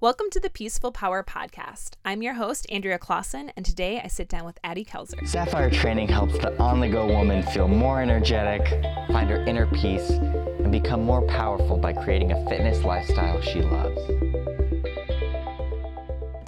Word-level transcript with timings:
Welcome 0.00 0.30
to 0.30 0.38
the 0.38 0.48
Peaceful 0.48 0.92
Power 0.92 1.24
Podcast. 1.24 1.94
I'm 2.04 2.22
your 2.22 2.34
host, 2.34 2.68
Andrea 2.70 3.00
Clausen, 3.00 3.50
and 3.56 3.66
today 3.66 4.00
I 4.00 4.06
sit 4.06 4.28
down 4.28 4.44
with 4.44 4.56
Addie 4.62 4.84
Kelzer. 4.84 5.26
Sapphire 5.26 5.72
training 5.72 6.06
helps 6.06 6.38
the 6.38 6.56
on 6.60 6.78
the 6.78 6.88
go 6.88 7.04
woman 7.04 7.42
feel 7.42 7.66
more 7.66 8.00
energetic, 8.00 8.62
find 9.08 9.28
her 9.28 9.44
inner 9.44 9.66
peace, 9.66 10.08
and 10.10 10.70
become 10.70 11.02
more 11.02 11.22
powerful 11.22 11.76
by 11.76 11.92
creating 11.92 12.30
a 12.30 12.48
fitness 12.48 12.84
lifestyle 12.84 13.42
she 13.42 13.60
loves. 13.60 14.00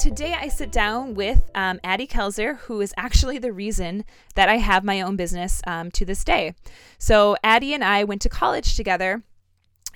Today 0.00 0.36
I 0.40 0.46
sit 0.46 0.70
down 0.70 1.14
with 1.14 1.50
um, 1.56 1.80
Addie 1.82 2.06
Kelzer, 2.06 2.56
who 2.58 2.80
is 2.80 2.94
actually 2.96 3.38
the 3.38 3.52
reason 3.52 4.04
that 4.36 4.48
I 4.48 4.58
have 4.58 4.84
my 4.84 5.00
own 5.00 5.16
business 5.16 5.60
um, 5.66 5.90
to 5.90 6.04
this 6.04 6.22
day. 6.22 6.54
So, 6.98 7.36
Addie 7.42 7.74
and 7.74 7.82
I 7.82 8.04
went 8.04 8.22
to 8.22 8.28
college 8.28 8.76
together 8.76 9.24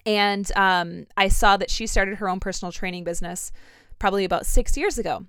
and 0.06 0.50
um, 0.56 1.06
I 1.16 1.28
saw 1.28 1.56
that 1.56 1.70
she 1.70 1.86
started 1.86 2.16
her 2.16 2.28
own 2.28 2.40
personal 2.40 2.72
training 2.72 3.04
business 3.04 3.52
probably 3.98 4.24
about 4.24 4.46
six 4.46 4.76
years 4.76 4.98
ago. 4.98 5.24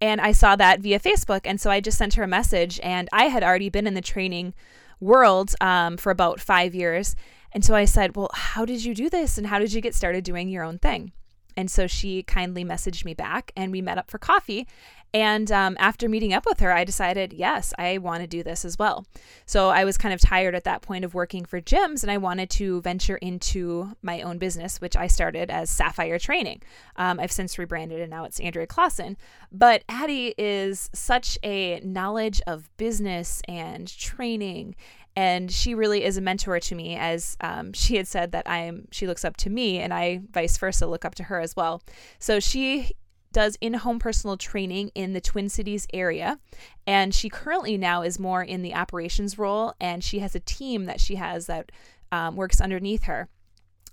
And 0.00 0.20
I 0.20 0.32
saw 0.32 0.56
that 0.56 0.80
via 0.80 0.98
Facebook. 0.98 1.42
And 1.44 1.60
so 1.60 1.70
I 1.70 1.80
just 1.80 1.98
sent 1.98 2.14
her 2.14 2.22
a 2.22 2.28
message. 2.28 2.80
And 2.82 3.08
I 3.12 3.24
had 3.24 3.42
already 3.42 3.68
been 3.68 3.86
in 3.86 3.94
the 3.94 4.00
training 4.00 4.54
world 5.00 5.54
um, 5.60 5.96
for 5.96 6.10
about 6.10 6.40
five 6.40 6.74
years. 6.74 7.14
And 7.52 7.64
so 7.64 7.74
I 7.74 7.84
said, 7.84 8.16
Well, 8.16 8.30
how 8.32 8.64
did 8.64 8.84
you 8.84 8.94
do 8.94 9.08
this? 9.08 9.38
And 9.38 9.46
how 9.46 9.58
did 9.58 9.72
you 9.72 9.80
get 9.80 9.94
started 9.94 10.24
doing 10.24 10.48
your 10.48 10.64
own 10.64 10.78
thing? 10.78 11.12
And 11.56 11.70
so 11.70 11.86
she 11.86 12.22
kindly 12.22 12.64
messaged 12.64 13.04
me 13.04 13.14
back 13.14 13.52
and 13.56 13.70
we 13.70 13.80
met 13.80 13.98
up 13.98 14.10
for 14.10 14.18
coffee. 14.18 14.66
And 15.14 15.52
um, 15.52 15.76
after 15.78 16.08
meeting 16.08 16.34
up 16.34 16.44
with 16.44 16.58
her, 16.58 16.72
I 16.72 16.82
decided, 16.82 17.32
yes, 17.32 17.72
I 17.78 17.98
want 17.98 18.22
to 18.22 18.26
do 18.26 18.42
this 18.42 18.64
as 18.64 18.76
well. 18.76 19.06
So 19.46 19.68
I 19.68 19.84
was 19.84 19.96
kind 19.96 20.12
of 20.12 20.20
tired 20.20 20.56
at 20.56 20.64
that 20.64 20.82
point 20.82 21.04
of 21.04 21.14
working 21.14 21.44
for 21.44 21.60
gyms 21.60 22.02
and 22.02 22.10
I 22.10 22.18
wanted 22.18 22.50
to 22.50 22.80
venture 22.82 23.16
into 23.18 23.92
my 24.02 24.22
own 24.22 24.38
business, 24.38 24.80
which 24.80 24.96
I 24.96 25.06
started 25.06 25.50
as 25.50 25.70
Sapphire 25.70 26.18
Training. 26.18 26.62
Um, 26.96 27.20
I've 27.20 27.30
since 27.30 27.56
rebranded 27.58 28.00
and 28.00 28.10
now 28.10 28.24
it's 28.24 28.40
Andrea 28.40 28.66
Clausen. 28.66 29.16
But 29.52 29.84
Addie 29.88 30.34
is 30.36 30.90
such 30.92 31.38
a 31.44 31.78
knowledge 31.84 32.42
of 32.48 32.76
business 32.76 33.40
and 33.46 33.96
training 33.96 34.74
and 35.16 35.52
she 35.52 35.76
really 35.76 36.02
is 36.02 36.16
a 36.16 36.20
mentor 36.20 36.58
to 36.58 36.74
me 36.74 36.96
as 36.96 37.36
um, 37.40 37.72
she 37.72 37.94
had 37.94 38.08
said 38.08 38.32
that 38.32 38.48
i'm 38.50 38.88
she 38.90 39.06
looks 39.06 39.24
up 39.24 39.36
to 39.36 39.48
me 39.48 39.78
and 39.78 39.94
i 39.94 40.20
vice 40.32 40.58
versa 40.58 40.88
look 40.88 41.04
up 41.04 41.14
to 41.14 41.22
her 41.22 41.38
as 41.38 41.54
well 41.54 41.80
so 42.18 42.40
she 42.40 42.90
does 43.34 43.58
in-home 43.60 43.98
personal 43.98 44.38
training 44.38 44.90
in 44.94 45.12
the 45.12 45.20
twin 45.20 45.50
cities 45.50 45.86
area 45.92 46.38
and 46.86 47.14
she 47.14 47.28
currently 47.28 47.76
now 47.76 48.00
is 48.00 48.18
more 48.18 48.42
in 48.42 48.62
the 48.62 48.74
operations 48.74 49.36
role 49.36 49.74
and 49.78 50.02
she 50.02 50.20
has 50.20 50.34
a 50.34 50.40
team 50.40 50.86
that 50.86 51.00
she 51.00 51.16
has 51.16 51.46
that 51.46 51.70
um, 52.10 52.36
works 52.36 52.60
underneath 52.60 53.02
her. 53.02 53.28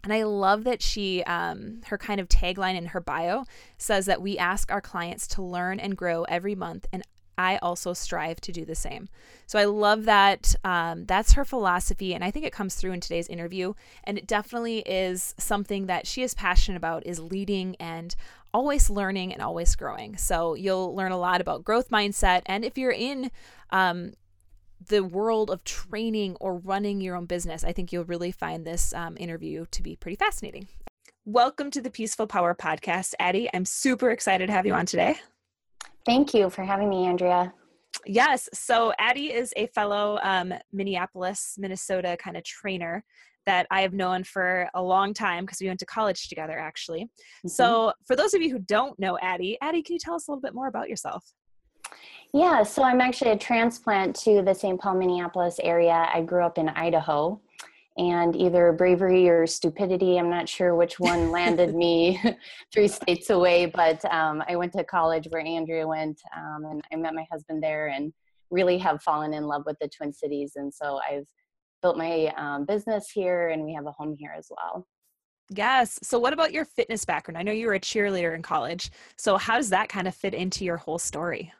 And 0.03 0.13
I 0.13 0.23
love 0.23 0.63
that 0.63 0.81
she, 0.81 1.23
um, 1.23 1.81
her 1.87 1.97
kind 1.97 2.19
of 2.19 2.27
tagline 2.27 2.75
in 2.75 2.87
her 2.87 2.99
bio 2.99 3.45
says 3.77 4.05
that 4.07 4.21
we 4.21 4.37
ask 4.37 4.71
our 4.71 4.81
clients 4.81 5.27
to 5.27 5.43
learn 5.43 5.79
and 5.79 5.97
grow 5.97 6.23
every 6.23 6.55
month 6.55 6.87
and 6.91 7.03
I 7.37 7.57
also 7.57 7.93
strive 7.93 8.41
to 8.41 8.51
do 8.51 8.65
the 8.65 8.75
same. 8.75 9.09
So 9.47 9.57
I 9.57 9.65
love 9.65 10.05
that. 10.05 10.55
Um, 10.63 11.05
that's 11.05 11.33
her 11.33 11.45
philosophy, 11.45 12.13
and 12.13 12.23
I 12.23 12.31
think 12.31 12.45
it 12.45 12.53
comes 12.53 12.75
through 12.75 12.91
in 12.91 12.99
today's 12.99 13.27
interview. 13.27 13.73
And 14.03 14.17
it 14.17 14.27
definitely 14.27 14.79
is 14.79 15.33
something 15.37 15.87
that 15.87 16.07
she 16.07 16.21
is 16.23 16.33
passionate 16.33 16.77
about: 16.77 17.05
is 17.05 17.19
leading 17.19 17.75
and 17.77 18.15
always 18.53 18.89
learning 18.89 19.33
and 19.33 19.41
always 19.41 19.75
growing. 19.75 20.17
So 20.17 20.55
you'll 20.55 20.95
learn 20.95 21.11
a 21.11 21.17
lot 21.17 21.41
about 21.41 21.63
growth 21.63 21.89
mindset, 21.89 22.41
and 22.45 22.63
if 22.65 22.77
you're 22.77 22.91
in 22.91 23.31
um, 23.71 24.13
the 24.87 25.03
world 25.03 25.49
of 25.49 25.63
training 25.63 26.35
or 26.39 26.57
running 26.57 27.01
your 27.01 27.15
own 27.15 27.25
business, 27.25 27.63
I 27.63 27.71
think 27.71 27.93
you'll 27.93 28.05
really 28.05 28.31
find 28.31 28.65
this 28.65 28.93
um, 28.93 29.15
interview 29.19 29.65
to 29.71 29.83
be 29.83 29.95
pretty 29.95 30.15
fascinating. 30.15 30.67
Welcome 31.25 31.69
to 31.71 31.81
the 31.81 31.91
Peaceful 31.91 32.25
Power 32.25 32.55
Podcast, 32.55 33.13
Addie. 33.19 33.47
I'm 33.53 33.65
super 33.65 34.09
excited 34.09 34.47
to 34.47 34.53
have 34.53 34.65
you 34.65 34.73
on 34.73 34.87
today. 34.87 35.19
Thank 36.05 36.33
you 36.33 36.49
for 36.49 36.63
having 36.63 36.89
me, 36.89 37.05
Andrea. 37.05 37.53
Yes. 38.05 38.49
So 38.53 38.93
Addie 38.99 39.31
is 39.33 39.53
a 39.57 39.67
fellow 39.67 40.19
um, 40.23 40.53
Minneapolis, 40.71 41.55
Minnesota 41.57 42.17
kind 42.19 42.37
of 42.37 42.43
trainer 42.43 43.03
that 43.45 43.67
I 43.71 43.81
have 43.81 43.93
known 43.93 44.23
for 44.23 44.69
a 44.73 44.81
long 44.81 45.13
time 45.13 45.45
because 45.45 45.59
we 45.59 45.67
went 45.67 45.79
to 45.79 45.85
college 45.85 46.29
together, 46.29 46.57
actually. 46.57 47.03
Mm-hmm. 47.03 47.49
So, 47.49 47.91
for 48.05 48.15
those 48.15 48.33
of 48.33 48.41
you 48.41 48.51
who 48.51 48.59
don't 48.59 48.97
know 48.99 49.17
Addie, 49.19 49.57
Addie, 49.61 49.81
can 49.81 49.93
you 49.93 49.99
tell 49.99 50.15
us 50.15 50.27
a 50.27 50.31
little 50.31 50.41
bit 50.41 50.53
more 50.53 50.67
about 50.67 50.89
yourself? 50.89 51.23
Yeah, 52.33 52.63
so 52.63 52.83
I'm 52.83 53.01
actually 53.01 53.31
a 53.31 53.37
transplant 53.37 54.15
to 54.17 54.41
the 54.41 54.53
St. 54.53 54.79
Paul, 54.79 54.95
Minneapolis 54.95 55.59
area. 55.61 56.07
I 56.13 56.21
grew 56.21 56.45
up 56.45 56.57
in 56.57 56.69
Idaho 56.69 57.41
and 57.97 58.35
either 58.35 58.71
bravery 58.71 59.27
or 59.29 59.45
stupidity. 59.45 60.17
I'm 60.17 60.29
not 60.29 60.47
sure 60.47 60.75
which 60.75 60.99
one 60.99 61.31
landed 61.31 61.75
me 61.81 62.21
three 62.73 62.87
states 62.87 63.29
away 63.29 63.65
but 63.65 64.03
um, 64.05 64.43
i 64.47 64.55
went 64.55 64.71
to 64.73 64.83
college 64.83 65.27
where 65.29 65.41
andrea 65.41 65.87
went 65.87 66.21
um, 66.35 66.65
and 66.65 66.81
i 66.91 66.95
met 66.95 67.13
my 67.13 67.25
husband 67.31 67.61
there 67.61 67.87
and 67.87 68.13
really 68.51 68.77
have 68.77 69.01
fallen 69.01 69.33
in 69.33 69.47
love 69.47 69.63
with 69.65 69.79
the 69.79 69.87
twin 69.87 70.13
cities. 70.13 70.53
And 70.55 70.71
so 70.71 70.99
i've 71.09 71.25
built 71.81 71.97
my 71.97 72.31
um, 72.37 72.65
business 72.65 73.09
here 73.09 73.49
and 73.49 73.63
we 73.63 73.73
have 73.73 73.87
a 73.87 73.91
home 73.91 74.15
here 74.15 74.35
as 74.37 74.51
well. 74.51 74.85
Yes. 75.49 75.99
So 76.03 76.19
what 76.19 76.31
about 76.31 76.53
your 76.53 76.63
fitness 76.63 77.03
background? 77.03 77.37
I 77.37 77.41
know 77.41 77.51
you 77.51 77.67
were 77.67 77.73
a 77.73 77.79
cheerleader 77.79 78.35
in 78.35 78.41
college. 78.41 78.91
So 79.17 79.37
how 79.37 79.57
does 79.57 79.69
that 79.71 79.89
kind 79.89 80.07
of 80.07 80.15
fit 80.15 80.33
into 80.33 80.63
your 80.63 80.77
whole 80.77 80.99
story 80.99 81.51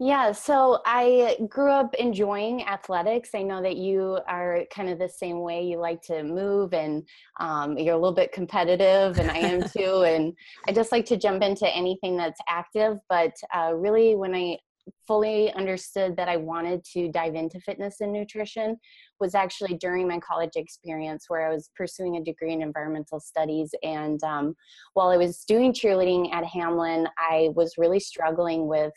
yeah, 0.00 0.30
so 0.30 0.80
I 0.86 1.36
grew 1.48 1.72
up 1.72 1.94
enjoying 1.96 2.62
athletics. 2.62 3.30
I 3.34 3.42
know 3.42 3.60
that 3.62 3.76
you 3.76 4.20
are 4.28 4.62
kind 4.72 4.88
of 4.88 4.98
the 5.00 5.08
same 5.08 5.40
way. 5.40 5.64
You 5.64 5.78
like 5.78 6.02
to 6.02 6.22
move 6.22 6.72
and 6.72 7.02
um, 7.40 7.76
you're 7.76 7.94
a 7.94 7.98
little 7.98 8.14
bit 8.14 8.30
competitive, 8.30 9.18
and 9.18 9.28
I 9.28 9.38
am 9.38 9.68
too. 9.76 10.04
and 10.04 10.34
I 10.68 10.72
just 10.72 10.92
like 10.92 11.04
to 11.06 11.16
jump 11.16 11.42
into 11.42 11.68
anything 11.68 12.16
that's 12.16 12.40
active. 12.48 12.98
But 13.08 13.32
uh, 13.52 13.72
really, 13.74 14.14
when 14.14 14.36
I 14.36 14.58
fully 15.06 15.52
understood 15.54 16.16
that 16.16 16.28
I 16.28 16.36
wanted 16.36 16.84
to 16.92 17.10
dive 17.10 17.34
into 17.34 17.60
fitness 17.60 18.00
and 18.00 18.12
nutrition 18.12 18.76
was 19.20 19.34
actually 19.34 19.76
during 19.76 20.08
my 20.08 20.18
college 20.20 20.52
experience 20.56 21.24
where 21.28 21.46
I 21.46 21.52
was 21.52 21.70
pursuing 21.76 22.16
a 22.16 22.24
degree 22.24 22.52
in 22.52 22.62
environmental 22.62 23.20
studies. 23.20 23.74
And 23.82 24.22
um, 24.22 24.54
while 24.94 25.08
I 25.08 25.16
was 25.16 25.44
doing 25.44 25.72
cheerleading 25.72 26.32
at 26.32 26.44
Hamline, 26.44 27.06
I 27.18 27.50
was 27.54 27.74
really 27.78 28.00
struggling 28.00 28.66
with 28.66 28.92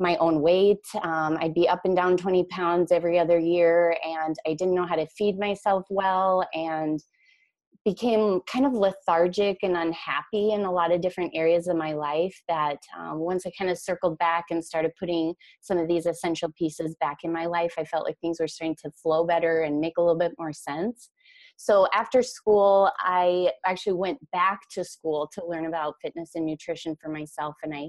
my 0.00 0.16
own 0.16 0.40
weight. 0.40 0.84
Um, 1.02 1.36
I'd 1.40 1.54
be 1.54 1.68
up 1.68 1.82
and 1.84 1.94
down 1.94 2.16
20 2.16 2.44
pounds 2.44 2.90
every 2.90 3.18
other 3.18 3.38
year, 3.38 3.96
and 4.04 4.34
I 4.46 4.54
didn't 4.54 4.74
know 4.74 4.86
how 4.86 4.96
to 4.96 5.06
feed 5.06 5.38
myself 5.38 5.86
well 5.90 6.48
and 6.54 7.00
became 7.84 8.40
kind 8.42 8.66
of 8.66 8.74
lethargic 8.74 9.58
and 9.62 9.76
unhappy 9.76 10.52
in 10.52 10.62
a 10.62 10.72
lot 10.72 10.92
of 10.92 11.00
different 11.00 11.32
areas 11.34 11.66
of 11.66 11.76
my 11.76 11.92
life 11.92 12.42
that 12.46 12.76
um, 12.98 13.18
once 13.18 13.46
i 13.46 13.52
kind 13.58 13.70
of 13.70 13.78
circled 13.78 14.18
back 14.18 14.44
and 14.50 14.62
started 14.62 14.92
putting 14.98 15.34
some 15.62 15.78
of 15.78 15.88
these 15.88 16.04
essential 16.04 16.50
pieces 16.58 16.94
back 17.00 17.18
in 17.24 17.32
my 17.32 17.46
life 17.46 17.72
i 17.78 17.84
felt 17.84 18.04
like 18.04 18.18
things 18.20 18.38
were 18.38 18.46
starting 18.46 18.76
to 18.76 18.90
flow 18.90 19.24
better 19.24 19.62
and 19.62 19.80
make 19.80 19.94
a 19.96 20.00
little 20.02 20.18
bit 20.18 20.32
more 20.38 20.52
sense 20.52 21.08
so 21.56 21.88
after 21.94 22.22
school 22.22 22.90
i 23.00 23.50
actually 23.64 23.94
went 23.94 24.18
back 24.30 24.60
to 24.70 24.84
school 24.84 25.26
to 25.32 25.42
learn 25.46 25.64
about 25.64 25.94
fitness 26.02 26.32
and 26.34 26.44
nutrition 26.44 26.94
for 27.00 27.08
myself 27.08 27.54
and 27.62 27.74
i 27.74 27.88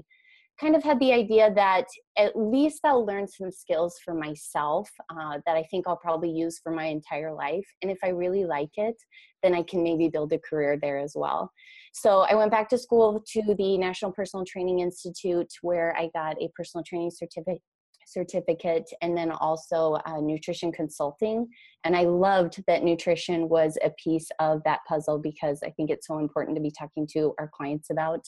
kind 0.62 0.76
of 0.76 0.84
had 0.84 1.00
the 1.00 1.12
idea 1.12 1.52
that 1.54 1.86
at 2.16 2.36
least 2.36 2.80
I'll 2.84 3.04
learn 3.04 3.26
some 3.26 3.50
skills 3.50 3.98
for 4.04 4.14
myself 4.14 4.88
uh, 5.10 5.38
that 5.44 5.56
I 5.56 5.64
think 5.64 5.88
I'll 5.88 5.96
probably 5.96 6.30
use 6.30 6.60
for 6.62 6.70
my 6.70 6.84
entire 6.84 7.32
life. 7.32 7.66
And 7.82 7.90
if 7.90 7.98
I 8.04 8.10
really 8.10 8.44
like 8.44 8.70
it, 8.76 8.94
then 9.42 9.54
I 9.54 9.64
can 9.64 9.82
maybe 9.82 10.08
build 10.08 10.32
a 10.32 10.38
career 10.38 10.78
there 10.80 10.98
as 10.98 11.14
well. 11.16 11.50
So 11.92 12.20
I 12.20 12.36
went 12.36 12.52
back 12.52 12.68
to 12.68 12.78
school 12.78 13.24
to 13.32 13.42
the 13.58 13.76
National 13.76 14.12
Personal 14.12 14.46
Training 14.46 14.78
Institute 14.78 15.52
where 15.62 15.96
I 15.96 16.10
got 16.14 16.40
a 16.40 16.48
personal 16.56 16.84
training 16.84 17.10
certificate 17.10 17.60
certificate 18.06 18.90
and 19.00 19.16
then 19.16 19.30
also 19.30 19.96
uh, 20.06 20.20
nutrition 20.20 20.72
consulting 20.72 21.46
and 21.84 21.96
i 21.96 22.02
loved 22.02 22.62
that 22.66 22.82
nutrition 22.82 23.48
was 23.48 23.78
a 23.84 23.90
piece 24.02 24.28
of 24.40 24.60
that 24.64 24.80
puzzle 24.88 25.18
because 25.18 25.60
i 25.64 25.70
think 25.70 25.88
it's 25.88 26.08
so 26.08 26.18
important 26.18 26.56
to 26.56 26.60
be 26.60 26.70
talking 26.76 27.06
to 27.06 27.32
our 27.38 27.48
clients 27.54 27.90
about 27.90 28.26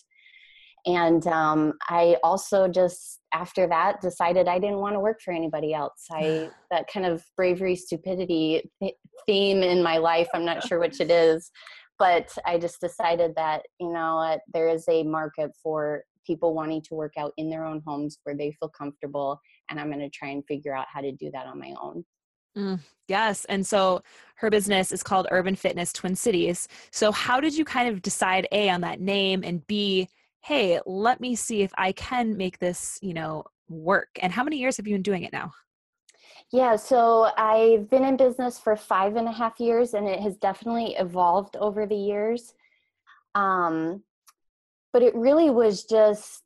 and 0.86 1.26
um, 1.26 1.72
i 1.88 2.16
also 2.22 2.68
just 2.68 3.20
after 3.32 3.66
that 3.66 4.00
decided 4.00 4.48
i 4.48 4.58
didn't 4.58 4.78
want 4.78 4.94
to 4.94 5.00
work 5.00 5.20
for 5.20 5.32
anybody 5.32 5.72
else 5.74 6.06
i 6.12 6.48
that 6.70 6.86
kind 6.92 7.06
of 7.06 7.24
bravery 7.36 7.76
stupidity 7.76 8.70
theme 9.26 9.62
in 9.62 9.82
my 9.82 9.96
life 9.96 10.28
i'm 10.34 10.44
not 10.44 10.66
sure 10.66 10.78
which 10.78 11.00
it 11.00 11.10
is 11.10 11.50
but 11.98 12.30
i 12.46 12.58
just 12.58 12.80
decided 12.80 13.32
that 13.36 13.62
you 13.80 13.92
know 13.92 14.38
there 14.52 14.68
is 14.68 14.84
a 14.88 15.02
market 15.02 15.50
for 15.62 16.02
people 16.26 16.54
wanting 16.54 16.80
to 16.80 16.94
work 16.94 17.12
out 17.18 17.32
in 17.36 17.50
their 17.50 17.66
own 17.66 17.82
homes 17.86 18.18
where 18.24 18.36
they 18.36 18.50
feel 18.52 18.68
comfortable 18.68 19.38
and 19.70 19.78
i'm 19.78 19.88
going 19.88 19.98
to 19.98 20.10
try 20.10 20.28
and 20.28 20.44
figure 20.46 20.74
out 20.74 20.86
how 20.92 21.00
to 21.00 21.12
do 21.12 21.30
that 21.30 21.46
on 21.46 21.58
my 21.58 21.72
own 21.80 22.04
Mm, 22.56 22.80
yes. 23.08 23.44
And 23.46 23.66
so 23.66 24.02
her 24.36 24.50
business 24.50 24.92
is 24.92 25.02
called 25.02 25.26
Urban 25.30 25.56
Fitness 25.56 25.92
Twin 25.92 26.14
Cities. 26.14 26.68
So, 26.90 27.10
how 27.10 27.40
did 27.40 27.56
you 27.56 27.64
kind 27.64 27.88
of 27.88 28.02
decide 28.02 28.46
A 28.52 28.70
on 28.70 28.80
that 28.82 29.00
name 29.00 29.42
and 29.44 29.66
B, 29.66 30.08
hey, 30.44 30.78
let 30.84 31.22
me 31.22 31.34
see 31.34 31.62
if 31.62 31.72
I 31.78 31.92
can 31.92 32.36
make 32.36 32.58
this, 32.58 32.98
you 33.00 33.14
know, 33.14 33.44
work. 33.70 34.10
And 34.20 34.30
how 34.30 34.44
many 34.44 34.58
years 34.58 34.76
have 34.76 34.86
you 34.86 34.94
been 34.94 35.02
doing 35.02 35.22
it 35.22 35.32
now? 35.32 35.52
Yeah, 36.52 36.76
so 36.76 37.30
I've 37.38 37.88
been 37.88 38.04
in 38.04 38.18
business 38.18 38.58
for 38.58 38.76
five 38.76 39.16
and 39.16 39.26
a 39.26 39.32
half 39.32 39.58
years 39.58 39.94
and 39.94 40.06
it 40.06 40.20
has 40.20 40.36
definitely 40.36 40.96
evolved 40.98 41.56
over 41.56 41.86
the 41.86 41.96
years. 41.96 42.52
Um, 43.34 44.02
but 44.92 45.02
it 45.02 45.14
really 45.14 45.48
was 45.48 45.84
just 45.84 46.43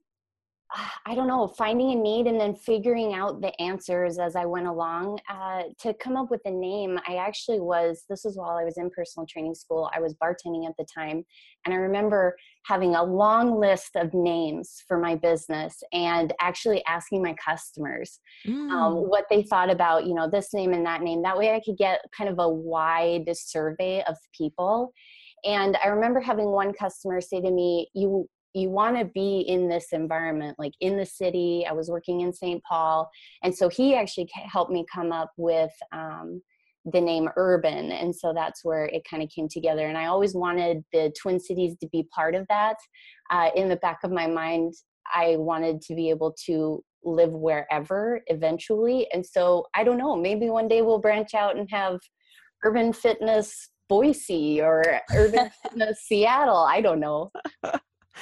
I 1.06 1.14
don't 1.14 1.28
know, 1.28 1.48
finding 1.48 1.92
a 1.92 1.94
need 1.94 2.26
and 2.26 2.38
then 2.38 2.54
figuring 2.54 3.14
out 3.14 3.40
the 3.40 3.58
answers 3.60 4.18
as 4.18 4.36
I 4.36 4.44
went 4.44 4.66
along. 4.66 5.18
Uh, 5.28 5.62
to 5.80 5.94
come 5.94 6.16
up 6.16 6.30
with 6.30 6.42
a 6.44 6.50
name, 6.50 6.98
I 7.08 7.16
actually 7.16 7.60
was, 7.60 8.04
this 8.10 8.24
was 8.24 8.36
while 8.36 8.58
I 8.58 8.64
was 8.64 8.76
in 8.76 8.90
personal 8.90 9.26
training 9.26 9.54
school. 9.54 9.90
I 9.94 10.00
was 10.00 10.14
bartending 10.22 10.68
at 10.68 10.76
the 10.78 10.86
time. 10.94 11.24
And 11.64 11.74
I 11.74 11.78
remember 11.78 12.36
having 12.66 12.94
a 12.94 13.02
long 13.02 13.58
list 13.58 13.96
of 13.96 14.12
names 14.12 14.82
for 14.86 14.98
my 14.98 15.14
business 15.14 15.82
and 15.92 16.34
actually 16.40 16.84
asking 16.84 17.22
my 17.22 17.34
customers 17.42 18.20
um, 18.46 18.52
mm. 18.52 18.70
um, 18.70 18.94
what 19.08 19.24
they 19.30 19.42
thought 19.42 19.70
about, 19.70 20.06
you 20.06 20.14
know, 20.14 20.28
this 20.28 20.52
name 20.52 20.74
and 20.74 20.84
that 20.84 21.00
name. 21.00 21.22
That 21.22 21.38
way 21.38 21.54
I 21.54 21.62
could 21.64 21.78
get 21.78 22.00
kind 22.16 22.28
of 22.28 22.38
a 22.38 22.48
wide 22.48 23.24
survey 23.34 24.02
of 24.06 24.16
people. 24.36 24.92
And 25.44 25.78
I 25.82 25.88
remember 25.88 26.20
having 26.20 26.50
one 26.50 26.74
customer 26.74 27.20
say 27.20 27.40
to 27.40 27.50
me, 27.50 27.88
You 27.94 28.28
you 28.54 28.70
want 28.70 28.96
to 28.96 29.04
be 29.04 29.40
in 29.40 29.68
this 29.68 29.88
environment 29.92 30.56
like 30.58 30.72
in 30.80 30.96
the 30.96 31.06
city 31.06 31.66
i 31.68 31.72
was 31.72 31.90
working 31.90 32.20
in 32.20 32.32
st 32.32 32.62
paul 32.64 33.08
and 33.42 33.54
so 33.54 33.68
he 33.68 33.94
actually 33.94 34.28
helped 34.32 34.72
me 34.72 34.84
come 34.92 35.12
up 35.12 35.30
with 35.36 35.72
um, 35.92 36.40
the 36.92 37.00
name 37.00 37.28
urban 37.36 37.92
and 37.92 38.14
so 38.14 38.32
that's 38.34 38.64
where 38.64 38.86
it 38.86 39.02
kind 39.08 39.22
of 39.22 39.28
came 39.28 39.48
together 39.48 39.86
and 39.86 39.98
i 39.98 40.06
always 40.06 40.34
wanted 40.34 40.82
the 40.92 41.12
twin 41.20 41.38
cities 41.38 41.76
to 41.80 41.88
be 41.88 42.06
part 42.14 42.34
of 42.34 42.46
that. 42.48 42.76
Uh, 43.30 43.50
in 43.54 43.68
the 43.68 43.76
back 43.76 43.98
of 44.04 44.10
my 44.10 44.26
mind 44.26 44.72
i 45.14 45.36
wanted 45.36 45.80
to 45.80 45.94
be 45.94 46.08
able 46.10 46.34
to 46.46 46.82
live 47.04 47.30
wherever 47.30 48.20
eventually 48.28 49.06
and 49.12 49.24
so 49.24 49.66
i 49.74 49.84
don't 49.84 49.98
know 49.98 50.16
maybe 50.16 50.48
one 50.48 50.68
day 50.68 50.82
we'll 50.82 50.98
branch 50.98 51.34
out 51.34 51.56
and 51.56 51.68
have 51.70 51.98
urban 52.64 52.92
fitness 52.92 53.70
boise 53.88 54.60
or 54.60 54.82
urban 55.14 55.50
fitness 55.62 56.00
seattle 56.06 56.66
i 56.68 56.80
don't 56.80 57.00
know 57.00 57.30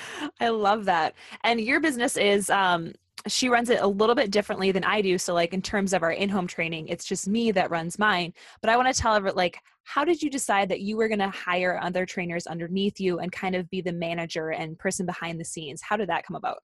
I 0.41 0.49
love 0.49 0.85
that. 0.87 1.15
And 1.45 1.61
your 1.61 1.81
business 1.81 2.17
is 2.17 2.51
um 2.51 2.93
she 3.27 3.49
runs 3.49 3.71
it 3.71 3.81
a 3.81 3.87
little 3.87 4.15
bit 4.15 4.31
differently 4.31 4.71
than 4.71 4.85
I 4.85 5.01
do. 5.01 5.19
So 5.19 5.35
like 5.35 5.53
in 5.53 5.63
terms 5.63 5.93
of 5.93 6.03
our 6.03 6.13
in-home 6.13 6.47
training, 6.47 6.89
it's 6.89 7.05
just 7.05 7.27
me 7.27 7.51
that 7.53 7.71
runs 7.71 7.99
mine. 7.99 8.33
But 8.61 8.71
I 8.71 8.77
want 8.77 8.95
to 8.95 9.01
tell 9.01 9.21
her 9.21 9.33
like 9.33 9.59
how 9.85 10.05
did 10.05 10.23
you 10.23 10.31
decide 10.31 10.69
that 10.69 10.81
you 10.81 10.97
were 10.97 11.09
going 11.09 11.21
to 11.21 11.31
hire 11.31 11.79
other 11.83 12.05
trainers 12.07 12.47
underneath 12.47 13.01
you 13.01 13.19
and 13.21 13.31
kind 13.31 13.55
of 13.55 13.71
be 13.71 13.81
the 13.81 13.93
manager 13.93 14.51
and 14.51 14.79
person 14.79 15.07
behind 15.07 15.41
the 15.41 15.45
scenes? 15.45 15.81
How 15.83 15.97
did 15.97 16.09
that 16.09 16.27
come 16.27 16.37
about? 16.37 16.59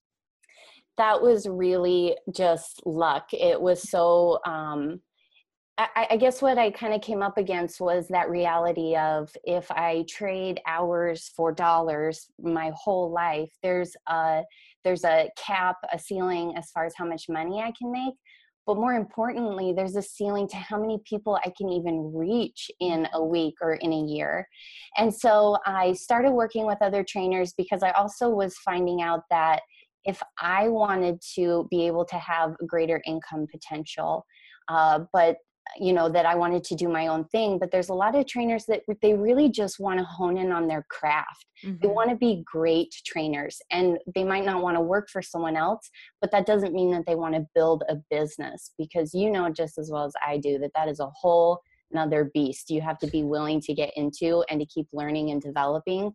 That 0.98 1.22
was 1.22 1.46
really 1.48 2.16
just 2.34 2.82
luck. 2.84 3.28
It 3.32 3.60
was 3.60 3.88
so 3.88 4.38
um 4.44 5.00
I, 5.78 6.06
I, 6.10 6.16
guess 6.18 6.42
what 6.42 6.58
I 6.58 6.70
kind 6.70 6.92
of 6.92 7.00
came 7.00 7.22
up 7.22 7.38
against 7.38 7.80
was 7.80 8.06
that 8.08 8.28
reality 8.28 8.94
of 8.94 9.30
if 9.44 9.70
I 9.70 10.04
trade 10.06 10.60
hours 10.66 11.32
for 11.34 11.50
dollars 11.50 12.26
my 12.38 12.72
whole 12.74 13.10
life, 13.10 13.50
there's 13.62 13.96
a 14.06 14.42
there's 14.84 15.04
a 15.04 15.30
cap, 15.36 15.76
a 15.90 15.98
ceiling 15.98 16.54
as 16.58 16.70
far 16.72 16.84
as 16.84 16.92
how 16.96 17.06
much 17.06 17.24
money 17.28 17.60
I 17.60 17.72
can 17.78 17.90
make. 17.90 18.14
But 18.66 18.76
more 18.76 18.94
importantly, 18.94 19.72
there's 19.72 19.96
a 19.96 20.02
ceiling 20.02 20.46
to 20.48 20.56
how 20.56 20.78
many 20.78 20.98
people 21.04 21.38
I 21.44 21.50
can 21.56 21.68
even 21.70 22.12
reach 22.14 22.70
in 22.78 23.08
a 23.14 23.24
week 23.24 23.54
or 23.60 23.74
in 23.74 23.92
a 23.92 24.00
year. 24.02 24.46
And 24.96 25.12
so 25.12 25.56
I 25.66 25.94
started 25.94 26.32
working 26.32 26.66
with 26.66 26.78
other 26.80 27.02
trainers 27.02 27.54
because 27.56 27.82
I 27.82 27.90
also 27.92 28.28
was 28.28 28.56
finding 28.58 29.02
out 29.02 29.22
that 29.30 29.62
if 30.04 30.22
I 30.40 30.68
wanted 30.68 31.20
to 31.34 31.66
be 31.70 31.86
able 31.86 32.04
to 32.06 32.16
have 32.16 32.54
greater 32.66 33.02
income 33.06 33.46
potential, 33.50 34.26
uh, 34.68 35.00
but 35.12 35.38
you 35.78 35.92
know 35.92 36.08
that 36.08 36.26
i 36.26 36.34
wanted 36.34 36.62
to 36.62 36.74
do 36.74 36.88
my 36.88 37.06
own 37.06 37.24
thing 37.26 37.58
but 37.58 37.70
there's 37.70 37.88
a 37.88 37.94
lot 37.94 38.14
of 38.14 38.26
trainers 38.26 38.64
that 38.66 38.82
they 39.00 39.14
really 39.14 39.48
just 39.48 39.78
want 39.78 39.98
to 39.98 40.04
hone 40.04 40.36
in 40.36 40.52
on 40.52 40.66
their 40.66 40.84
craft 40.90 41.46
mm-hmm. 41.64 41.76
they 41.80 41.88
want 41.88 42.10
to 42.10 42.16
be 42.16 42.42
great 42.44 42.94
trainers 43.06 43.58
and 43.70 43.98
they 44.14 44.24
might 44.24 44.44
not 44.44 44.62
want 44.62 44.76
to 44.76 44.80
work 44.80 45.08
for 45.10 45.22
someone 45.22 45.56
else 45.56 45.88
but 46.20 46.30
that 46.30 46.46
doesn't 46.46 46.74
mean 46.74 46.90
that 46.90 47.04
they 47.06 47.14
want 47.14 47.34
to 47.34 47.46
build 47.54 47.82
a 47.88 47.96
business 48.10 48.72
because 48.78 49.14
you 49.14 49.30
know 49.30 49.50
just 49.50 49.78
as 49.78 49.90
well 49.90 50.04
as 50.04 50.14
i 50.26 50.36
do 50.36 50.58
that 50.58 50.72
that 50.74 50.88
is 50.88 51.00
a 51.00 51.10
whole 51.14 51.60
another 51.92 52.30
beast 52.32 52.70
you 52.70 52.80
have 52.80 52.98
to 52.98 53.06
be 53.06 53.22
willing 53.22 53.60
to 53.60 53.74
get 53.74 53.92
into 53.96 54.42
and 54.48 54.60
to 54.60 54.66
keep 54.66 54.86
learning 54.92 55.30
and 55.30 55.42
developing 55.42 56.12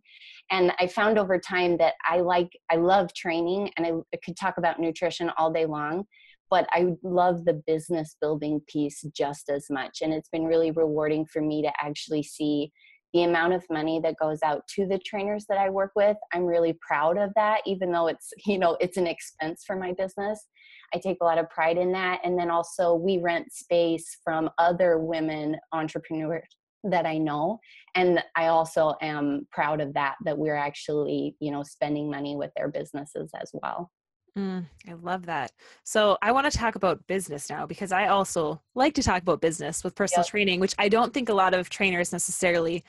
and 0.50 0.72
i 0.78 0.86
found 0.86 1.18
over 1.18 1.38
time 1.38 1.76
that 1.76 1.94
i 2.08 2.20
like 2.20 2.50
i 2.70 2.76
love 2.76 3.12
training 3.14 3.70
and 3.76 3.86
I, 3.86 3.90
I 4.12 4.18
could 4.24 4.36
talk 4.36 4.58
about 4.58 4.80
nutrition 4.80 5.30
all 5.38 5.52
day 5.52 5.66
long 5.66 6.04
but 6.50 6.66
I 6.72 6.94
love 7.02 7.44
the 7.44 7.60
business 7.66 8.16
building 8.20 8.60
piece 8.68 9.02
just 9.14 9.48
as 9.50 9.66
much. 9.70 9.98
And 10.02 10.12
it's 10.12 10.28
been 10.28 10.44
really 10.44 10.70
rewarding 10.70 11.26
for 11.26 11.42
me 11.42 11.62
to 11.62 11.72
actually 11.80 12.22
see 12.22 12.72
the 13.14 13.22
amount 13.22 13.54
of 13.54 13.64
money 13.70 14.00
that 14.02 14.18
goes 14.20 14.38
out 14.42 14.62
to 14.68 14.86
the 14.86 14.98
trainers 14.98 15.46
that 15.48 15.58
I 15.58 15.70
work 15.70 15.92
with. 15.96 16.16
I'm 16.32 16.44
really 16.44 16.78
proud 16.86 17.16
of 17.16 17.30
that, 17.36 17.60
even 17.66 17.90
though 17.90 18.08
it's, 18.08 18.32
you 18.46 18.58
know, 18.58 18.76
it's 18.80 18.96
an 18.96 19.06
expense 19.06 19.64
for 19.66 19.76
my 19.76 19.92
business. 19.92 20.46
I 20.94 20.98
take 20.98 21.18
a 21.20 21.24
lot 21.24 21.38
of 21.38 21.50
pride 21.50 21.78
in 21.78 21.92
that. 21.92 22.20
And 22.24 22.38
then 22.38 22.50
also 22.50 22.94
we 22.94 23.18
rent 23.18 23.52
space 23.52 24.18
from 24.24 24.50
other 24.58 24.98
women 24.98 25.56
entrepreneurs 25.72 26.48
that 26.84 27.06
I 27.06 27.18
know. 27.18 27.58
And 27.94 28.22
I 28.36 28.46
also 28.46 28.94
am 29.02 29.46
proud 29.52 29.80
of 29.80 29.94
that, 29.94 30.14
that 30.24 30.38
we're 30.38 30.56
actually, 30.56 31.36
you 31.40 31.50
know, 31.50 31.62
spending 31.62 32.10
money 32.10 32.36
with 32.36 32.50
their 32.56 32.68
businesses 32.68 33.30
as 33.40 33.50
well. 33.52 33.90
Mm, 34.38 34.66
I 34.88 34.92
love 34.92 35.26
that. 35.26 35.50
So 35.82 36.16
I 36.22 36.30
want 36.30 36.50
to 36.50 36.56
talk 36.56 36.76
about 36.76 37.04
business 37.08 37.50
now 37.50 37.66
because 37.66 37.90
I 37.90 38.06
also 38.06 38.62
like 38.76 38.94
to 38.94 39.02
talk 39.02 39.22
about 39.22 39.40
business 39.40 39.82
with 39.82 39.96
personal 39.96 40.22
yep. 40.22 40.30
training, 40.30 40.60
which 40.60 40.76
I 40.78 40.88
don't 40.88 41.12
think 41.12 41.28
a 41.28 41.34
lot 41.34 41.54
of 41.54 41.68
trainers 41.70 42.12
necessarily 42.12 42.84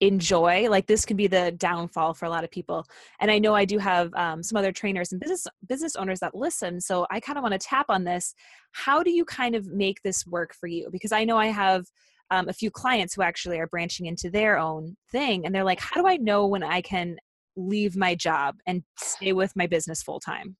enjoy. 0.00 0.68
Like 0.70 0.86
this 0.86 1.04
could 1.04 1.16
be 1.16 1.26
the 1.26 1.50
downfall 1.50 2.14
for 2.14 2.26
a 2.26 2.30
lot 2.30 2.44
of 2.44 2.50
people. 2.50 2.86
And 3.18 3.28
I 3.28 3.40
know 3.40 3.56
I 3.56 3.64
do 3.64 3.78
have 3.78 4.14
um, 4.14 4.44
some 4.44 4.56
other 4.56 4.70
trainers 4.70 5.10
and 5.10 5.20
business 5.20 5.48
business 5.68 5.96
owners 5.96 6.20
that 6.20 6.34
listen. 6.34 6.80
So 6.80 7.08
I 7.10 7.18
kind 7.18 7.38
of 7.38 7.42
want 7.42 7.52
to 7.52 7.66
tap 7.66 7.86
on 7.88 8.04
this. 8.04 8.34
How 8.70 9.02
do 9.02 9.10
you 9.10 9.24
kind 9.24 9.56
of 9.56 9.66
make 9.66 10.00
this 10.02 10.24
work 10.24 10.54
for 10.54 10.68
you? 10.68 10.90
Because 10.92 11.10
I 11.10 11.24
know 11.24 11.38
I 11.38 11.46
have 11.46 11.86
um, 12.30 12.48
a 12.48 12.52
few 12.52 12.70
clients 12.70 13.14
who 13.14 13.22
actually 13.22 13.58
are 13.58 13.66
branching 13.66 14.06
into 14.06 14.30
their 14.30 14.58
own 14.58 14.96
thing, 15.10 15.44
and 15.44 15.54
they're 15.54 15.64
like, 15.64 15.80
"How 15.80 16.00
do 16.00 16.06
I 16.06 16.16
know 16.18 16.46
when 16.46 16.62
I 16.62 16.82
can?" 16.82 17.16
leave 17.56 17.94
my 17.94 18.16
job 18.16 18.56
and 18.66 18.82
stay 18.98 19.32
with 19.32 19.54
my 19.54 19.64
business 19.64 20.02
full 20.02 20.18
time 20.18 20.56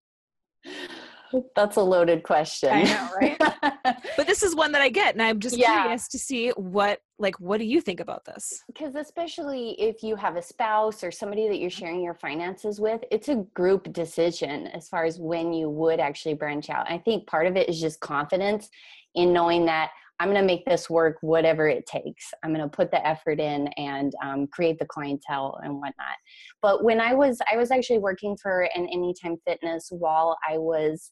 that's 1.57 1.77
a 1.77 1.83
loaded 1.83 2.23
question. 2.23 2.71
I 2.71 2.83
know, 2.83 3.11
right? 3.21 3.39
but 4.17 4.27
this 4.27 4.43
is 4.43 4.55
one 4.55 4.73
that 4.73 4.83
I 4.83 4.89
get, 4.89 5.15
and 5.15 5.23
I'm 5.23 5.41
just 5.41 5.57
yeah. 5.57 5.83
curious 5.83 6.09
to 6.09 6.19
see 6.19 6.51
what, 6.51 7.01
like, 7.19 7.39
what 7.41 7.59
do 7.59 7.67
you 7.67 7.81
think 7.81 8.01
about 8.01 8.25
this? 8.25 8.63
Because 8.67 8.95
especially 8.95 9.71
if 9.81 10.03
you 10.03 10.17
have 10.17 10.37
a 10.37 10.43
spouse 10.43 11.03
or 11.03 11.11
somebody 11.11 11.49
that 11.49 11.59
you're 11.59 11.71
sharing 11.71 12.03
your 12.03 12.15
finances 12.15 12.81
with, 12.81 13.03
it's 13.11 13.29
a 13.29 13.37
group 13.55 13.93
decision 13.93 14.69
as 14.69 14.89
far 14.89 15.05
as 15.05 15.19
when 15.19 15.53
you 15.53 15.69
would 15.69 16.01
actually 16.01 16.35
branch 16.35 16.71
out. 16.71 16.91
I 16.91 16.99
think 16.99 17.27
part 17.27 17.47
of 17.47 17.57
it 17.57 17.69
is 17.69 17.81
just 17.81 18.01
confidence 18.01 18.69
in 19.15 19.33
knowing 19.33 19.65
that 19.67 19.91
I'm 20.21 20.29
going 20.29 20.41
to 20.41 20.47
make 20.47 20.65
this 20.65 20.89
work, 20.89 21.17
whatever 21.23 21.69
it 21.69 21.87
takes. 21.87 22.33
I'm 22.43 22.55
going 22.55 22.69
to 22.69 22.69
put 22.69 22.91
the 22.91 23.05
effort 23.07 23.41
in 23.41 23.69
and 23.77 24.13
um, 24.23 24.47
create 24.47 24.79
the 24.79 24.87
clientele 24.87 25.59
and 25.63 25.75
whatnot. 25.75 26.17
But 26.63 26.85
when 26.85 27.01
I 27.01 27.15
was, 27.15 27.39
I 27.53 27.57
was 27.57 27.71
actually 27.71 27.99
working 27.99 28.37
for 28.41 28.69
an 28.75 28.89
Anytime 28.93 29.37
Fitness 29.47 29.89
while 29.91 30.37
I 30.49 30.59
was 30.59 31.11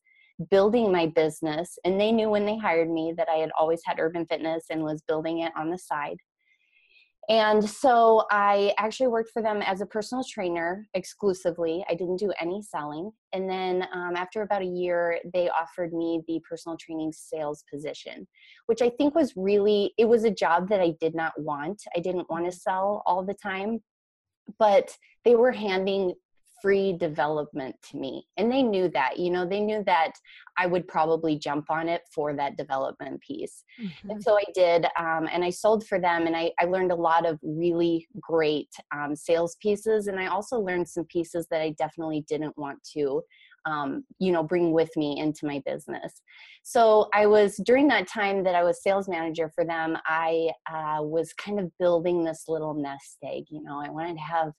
building 0.50 0.90
my 0.90 1.06
business, 1.06 1.78
and 1.84 2.00
they 2.00 2.12
knew 2.12 2.30
when 2.30 2.46
they 2.46 2.56
hired 2.56 2.90
me 2.90 3.12
that 3.16 3.28
I 3.28 3.36
had 3.36 3.50
always 3.58 3.80
had 3.84 3.98
Urban 3.98 4.26
Fitness 4.26 4.66
and 4.70 4.82
was 4.82 5.02
building 5.06 5.40
it 5.40 5.52
on 5.56 5.70
the 5.70 5.78
side. 5.78 6.16
And 7.28 7.68
so 7.68 8.24
I 8.32 8.74
actually 8.78 9.06
worked 9.06 9.30
for 9.32 9.42
them 9.42 9.62
as 9.62 9.80
a 9.80 9.86
personal 9.86 10.24
trainer 10.24 10.88
exclusively. 10.94 11.84
I 11.88 11.94
didn't 11.94 12.16
do 12.16 12.32
any 12.40 12.62
selling. 12.62 13.12
And 13.32 13.48
then 13.48 13.86
um, 13.94 14.16
after 14.16 14.42
about 14.42 14.62
a 14.62 14.66
year, 14.66 15.20
they 15.32 15.48
offered 15.48 15.92
me 15.92 16.22
the 16.26 16.40
personal 16.48 16.76
training 16.76 17.12
sales 17.12 17.64
position, 17.72 18.26
which 18.66 18.82
I 18.82 18.90
think 18.90 19.14
was 19.14 19.34
really, 19.36 19.94
it 19.98 20.06
was 20.06 20.24
a 20.24 20.30
job 20.30 20.68
that 20.70 20.80
I 20.80 20.94
did 21.00 21.14
not 21.14 21.32
want. 21.40 21.82
I 21.96 22.00
didn't 22.00 22.28
want 22.28 22.44
to 22.46 22.52
sell 22.52 23.04
all 23.06 23.24
the 23.24 23.34
time, 23.34 23.80
but 24.58 24.96
they 25.24 25.36
were 25.36 25.52
handing 25.52 26.14
free 26.62 26.92
development 26.92 27.74
to 27.82 27.96
me 27.96 28.24
and 28.36 28.50
they 28.50 28.62
knew 28.62 28.88
that 28.88 29.18
you 29.18 29.30
know 29.30 29.44
they 29.44 29.60
knew 29.60 29.82
that 29.84 30.12
i 30.56 30.64
would 30.64 30.86
probably 30.86 31.36
jump 31.36 31.68
on 31.70 31.88
it 31.88 32.02
for 32.14 32.34
that 32.34 32.56
development 32.56 33.20
piece 33.20 33.64
mm-hmm. 33.82 34.10
and 34.10 34.22
so 34.22 34.38
i 34.38 34.44
did 34.54 34.86
um, 34.96 35.28
and 35.32 35.44
i 35.44 35.50
sold 35.50 35.84
for 35.86 35.98
them 35.98 36.26
and 36.26 36.36
I, 36.36 36.52
I 36.60 36.66
learned 36.66 36.92
a 36.92 36.96
lot 36.96 37.26
of 37.26 37.38
really 37.42 38.06
great 38.20 38.70
um, 38.94 39.16
sales 39.16 39.56
pieces 39.60 40.06
and 40.06 40.20
i 40.20 40.26
also 40.26 40.58
learned 40.58 40.88
some 40.88 41.04
pieces 41.06 41.48
that 41.50 41.60
i 41.60 41.70
definitely 41.70 42.24
didn't 42.28 42.56
want 42.56 42.78
to 42.94 43.22
um, 43.64 44.04
you 44.18 44.32
know 44.32 44.42
bring 44.42 44.72
with 44.72 44.90
me 44.96 45.18
into 45.18 45.46
my 45.46 45.60
business 45.66 46.22
so 46.62 47.08
i 47.12 47.26
was 47.26 47.56
during 47.64 47.88
that 47.88 48.06
time 48.06 48.44
that 48.44 48.54
i 48.54 48.62
was 48.62 48.82
sales 48.82 49.08
manager 49.08 49.50
for 49.54 49.64
them 49.64 49.96
i 50.06 50.48
uh, 50.72 51.02
was 51.02 51.32
kind 51.32 51.58
of 51.58 51.70
building 51.78 52.24
this 52.24 52.44
little 52.46 52.74
nest 52.74 53.18
egg 53.24 53.44
you 53.50 53.62
know 53.62 53.80
i 53.84 53.90
wanted 53.90 54.14
to 54.14 54.22
have 54.22 54.52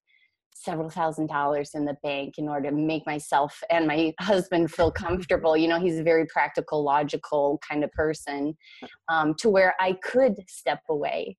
several 0.56 0.90
thousand 0.90 1.28
dollars 1.28 1.72
in 1.74 1.86
the 1.86 1.98
bank 2.04 2.36
in 2.38 2.48
order 2.48 2.70
to 2.70 2.76
make 2.76 3.06
myself 3.06 3.62
and 3.70 3.88
my 3.88 4.14
husband 4.20 4.72
feel 4.72 4.92
comfortable. 4.92 5.58
You 5.58 5.68
know, 5.68 5.80
he's 5.80 6.00
a 6.00 6.04
very 6.04 6.26
practical, 6.28 6.84
logical 6.84 7.60
kind 7.68 7.84
of 7.84 7.92
person 7.92 8.56
um, 9.10 9.34
to 9.40 9.50
where 9.50 9.76
I 9.80 9.94
could 10.04 10.36
step 10.48 10.82
away. 10.90 11.38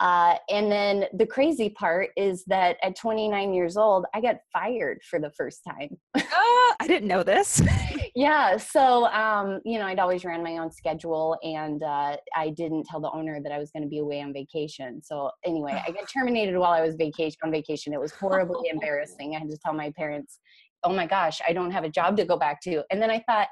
Uh, 0.00 0.36
and 0.48 0.70
then 0.70 1.06
the 1.14 1.26
crazy 1.26 1.70
part 1.70 2.10
is 2.16 2.44
that 2.44 2.76
at 2.82 2.96
29 2.96 3.52
years 3.52 3.76
old, 3.76 4.06
I 4.14 4.20
got 4.20 4.36
fired 4.52 5.00
for 5.08 5.18
the 5.18 5.30
first 5.30 5.62
time. 5.66 5.96
oh, 6.16 6.74
I 6.80 6.86
didn't 6.86 7.08
know 7.08 7.24
this. 7.24 7.60
yeah. 8.14 8.56
So, 8.56 9.06
um, 9.06 9.60
you 9.64 9.78
know, 9.78 9.86
I'd 9.86 9.98
always 9.98 10.24
ran 10.24 10.42
my 10.42 10.58
own 10.58 10.70
schedule 10.70 11.36
and 11.42 11.82
uh, 11.82 12.16
I 12.34 12.50
didn't 12.50 12.84
tell 12.84 13.00
the 13.00 13.10
owner 13.10 13.40
that 13.42 13.50
I 13.50 13.58
was 13.58 13.72
going 13.72 13.82
to 13.82 13.88
be 13.88 13.98
away 13.98 14.20
on 14.20 14.32
vacation. 14.32 15.02
So, 15.02 15.30
anyway, 15.44 15.82
I 15.84 15.90
got 15.90 16.08
terminated 16.12 16.56
while 16.56 16.72
I 16.72 16.80
was 16.80 16.94
vacation 16.94 17.38
on 17.42 17.50
vacation. 17.50 17.92
It 17.92 18.00
was 18.00 18.12
horribly 18.12 18.68
embarrassing. 18.72 19.34
I 19.34 19.40
had 19.40 19.50
to 19.50 19.58
tell 19.58 19.72
my 19.72 19.90
parents, 19.96 20.38
oh 20.84 20.92
my 20.92 21.06
gosh, 21.06 21.40
I 21.46 21.52
don't 21.52 21.72
have 21.72 21.82
a 21.82 21.90
job 21.90 22.16
to 22.18 22.24
go 22.24 22.36
back 22.36 22.60
to. 22.62 22.84
And 22.92 23.02
then 23.02 23.10
I 23.10 23.24
thought, 23.28 23.48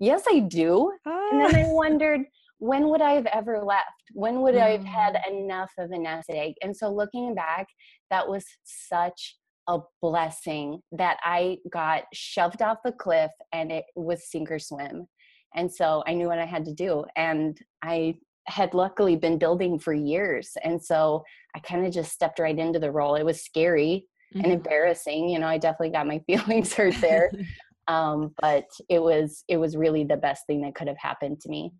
yes, 0.00 0.24
I 0.28 0.40
do. 0.40 0.92
And 1.04 1.40
then 1.40 1.54
I 1.54 1.68
wondered, 1.68 2.22
when 2.58 2.88
would 2.88 3.00
I 3.00 3.12
have 3.12 3.26
ever 3.26 3.62
left? 3.64 3.86
When 4.12 4.40
would. 4.42 4.56
I 4.56 4.70
have 4.70 4.84
had 4.84 5.14
mm. 5.14 5.40
enough 5.42 5.70
of 5.78 5.90
a 5.90 5.98
nest 5.98 6.30
egg? 6.30 6.54
And 6.62 6.76
so 6.76 6.92
looking 6.92 7.34
back, 7.34 7.66
that 8.10 8.28
was 8.28 8.44
such 8.64 9.36
a 9.68 9.78
blessing 10.00 10.80
that 10.92 11.18
I 11.22 11.58
got 11.70 12.04
shoved 12.12 12.62
off 12.62 12.78
the 12.84 12.92
cliff 12.92 13.30
and 13.52 13.70
it 13.70 13.84
was 13.94 14.28
sink 14.28 14.50
or 14.50 14.58
swim. 14.58 15.06
And 15.54 15.72
so 15.72 16.02
I 16.06 16.14
knew 16.14 16.26
what 16.26 16.38
I 16.38 16.46
had 16.46 16.64
to 16.64 16.74
do. 16.74 17.04
And 17.16 17.58
I 17.82 18.16
had 18.46 18.74
luckily 18.74 19.14
been 19.14 19.38
building 19.38 19.78
for 19.78 19.92
years. 19.92 20.52
And 20.64 20.82
so 20.82 21.22
I 21.54 21.58
kind 21.60 21.86
of 21.86 21.92
just 21.92 22.12
stepped 22.12 22.38
right 22.38 22.58
into 22.58 22.78
the 22.78 22.90
role. 22.90 23.14
It 23.14 23.24
was 23.24 23.44
scary 23.44 24.06
mm-hmm. 24.34 24.44
and 24.44 24.52
embarrassing. 24.54 25.28
You 25.28 25.38
know, 25.38 25.46
I 25.46 25.58
definitely 25.58 25.90
got 25.90 26.06
my 26.06 26.18
feelings 26.26 26.72
hurt 26.74 26.96
there. 27.00 27.30
um, 27.88 28.34
but 28.40 28.64
it 28.88 29.02
was 29.02 29.44
it 29.48 29.58
was 29.58 29.76
really 29.76 30.04
the 30.04 30.16
best 30.16 30.46
thing 30.46 30.62
that 30.62 30.74
could 30.74 30.88
have 30.88 30.98
happened 30.98 31.40
to 31.40 31.48
me. 31.48 31.72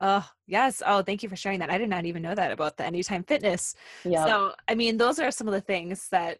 Oh, 0.00 0.28
yes. 0.46 0.82
Oh, 0.84 1.02
thank 1.02 1.22
you 1.22 1.28
for 1.28 1.36
sharing 1.36 1.60
that. 1.60 1.70
I 1.70 1.78
did 1.78 1.88
not 1.88 2.04
even 2.04 2.22
know 2.22 2.34
that 2.34 2.50
about 2.50 2.76
the 2.76 2.84
Anytime 2.84 3.22
Fitness. 3.24 3.74
Yeah. 4.04 4.24
So, 4.26 4.52
I 4.68 4.74
mean, 4.74 4.96
those 4.96 5.18
are 5.18 5.30
some 5.30 5.46
of 5.46 5.54
the 5.54 5.60
things 5.60 6.08
that 6.10 6.38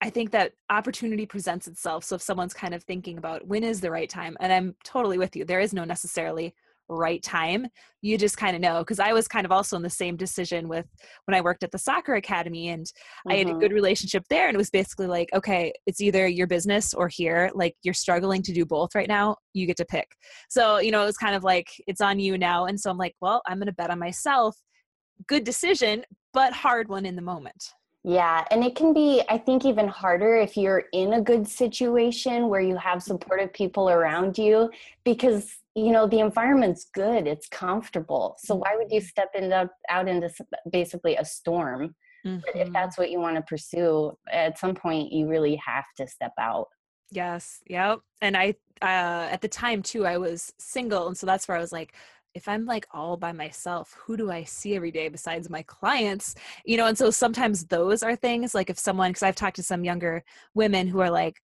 I 0.00 0.10
think 0.10 0.30
that 0.30 0.52
opportunity 0.70 1.26
presents 1.26 1.66
itself. 1.66 2.04
So, 2.04 2.16
if 2.16 2.22
someone's 2.22 2.54
kind 2.54 2.74
of 2.74 2.84
thinking 2.84 3.18
about 3.18 3.46
when 3.46 3.64
is 3.64 3.80
the 3.80 3.90
right 3.90 4.08
time, 4.08 4.36
and 4.40 4.52
I'm 4.52 4.76
totally 4.84 5.18
with 5.18 5.34
you, 5.34 5.44
there 5.44 5.60
is 5.60 5.72
no 5.72 5.84
necessarily 5.84 6.54
right 6.88 7.22
time 7.22 7.66
you 8.02 8.16
just 8.16 8.36
kind 8.36 8.54
of 8.54 8.62
know 8.62 8.78
because 8.78 9.00
i 9.00 9.12
was 9.12 9.26
kind 9.26 9.44
of 9.44 9.52
also 9.52 9.76
in 9.76 9.82
the 9.82 9.90
same 9.90 10.16
decision 10.16 10.68
with 10.68 10.86
when 11.24 11.34
i 11.34 11.40
worked 11.40 11.62
at 11.62 11.70
the 11.72 11.78
soccer 11.78 12.14
academy 12.14 12.68
and 12.68 12.86
mm-hmm. 12.86 13.32
i 13.32 13.36
had 13.36 13.48
a 13.48 13.52
good 13.52 13.70
mm-hmm. 13.70 13.74
relationship 13.74 14.24
there 14.30 14.46
and 14.46 14.54
it 14.54 14.58
was 14.58 14.70
basically 14.70 15.06
like 15.06 15.28
okay 15.34 15.72
it's 15.86 16.00
either 16.00 16.26
your 16.26 16.46
business 16.46 16.94
or 16.94 17.08
here 17.08 17.50
like 17.54 17.74
you're 17.82 17.94
struggling 17.94 18.42
to 18.42 18.52
do 18.52 18.64
both 18.64 18.94
right 18.94 19.08
now 19.08 19.36
you 19.52 19.66
get 19.66 19.76
to 19.76 19.84
pick 19.84 20.08
so 20.48 20.78
you 20.78 20.90
know 20.90 21.02
it 21.02 21.06
was 21.06 21.18
kind 21.18 21.34
of 21.34 21.42
like 21.42 21.68
it's 21.86 22.00
on 22.00 22.18
you 22.18 22.38
now 22.38 22.66
and 22.66 22.78
so 22.78 22.90
i'm 22.90 22.98
like 22.98 23.14
well 23.20 23.42
i'm 23.46 23.58
going 23.58 23.66
to 23.66 23.72
bet 23.72 23.90
on 23.90 23.98
myself 23.98 24.56
good 25.26 25.44
decision 25.44 26.04
but 26.32 26.52
hard 26.52 26.88
one 26.88 27.06
in 27.06 27.16
the 27.16 27.22
moment 27.22 27.72
yeah, 28.08 28.44
and 28.52 28.62
it 28.62 28.76
can 28.76 28.94
be, 28.94 29.20
I 29.28 29.36
think, 29.36 29.64
even 29.64 29.88
harder 29.88 30.36
if 30.36 30.56
you're 30.56 30.84
in 30.92 31.14
a 31.14 31.20
good 31.20 31.48
situation 31.48 32.48
where 32.48 32.60
you 32.60 32.76
have 32.76 33.02
supportive 33.02 33.52
people 33.52 33.90
around 33.90 34.38
you 34.38 34.70
because 35.04 35.56
you 35.74 35.90
know 35.90 36.06
the 36.06 36.20
environment's 36.20 36.86
good 36.94 37.26
it's 37.26 37.48
comfortable 37.48 38.34
so 38.38 38.54
why 38.54 38.74
would 38.76 38.90
you 38.90 38.98
mm-hmm. 39.00 39.06
step 39.06 39.28
into 39.34 39.68
out 39.90 40.08
into 40.08 40.30
basically 40.72 41.16
a 41.16 41.24
storm 41.24 41.94
mm-hmm. 42.26 42.58
if 42.58 42.72
that's 42.72 42.96
what 42.96 43.10
you 43.10 43.20
want 43.20 43.36
to 43.36 43.42
pursue 43.42 44.16
at 44.32 44.58
some 44.58 44.74
point 44.74 45.12
you 45.12 45.28
really 45.28 45.54
have 45.56 45.84
to 45.94 46.06
step 46.06 46.32
out 46.40 46.68
yes 47.10 47.60
yep 47.68 47.98
and 48.22 48.38
i 48.38 48.54
uh 48.80 49.28
at 49.30 49.42
the 49.42 49.48
time 49.48 49.82
too 49.82 50.06
i 50.06 50.16
was 50.16 50.54
single 50.58 51.08
and 51.08 51.16
so 51.18 51.26
that's 51.26 51.46
where 51.46 51.58
i 51.58 51.60
was 51.60 51.72
like 51.72 51.92
if 52.36 52.46
I'm 52.46 52.66
like 52.66 52.86
all 52.92 53.16
by 53.16 53.32
myself, 53.32 53.96
who 53.98 54.14
do 54.14 54.30
I 54.30 54.44
see 54.44 54.76
every 54.76 54.90
day 54.90 55.08
besides 55.08 55.48
my 55.48 55.62
clients? 55.62 56.34
You 56.66 56.76
know, 56.76 56.86
and 56.86 56.96
so 56.96 57.10
sometimes 57.10 57.64
those 57.64 58.02
are 58.02 58.14
things 58.14 58.54
like 58.54 58.68
if 58.68 58.78
someone, 58.78 59.10
because 59.10 59.22
I've 59.22 59.34
talked 59.34 59.56
to 59.56 59.62
some 59.62 59.84
younger 59.84 60.22
women 60.54 60.86
who 60.86 61.00
are 61.00 61.10
like, 61.10 61.40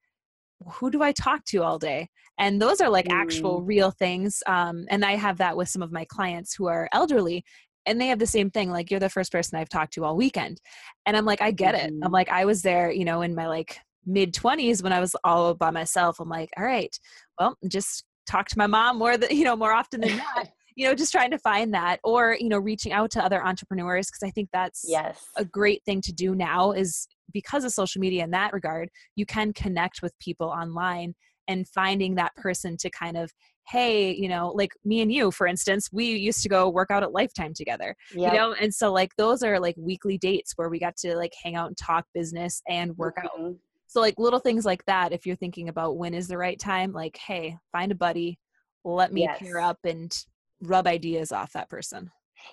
who 0.74 0.90
do 0.90 1.02
I 1.02 1.12
talk 1.12 1.46
to 1.46 1.62
all 1.62 1.78
day? 1.78 2.10
And 2.38 2.60
those 2.60 2.82
are 2.82 2.90
like 2.90 3.06
mm. 3.06 3.14
actual 3.14 3.62
real 3.62 3.90
things. 3.90 4.42
Um, 4.46 4.84
and 4.90 5.02
I 5.02 5.16
have 5.16 5.38
that 5.38 5.56
with 5.56 5.70
some 5.70 5.82
of 5.82 5.92
my 5.92 6.04
clients 6.04 6.54
who 6.54 6.66
are 6.66 6.90
elderly 6.92 7.42
and 7.86 7.98
they 7.98 8.08
have 8.08 8.18
the 8.18 8.26
same 8.26 8.50
thing 8.50 8.70
like 8.70 8.92
you're 8.92 9.00
the 9.00 9.08
first 9.08 9.32
person 9.32 9.58
i've 9.58 9.68
talked 9.68 9.92
to 9.92 10.04
all 10.04 10.16
weekend 10.16 10.60
and 11.04 11.16
i'm 11.16 11.24
like 11.24 11.42
i 11.42 11.50
get 11.50 11.74
it 11.74 11.86
i'm 11.86 12.00
mm-hmm. 12.00 12.12
like 12.12 12.28
i 12.28 12.44
was 12.44 12.62
there 12.62 12.92
you 12.92 13.04
know 13.04 13.22
in 13.22 13.34
my 13.34 13.48
like 13.48 13.76
mid 14.06 14.32
20s 14.32 14.84
when 14.84 14.92
i 14.92 15.00
was 15.00 15.16
all 15.24 15.52
by 15.52 15.68
myself 15.68 16.20
i'm 16.20 16.28
like 16.28 16.48
all 16.56 16.64
right 16.64 16.96
well 17.40 17.58
just 17.66 18.04
talk 18.24 18.46
to 18.46 18.56
my 18.56 18.68
mom 18.68 18.98
more 18.98 19.16
than 19.16 19.36
you 19.36 19.42
know 19.42 19.56
more 19.56 19.72
often 19.72 20.00
than 20.00 20.16
not 20.16 20.48
you 20.74 20.86
know 20.86 20.94
just 20.94 21.12
trying 21.12 21.30
to 21.30 21.38
find 21.38 21.72
that 21.74 21.98
or 22.04 22.36
you 22.38 22.48
know 22.48 22.58
reaching 22.58 22.92
out 22.92 23.10
to 23.10 23.24
other 23.24 23.44
entrepreneurs 23.44 24.08
because 24.08 24.22
i 24.26 24.30
think 24.30 24.48
that's 24.52 24.84
yes 24.86 25.24
a 25.36 25.44
great 25.44 25.82
thing 25.84 26.00
to 26.00 26.12
do 26.12 26.34
now 26.34 26.72
is 26.72 27.06
because 27.32 27.64
of 27.64 27.72
social 27.72 28.00
media 28.00 28.24
in 28.24 28.30
that 28.30 28.52
regard 28.52 28.88
you 29.16 29.26
can 29.26 29.52
connect 29.52 30.02
with 30.02 30.18
people 30.18 30.48
online 30.48 31.14
and 31.48 31.68
finding 31.68 32.14
that 32.14 32.34
person 32.36 32.76
to 32.76 32.90
kind 32.90 33.16
of 33.16 33.30
hey 33.68 34.12
you 34.12 34.28
know 34.28 34.52
like 34.54 34.72
me 34.84 35.00
and 35.00 35.12
you 35.12 35.30
for 35.30 35.46
instance 35.46 35.88
we 35.92 36.06
used 36.06 36.42
to 36.42 36.48
go 36.48 36.68
work 36.68 36.90
out 36.90 37.02
at 37.02 37.12
lifetime 37.12 37.52
together 37.54 37.94
yep. 38.14 38.32
you 38.32 38.38
know 38.38 38.54
and 38.60 38.74
so 38.74 38.92
like 38.92 39.10
those 39.16 39.42
are 39.42 39.60
like 39.60 39.76
weekly 39.78 40.18
dates 40.18 40.52
where 40.56 40.68
we 40.68 40.78
got 40.78 40.96
to 40.96 41.16
like 41.16 41.32
hang 41.42 41.54
out 41.54 41.68
and 41.68 41.76
talk 41.76 42.04
business 42.14 42.60
and 42.68 42.96
work 42.96 43.16
mm-hmm. 43.16 43.46
out 43.46 43.54
so 43.86 44.00
like 44.00 44.14
little 44.18 44.40
things 44.40 44.64
like 44.64 44.84
that 44.86 45.12
if 45.12 45.26
you're 45.26 45.36
thinking 45.36 45.68
about 45.68 45.96
when 45.96 46.14
is 46.14 46.26
the 46.26 46.38
right 46.38 46.58
time 46.58 46.92
like 46.92 47.16
hey 47.16 47.56
find 47.70 47.92
a 47.92 47.96
buddy 47.96 48.38
let 48.84 49.12
me 49.12 49.22
yes. 49.22 49.38
pair 49.38 49.60
up 49.60 49.78
and 49.84 50.24
rub 50.62 50.86
ideas 50.86 51.32
off 51.32 51.52
that 51.52 51.68
person 51.68 52.10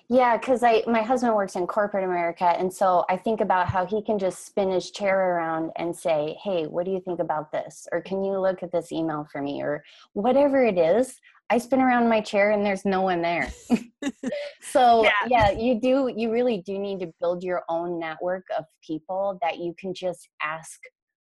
yeah, 0.08 0.36
because 0.36 0.62
I 0.62 0.82
my 0.86 1.02
husband 1.02 1.34
works 1.34 1.56
in 1.56 1.66
corporate 1.66 2.04
America, 2.04 2.44
and 2.44 2.72
so 2.72 3.04
I 3.08 3.16
think 3.16 3.40
about 3.40 3.68
how 3.68 3.86
he 3.86 4.02
can 4.02 4.18
just 4.18 4.44
spin 4.44 4.70
his 4.70 4.90
chair 4.90 5.36
around 5.36 5.70
and 5.76 5.94
say, 5.94 6.36
"Hey, 6.42 6.66
what 6.66 6.84
do 6.84 6.90
you 6.90 7.00
think 7.00 7.20
about 7.20 7.52
this?" 7.52 7.86
Or 7.92 8.00
"Can 8.00 8.24
you 8.24 8.38
look 8.38 8.62
at 8.62 8.72
this 8.72 8.92
email 8.92 9.26
for 9.30 9.40
me?" 9.40 9.62
Or 9.62 9.84
whatever 10.14 10.64
it 10.64 10.78
is. 10.78 11.18
I 11.52 11.58
spin 11.58 11.80
around 11.80 12.08
my 12.08 12.20
chair 12.20 12.52
and 12.52 12.64
there's 12.64 12.84
no 12.84 13.02
one 13.02 13.22
there. 13.22 13.52
so 14.62 15.04
yeah. 15.04 15.10
yeah, 15.28 15.50
you 15.50 15.80
do. 15.80 16.12
You 16.14 16.30
really 16.30 16.58
do 16.58 16.78
need 16.78 17.00
to 17.00 17.12
build 17.20 17.42
your 17.42 17.62
own 17.68 17.98
network 17.98 18.46
of 18.56 18.64
people 18.86 19.38
that 19.42 19.58
you 19.58 19.74
can 19.78 19.92
just 19.94 20.28
ask 20.42 20.80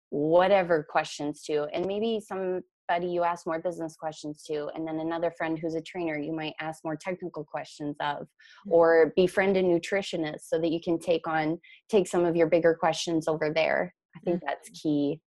whatever 0.09 0.85
questions 0.89 1.43
to, 1.43 1.67
and 1.73 1.85
maybe 1.85 2.21
some 2.25 2.61
buddy 2.87 3.07
you 3.07 3.23
ask 3.23 3.45
more 3.45 3.59
business 3.59 3.95
questions 3.95 4.43
to 4.43 4.69
and 4.75 4.87
then 4.87 4.99
another 4.99 5.31
friend 5.31 5.59
who's 5.59 5.75
a 5.75 5.81
trainer 5.81 6.17
you 6.17 6.33
might 6.33 6.53
ask 6.59 6.83
more 6.83 6.95
technical 6.95 7.43
questions 7.43 7.95
of 7.99 8.17
mm-hmm. 8.17 8.71
or 8.71 9.13
befriend 9.15 9.57
a 9.57 9.63
nutritionist 9.63 10.41
so 10.41 10.59
that 10.59 10.71
you 10.71 10.79
can 10.81 10.99
take 10.99 11.27
on 11.27 11.59
take 11.89 12.07
some 12.07 12.25
of 12.25 12.35
your 12.35 12.47
bigger 12.47 12.73
questions 12.73 13.27
over 13.27 13.51
there 13.53 13.93
i 14.15 14.19
think 14.19 14.37
mm-hmm. 14.37 14.47
that's 14.47 14.69
key 14.69 15.19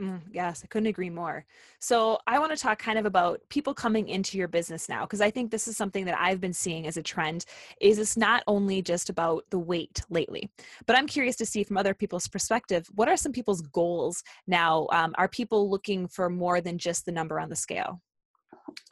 Mm, 0.00 0.20
yes, 0.30 0.60
I 0.62 0.66
couldn't 0.66 0.88
agree 0.88 1.08
more. 1.08 1.46
So, 1.78 2.18
I 2.26 2.38
want 2.38 2.52
to 2.52 2.58
talk 2.58 2.78
kind 2.78 2.98
of 2.98 3.06
about 3.06 3.40
people 3.48 3.72
coming 3.72 4.08
into 4.08 4.36
your 4.36 4.48
business 4.48 4.88
now 4.88 5.02
because 5.02 5.22
I 5.22 5.30
think 5.30 5.50
this 5.50 5.66
is 5.66 5.76
something 5.76 6.04
that 6.04 6.18
I've 6.20 6.40
been 6.40 6.52
seeing 6.52 6.86
as 6.86 6.98
a 6.98 7.02
trend 7.02 7.46
is 7.80 7.98
it's 7.98 8.16
not 8.16 8.42
only 8.46 8.82
just 8.82 9.08
about 9.08 9.44
the 9.50 9.58
weight 9.58 10.02
lately. 10.10 10.50
But 10.86 10.96
I'm 10.96 11.06
curious 11.06 11.36
to 11.36 11.46
see 11.46 11.64
from 11.64 11.78
other 11.78 11.94
people's 11.94 12.28
perspective, 12.28 12.86
what 12.94 13.08
are 13.08 13.16
some 13.16 13.32
people's 13.32 13.62
goals 13.62 14.22
now? 14.46 14.86
Um, 14.92 15.14
are 15.16 15.28
people 15.28 15.70
looking 15.70 16.08
for 16.08 16.28
more 16.28 16.60
than 16.60 16.76
just 16.76 17.06
the 17.06 17.12
number 17.12 17.40
on 17.40 17.48
the 17.48 17.56
scale? 17.56 18.02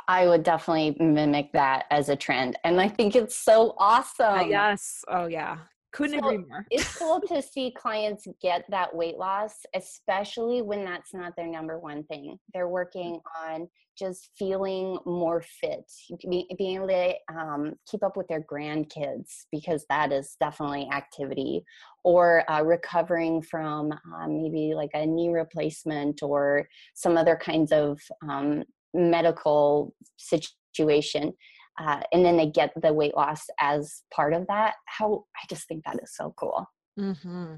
I 0.09 0.27
would 0.27 0.43
definitely 0.43 0.97
mimic 0.99 1.53
that 1.53 1.87
as 1.91 2.09
a 2.09 2.17
trend. 2.17 2.59
And 2.65 2.81
I 2.81 2.89
think 2.89 3.17
it's 3.17 3.37
so 3.37 3.71
uh, 3.71 3.75
awesome. 3.79 4.35
Uh, 4.35 4.49
yes. 4.49 5.05
Oh, 5.09 5.27
yeah. 5.27 5.59
Couldn't 5.95 6.21
so 6.21 6.29
agree 6.29 6.45
more. 6.49 6.67
it's 6.71 6.99
cool 6.99 7.21
to 7.29 7.41
see 7.41 7.71
clients 7.71 8.27
get 8.43 8.65
that 8.69 8.95
weight 8.95 9.17
loss, 9.17 9.61
especially 9.77 10.61
when 10.61 10.85
that's 10.85 11.15
not 11.15 11.37
their 11.37 11.47
number 11.47 11.79
one 11.79 12.03
thing. 12.05 12.37
They're 12.53 12.69
working 12.69 13.21
on 13.41 13.69
just 13.97 14.31
feeling 14.37 14.99
more 15.07 15.41
fit, 15.61 15.89
being 16.29 16.47
able 16.59 16.89
to 16.89 17.15
um, 17.33 17.75
keep 17.89 18.03
up 18.03 18.17
with 18.17 18.27
their 18.27 18.43
grandkids 18.43 19.45
because 19.53 19.87
that 19.89 20.11
is 20.11 20.37
definitely 20.41 20.89
activity, 20.93 21.65
or 22.03 22.45
uh, 22.51 22.63
recovering 22.63 23.41
from 23.41 23.93
um, 23.93 24.43
maybe 24.43 24.75
like 24.75 24.91
a 24.95 25.07
knee 25.07 25.29
replacement 25.29 26.25
or 26.25 26.67
some 26.95 27.17
other 27.17 27.37
kinds 27.37 27.71
of 27.71 28.01
um, 28.29 28.65
medical 28.95 29.95
situation 30.17 31.33
uh, 31.79 32.01
and 32.13 32.25
then 32.25 32.37
they 32.37 32.47
get 32.47 32.73
the 32.81 32.93
weight 32.93 33.17
loss 33.17 33.47
as 33.61 34.03
part 34.13 34.33
of 34.33 34.47
that 34.47 34.75
how 34.87 35.25
i 35.37 35.47
just 35.49 35.67
think 35.69 35.85
that 35.85 35.99
is 36.03 36.15
so 36.15 36.35
cool. 36.37 36.67
Mm-hmm. 36.99 37.57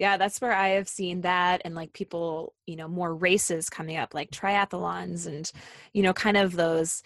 yeah 0.00 0.16
that's 0.16 0.40
where 0.40 0.52
i 0.52 0.70
have 0.70 0.88
seen 0.88 1.20
that 1.20 1.62
and 1.64 1.76
like 1.76 1.92
people 1.92 2.54
you 2.66 2.74
know 2.74 2.88
more 2.88 3.14
races 3.14 3.70
coming 3.70 3.96
up 3.96 4.14
like 4.14 4.32
triathlons 4.32 5.28
and 5.28 5.52
you 5.92 6.02
know 6.02 6.12
kind 6.12 6.36
of 6.36 6.56
those 6.56 7.04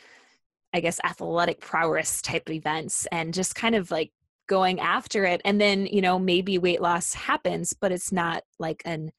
i 0.72 0.80
guess 0.80 0.98
athletic 1.04 1.60
prowess 1.60 2.22
type 2.22 2.48
events 2.48 3.06
and 3.12 3.34
just 3.34 3.54
kind 3.54 3.74
of 3.74 3.90
like 3.90 4.12
going 4.46 4.80
after 4.80 5.24
it 5.24 5.42
and 5.44 5.60
then 5.60 5.84
you 5.86 6.00
know 6.00 6.18
maybe 6.18 6.56
weight 6.56 6.80
loss 6.80 7.12
happens 7.12 7.74
but 7.74 7.92
it's 7.92 8.10
not 8.10 8.42
like 8.58 8.80
an 8.86 9.12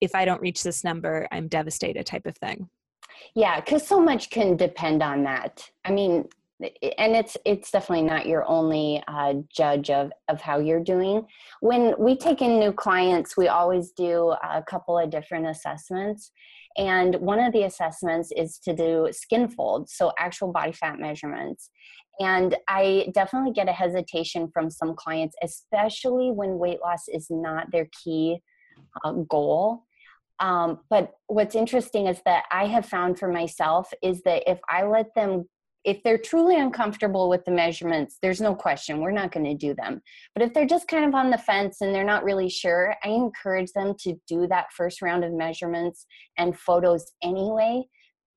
if 0.00 0.14
i 0.14 0.24
don't 0.24 0.40
reach 0.40 0.62
this 0.62 0.84
number 0.84 1.26
i'm 1.32 1.48
devastated 1.48 2.06
type 2.06 2.24
of 2.24 2.36
thing. 2.36 2.68
Yeah 3.34 3.60
because 3.60 3.86
so 3.86 4.00
much 4.00 4.30
can 4.30 4.56
depend 4.56 5.02
on 5.02 5.24
that. 5.24 5.68
I 5.84 5.90
mean 5.90 6.28
and 6.60 7.14
it's 7.14 7.36
it's 7.44 7.70
definitely 7.70 8.04
not 8.04 8.26
your 8.26 8.46
only 8.48 9.02
uh, 9.08 9.34
judge 9.54 9.90
of 9.90 10.10
of 10.28 10.40
how 10.40 10.58
you're 10.58 10.82
doing. 10.82 11.26
When 11.60 11.94
we 11.98 12.16
take 12.16 12.40
in 12.40 12.58
new 12.58 12.72
clients 12.72 13.36
we 13.36 13.48
always 13.48 13.92
do 13.92 14.34
a 14.42 14.62
couple 14.62 14.98
of 14.98 15.10
different 15.10 15.46
assessments. 15.46 16.30
And 16.78 17.14
one 17.16 17.40
of 17.40 17.54
the 17.54 17.62
assessments 17.62 18.30
is 18.36 18.58
to 18.64 18.74
do 18.74 19.08
skin 19.10 19.48
folds 19.48 19.94
so 19.94 20.12
actual 20.18 20.52
body 20.52 20.72
fat 20.72 20.98
measurements. 20.98 21.70
And 22.18 22.56
i 22.68 23.08
definitely 23.12 23.52
get 23.52 23.68
a 23.68 23.72
hesitation 23.72 24.48
from 24.52 24.70
some 24.70 24.94
clients 24.94 25.36
especially 25.42 26.30
when 26.30 26.58
weight 26.58 26.80
loss 26.82 27.04
is 27.08 27.26
not 27.28 27.70
their 27.70 27.88
key 28.02 28.40
uh, 29.04 29.12
goal. 29.12 29.84
Um, 30.38 30.80
but 30.90 31.12
what's 31.28 31.54
interesting 31.54 32.06
is 32.06 32.20
that 32.26 32.44
I 32.52 32.66
have 32.66 32.84
found 32.84 33.18
for 33.18 33.28
myself 33.28 33.90
is 34.02 34.22
that 34.22 34.42
if 34.50 34.58
I 34.68 34.84
let 34.84 35.14
them 35.14 35.46
if 35.86 36.02
they're 36.02 36.18
truly 36.18 36.58
uncomfortable 36.58 37.28
with 37.28 37.44
the 37.44 37.52
measurements, 37.52 38.18
there's 38.20 38.40
no 38.40 38.56
question 38.56 39.00
we're 39.00 39.12
not 39.12 39.30
going 39.30 39.46
to 39.46 39.54
do 39.54 39.72
them. 39.72 40.02
But 40.34 40.42
if 40.42 40.52
they're 40.52 40.66
just 40.66 40.88
kind 40.88 41.04
of 41.04 41.14
on 41.14 41.30
the 41.30 41.38
fence 41.38 41.80
and 41.80 41.94
they're 41.94 42.04
not 42.04 42.24
really 42.24 42.50
sure, 42.50 42.96
I 43.04 43.08
encourage 43.08 43.72
them 43.72 43.94
to 44.00 44.14
do 44.28 44.48
that 44.48 44.72
first 44.76 45.00
round 45.00 45.24
of 45.24 45.32
measurements 45.32 46.04
and 46.36 46.58
photos 46.58 47.12
anyway 47.22 47.84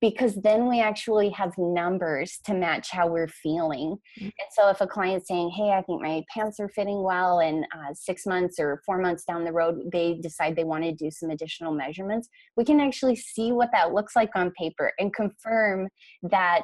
because 0.00 0.34
then 0.36 0.66
we 0.66 0.80
actually 0.80 1.28
have 1.28 1.52
numbers 1.58 2.38
to 2.46 2.54
match 2.54 2.90
how 2.90 3.06
we're 3.06 3.28
feeling. 3.28 3.98
Mm-hmm. 4.18 4.24
And 4.24 4.48
so 4.52 4.70
if 4.70 4.80
a 4.80 4.86
client's 4.86 5.28
saying, 5.28 5.50
"Hey, 5.50 5.72
I 5.72 5.82
think 5.82 6.00
my 6.00 6.24
pants 6.34 6.58
are 6.58 6.70
fitting 6.70 7.02
well," 7.02 7.40
and 7.40 7.66
uh, 7.76 7.92
six 7.92 8.24
months 8.24 8.58
or 8.58 8.80
four 8.86 8.96
months 8.96 9.24
down 9.24 9.44
the 9.44 9.52
road 9.52 9.90
they 9.92 10.14
decide 10.14 10.56
they 10.56 10.64
want 10.64 10.84
to 10.84 10.92
do 10.92 11.10
some 11.10 11.28
additional 11.28 11.74
measurements, 11.74 12.30
we 12.56 12.64
can 12.64 12.80
actually 12.80 13.16
see 13.16 13.52
what 13.52 13.70
that 13.72 13.92
looks 13.92 14.16
like 14.16 14.30
on 14.34 14.52
paper 14.52 14.92
and 14.98 15.12
confirm 15.12 15.88
that 16.22 16.62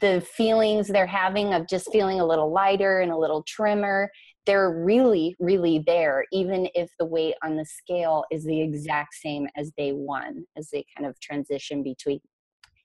the 0.00 0.20
feelings 0.20 0.88
they're 0.88 1.06
having 1.06 1.54
of 1.54 1.68
just 1.68 1.90
feeling 1.92 2.20
a 2.20 2.26
little 2.26 2.52
lighter 2.52 3.00
and 3.00 3.12
a 3.12 3.16
little 3.16 3.42
trimmer 3.46 4.10
they're 4.44 4.70
really 4.70 5.36
really 5.38 5.82
there 5.86 6.24
even 6.32 6.68
if 6.74 6.90
the 6.98 7.04
weight 7.04 7.34
on 7.42 7.56
the 7.56 7.64
scale 7.64 8.24
is 8.30 8.44
the 8.44 8.60
exact 8.60 9.14
same 9.14 9.46
as 9.56 9.70
day 9.76 9.92
one 9.92 10.44
as 10.56 10.70
they 10.70 10.84
kind 10.96 11.08
of 11.08 11.18
transition 11.20 11.82
between 11.82 12.20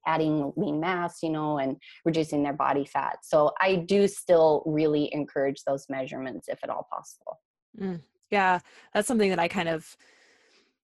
adding 0.08 0.52
lean 0.56 0.80
mass 0.80 1.20
you 1.22 1.30
know 1.30 1.60
and 1.60 1.78
reducing 2.06 2.42
their 2.44 2.54
body 2.54 2.86
fat. 2.86 3.18
So 3.24 3.52
i 3.62 3.76
do 3.76 4.08
still 4.08 4.64
really 4.66 5.14
encourage 5.14 5.64
those 5.66 5.86
measurements 5.90 6.48
if 6.50 6.60
at 6.64 6.70
all 6.70 6.88
possible. 6.92 7.40
Mm, 7.80 8.02
yeah 8.30 8.60
that's 8.94 9.08
something 9.08 9.30
that 9.30 9.40
i 9.40 9.48
kind 9.48 9.70
of 9.70 9.96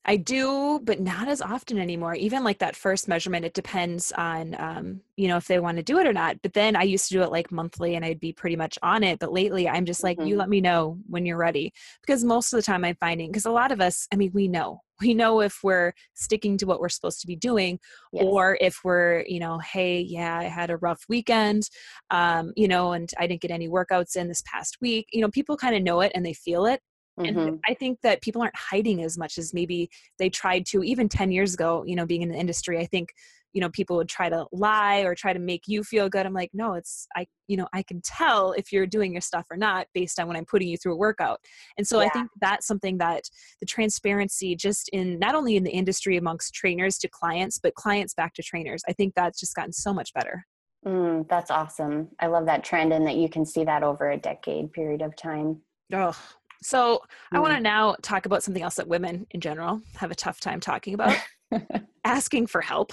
I 0.09 0.15
do, 0.15 0.79
but 0.85 1.01
not 1.01 1.27
as 1.27 1.41
often 1.41 1.77
anymore. 1.77 2.15
Even 2.15 2.45
like 2.45 2.59
that 2.59 2.77
first 2.77 3.09
measurement, 3.09 3.43
it 3.43 3.53
depends 3.53 4.13
on, 4.13 4.55
um, 4.57 5.01
you 5.17 5.27
know, 5.27 5.35
if 5.35 5.47
they 5.47 5.59
want 5.59 5.75
to 5.77 5.83
do 5.83 5.99
it 5.99 6.07
or 6.07 6.13
not. 6.13 6.41
But 6.41 6.53
then 6.53 6.77
I 6.77 6.83
used 6.83 7.09
to 7.09 7.13
do 7.13 7.23
it 7.23 7.31
like 7.31 7.51
monthly 7.51 7.95
and 7.95 8.05
I'd 8.05 8.21
be 8.21 8.31
pretty 8.31 8.55
much 8.55 8.79
on 8.81 9.03
it. 9.03 9.19
But 9.19 9.33
lately 9.33 9.67
I'm 9.67 9.83
just 9.83 10.03
like, 10.03 10.17
mm-hmm. 10.17 10.27
you 10.27 10.37
let 10.37 10.47
me 10.47 10.61
know 10.61 10.97
when 11.07 11.25
you're 11.25 11.37
ready. 11.37 11.73
Because 11.99 12.23
most 12.23 12.53
of 12.53 12.57
the 12.57 12.63
time 12.63 12.85
I'm 12.85 12.95
finding, 12.95 13.29
because 13.29 13.45
a 13.45 13.51
lot 13.51 13.73
of 13.73 13.81
us, 13.81 14.07
I 14.13 14.15
mean, 14.15 14.31
we 14.33 14.47
know, 14.47 14.79
we 15.01 15.13
know 15.13 15.41
if 15.41 15.59
we're 15.61 15.91
sticking 16.13 16.57
to 16.59 16.65
what 16.65 16.79
we're 16.79 16.87
supposed 16.87 17.19
to 17.21 17.27
be 17.27 17.35
doing 17.35 17.77
yes. 18.13 18.23
or 18.25 18.57
if 18.61 18.79
we're, 18.85 19.25
you 19.27 19.41
know, 19.41 19.59
hey, 19.59 19.99
yeah, 19.99 20.37
I 20.37 20.45
had 20.45 20.69
a 20.69 20.77
rough 20.77 21.03
weekend, 21.09 21.69
um, 22.11 22.53
you 22.55 22.69
know, 22.69 22.93
and 22.93 23.11
I 23.19 23.27
didn't 23.27 23.41
get 23.41 23.51
any 23.51 23.67
workouts 23.67 24.15
in 24.15 24.29
this 24.29 24.41
past 24.45 24.77
week. 24.79 25.09
You 25.11 25.19
know, 25.19 25.29
people 25.29 25.57
kind 25.57 25.75
of 25.75 25.83
know 25.83 25.99
it 25.99 26.13
and 26.15 26.25
they 26.25 26.33
feel 26.33 26.65
it 26.65 26.81
Mm-hmm. 27.19 27.39
And 27.39 27.59
I 27.67 27.73
think 27.73 27.99
that 28.01 28.21
people 28.21 28.41
aren't 28.41 28.55
hiding 28.55 29.03
as 29.03 29.17
much 29.17 29.37
as 29.37 29.53
maybe 29.53 29.89
they 30.19 30.29
tried 30.29 30.65
to 30.67 30.83
even 30.83 31.09
10 31.09 31.31
years 31.31 31.53
ago, 31.53 31.83
you 31.85 31.95
know, 31.95 32.05
being 32.05 32.21
in 32.21 32.29
the 32.29 32.37
industry. 32.37 32.77
I 32.77 32.85
think, 32.85 33.09
you 33.53 33.61
know, 33.61 33.69
people 33.69 33.95
would 33.95 34.09
try 34.09 34.29
to 34.29 34.45
lie 34.51 34.99
or 34.99 35.15
try 35.15 35.33
to 35.33 35.39
make 35.39 35.63
you 35.67 35.83
feel 35.83 36.09
good. 36.09 36.27
I'm 36.27 36.33
like, 36.33 36.51
no, 36.53 36.73
it's, 36.73 37.07
I, 37.15 37.25
you 37.47 37.57
know, 37.57 37.67
I 37.73 37.81
can 37.81 38.01
tell 38.03 38.51
if 38.51 38.71
you're 38.71 38.85
doing 38.85 39.13
your 39.13 39.21
stuff 39.21 39.47
or 39.49 39.57
not 39.57 39.87
based 39.95 40.19
on 40.19 40.27
when 40.27 40.37
I'm 40.37 40.45
putting 40.45 40.67
you 40.67 40.77
through 40.77 40.93
a 40.93 40.97
workout. 40.97 41.39
And 41.77 41.87
so 41.87 42.01
yeah. 42.01 42.07
I 42.07 42.09
think 42.09 42.29
that's 42.39 42.67
something 42.67 42.99
that 42.99 43.23
the 43.59 43.65
transparency 43.65 44.55
just 44.55 44.89
in 44.89 45.17
not 45.17 45.33
only 45.33 45.55
in 45.55 45.63
the 45.63 45.71
industry 45.71 46.17
amongst 46.17 46.53
trainers 46.53 46.99
to 46.99 47.07
clients, 47.07 47.57
but 47.57 47.73
clients 47.73 48.13
back 48.13 48.35
to 48.35 48.43
trainers, 48.43 48.83
I 48.87 48.93
think 48.93 49.13
that's 49.15 49.39
just 49.39 49.55
gotten 49.55 49.73
so 49.73 49.91
much 49.91 50.13
better. 50.13 50.45
Mm, 50.85 51.27
that's 51.27 51.49
awesome. 51.49 52.09
I 52.19 52.27
love 52.27 52.45
that 52.45 52.63
trend 52.63 52.93
and 52.93 53.07
that 53.07 53.15
you 53.15 53.27
can 53.27 53.45
see 53.45 53.63
that 53.63 53.81
over 53.81 54.11
a 54.11 54.17
decade 54.17 54.71
period 54.71 55.01
of 55.01 55.15
time. 55.15 55.61
Oh, 55.91 56.15
so 56.61 57.01
I 57.31 57.39
want 57.39 57.55
to 57.55 57.61
now 57.61 57.95
talk 58.01 58.25
about 58.25 58.43
something 58.43 58.63
else 58.63 58.75
that 58.75 58.87
women 58.87 59.27
in 59.31 59.41
general 59.41 59.81
have 59.95 60.11
a 60.11 60.15
tough 60.15 60.39
time 60.39 60.59
talking 60.59 60.93
about 60.93 61.17
asking 62.03 62.47
for 62.47 62.61
help. 62.61 62.91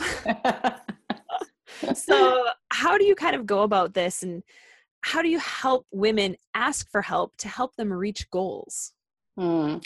so, 1.95 2.47
how 2.71 2.99
do 2.99 3.05
you 3.05 3.15
kind 3.15 3.35
of 3.37 3.47
go 3.47 3.63
about 3.63 3.95
this 3.95 4.23
and 4.23 4.43
how 5.03 5.21
do 5.23 5.29
you 5.29 5.39
help 5.39 5.87
women 5.93 6.37
ask 6.55 6.91
for 6.91 7.03
help 7.03 7.37
to 7.37 7.49
help 7.49 7.77
them 7.77 7.93
reach 7.93 8.31
goals? 8.31 8.93
Hmm. 9.37 9.77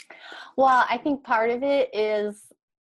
Well, 0.55 0.85
I 0.89 0.97
think 0.97 1.23
part 1.23 1.49
of 1.49 1.63
it 1.63 1.89
is 1.93 2.41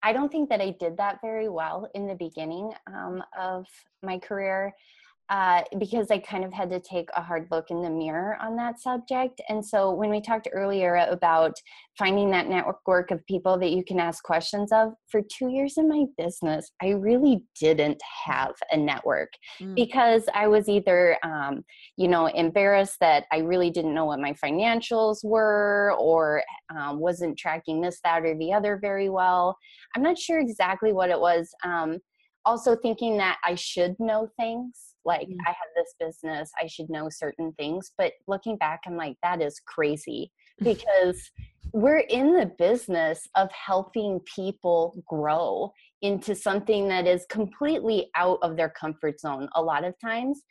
I 0.01 0.13
don't 0.13 0.31
think 0.31 0.49
that 0.49 0.61
I 0.61 0.75
did 0.79 0.97
that 0.97 1.19
very 1.21 1.49
well 1.49 1.89
in 1.93 2.07
the 2.07 2.15
beginning 2.15 2.71
um, 2.87 3.23
of 3.39 3.65
my 4.01 4.17
career 4.17 4.73
uh, 5.29 5.61
because 5.77 6.09
I 6.09 6.17
kind 6.17 6.43
of 6.43 6.51
had 6.51 6.71
to 6.71 6.79
take 6.79 7.07
a 7.15 7.21
hard 7.21 7.47
look 7.51 7.69
in 7.69 7.83
the 7.83 7.89
mirror 7.89 8.35
on 8.41 8.55
that 8.55 8.79
subject. 8.79 9.39
And 9.47 9.63
so 9.63 9.93
when 9.93 10.09
we 10.09 10.21
talked 10.21 10.49
earlier 10.51 10.95
about 10.95 11.53
finding 11.99 12.31
that 12.31 12.47
network 12.47 13.11
of 13.11 13.25
people 13.27 13.57
that 13.59 13.69
you 13.69 13.83
can 13.83 13.99
ask 13.99 14.23
questions 14.23 14.71
of, 14.71 14.93
for 15.07 15.21
two 15.21 15.49
years 15.49 15.77
in 15.77 15.87
my 15.87 16.05
business, 16.17 16.71
I 16.81 16.89
really 16.89 17.43
didn't 17.59 18.01
have 18.25 18.53
a 18.71 18.77
network 18.77 19.29
mm. 19.61 19.75
because 19.75 20.23
I 20.33 20.47
was 20.47 20.67
either, 20.67 21.17
um, 21.23 21.63
you 21.95 22.07
know, 22.07 22.25
embarrassed 22.25 22.97
that 23.01 23.25
I 23.31 23.39
really 23.39 23.69
didn't 23.69 23.93
know 23.93 24.05
what 24.05 24.19
my 24.19 24.33
financials 24.33 25.23
were 25.23 25.93
or 25.99 26.41
um, 26.75 26.99
wasn't 26.99 27.37
tracking 27.37 27.81
this, 27.81 27.99
that, 28.03 28.25
or 28.25 28.35
the 28.35 28.51
other 28.51 28.79
very 28.81 29.09
well. 29.09 29.55
I'm 29.95 30.01
not 30.01 30.17
sure 30.17 30.39
exactly 30.39 30.91
what 30.91 31.11
it 31.11 31.19
was. 31.19 31.53
Um, 31.63 31.99
also 32.45 32.75
thinking 32.75 33.17
that 33.17 33.37
I 33.45 33.53
should 33.55 33.95
know 33.99 34.27
things 34.39 34.95
like 35.09 35.27
mm. 35.27 35.35
i 35.45 35.49
have 35.49 35.71
this 35.75 35.95
business 35.99 36.51
i 36.61 36.67
should 36.67 36.89
know 36.89 37.09
certain 37.09 37.51
things 37.53 37.91
but 37.97 38.13
looking 38.27 38.55
back 38.57 38.79
i'm 38.85 38.95
like 38.95 39.17
that 39.23 39.41
is 39.41 39.59
crazy 39.65 40.31
because 40.63 41.31
we're 41.73 42.05
in 42.09 42.33
the 42.33 42.51
business 42.57 43.27
of 43.35 43.49
helping 43.51 44.19
people 44.35 45.03
grow 45.07 45.71
into 46.01 46.33
something 46.33 46.87
that 46.87 47.05
is 47.05 47.25
completely 47.29 48.09
out 48.15 48.39
of 48.41 48.55
their 48.55 48.69
comfort 48.69 49.19
zone 49.19 49.47
a 49.55 49.61
lot 49.61 49.83
of 49.83 49.93
times 49.99 50.41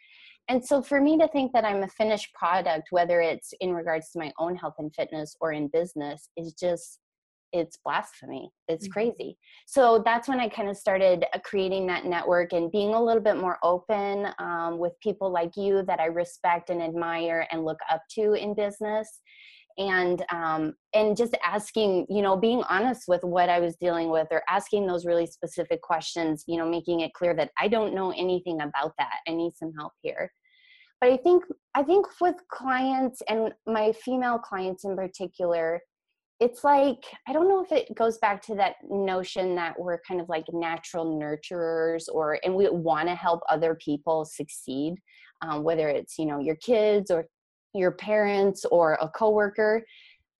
and 0.48 0.64
so 0.64 0.82
for 0.82 1.00
me 1.00 1.16
to 1.16 1.28
think 1.28 1.52
that 1.52 1.64
i'm 1.64 1.82
a 1.82 1.88
finished 1.88 2.32
product 2.34 2.88
whether 2.90 3.20
it's 3.20 3.52
in 3.60 3.72
regards 3.72 4.10
to 4.10 4.18
my 4.18 4.32
own 4.38 4.56
health 4.56 4.74
and 4.78 4.94
fitness 4.94 5.36
or 5.40 5.52
in 5.52 5.68
business 5.68 6.28
is 6.36 6.52
just 6.52 6.98
it's 7.52 7.78
blasphemy 7.84 8.50
it's 8.68 8.84
mm-hmm. 8.84 8.92
crazy. 8.92 9.38
So 9.66 10.02
that's 10.04 10.28
when 10.28 10.40
i 10.40 10.48
kind 10.48 10.68
of 10.68 10.76
started 10.76 11.24
uh, 11.34 11.38
creating 11.44 11.86
that 11.86 12.04
network 12.04 12.52
and 12.52 12.70
being 12.70 12.94
a 12.94 13.02
little 13.02 13.22
bit 13.22 13.36
more 13.36 13.58
open 13.62 14.28
um, 14.38 14.78
with 14.78 14.92
people 15.02 15.30
like 15.30 15.56
you 15.56 15.82
that 15.86 16.00
i 16.00 16.06
respect 16.06 16.70
and 16.70 16.82
admire 16.82 17.46
and 17.50 17.64
look 17.64 17.78
up 17.90 18.02
to 18.12 18.34
in 18.34 18.54
business. 18.54 19.20
And 19.78 20.24
um, 20.32 20.74
and 20.92 21.16
just 21.16 21.36
asking 21.44 22.06
you 22.10 22.20
know 22.20 22.36
being 22.36 22.62
honest 22.68 23.02
with 23.06 23.22
what 23.22 23.48
i 23.48 23.60
was 23.60 23.76
dealing 23.76 24.10
with 24.10 24.26
or 24.32 24.42
asking 24.48 24.86
those 24.88 25.06
really 25.06 25.26
specific 25.26 25.80
questions 25.82 26.42
you 26.48 26.56
know 26.56 26.68
making 26.68 27.00
it 27.00 27.12
clear 27.14 27.32
that 27.34 27.52
i 27.60 27.68
don't 27.68 27.94
know 27.94 28.10
anything 28.10 28.60
about 28.60 28.92
that 28.98 29.18
i 29.28 29.32
need 29.32 29.52
some 29.56 29.72
help 29.78 29.92
here. 30.02 30.32
But 31.00 31.12
i 31.12 31.16
think 31.16 31.44
i 31.76 31.84
think 31.84 32.06
with 32.20 32.34
clients 32.50 33.22
and 33.28 33.52
my 33.68 33.92
female 33.92 34.38
clients 34.38 34.84
in 34.84 34.96
particular 34.96 35.80
it's 36.40 36.62
like 36.64 37.04
i 37.26 37.32
don't 37.32 37.48
know 37.48 37.62
if 37.62 37.72
it 37.72 37.94
goes 37.94 38.18
back 38.18 38.40
to 38.42 38.54
that 38.54 38.76
notion 38.88 39.54
that 39.54 39.78
we're 39.78 40.00
kind 40.06 40.20
of 40.20 40.28
like 40.28 40.44
natural 40.52 41.18
nurturers 41.18 42.04
or 42.12 42.38
and 42.44 42.54
we 42.54 42.68
want 42.70 43.08
to 43.08 43.14
help 43.14 43.40
other 43.48 43.74
people 43.74 44.24
succeed 44.24 44.94
um, 45.42 45.62
whether 45.62 45.88
it's 45.88 46.18
you 46.18 46.26
know 46.26 46.38
your 46.38 46.56
kids 46.56 47.10
or 47.10 47.26
your 47.74 47.92
parents 47.92 48.64
or 48.70 48.98
a 49.00 49.08
coworker 49.08 49.84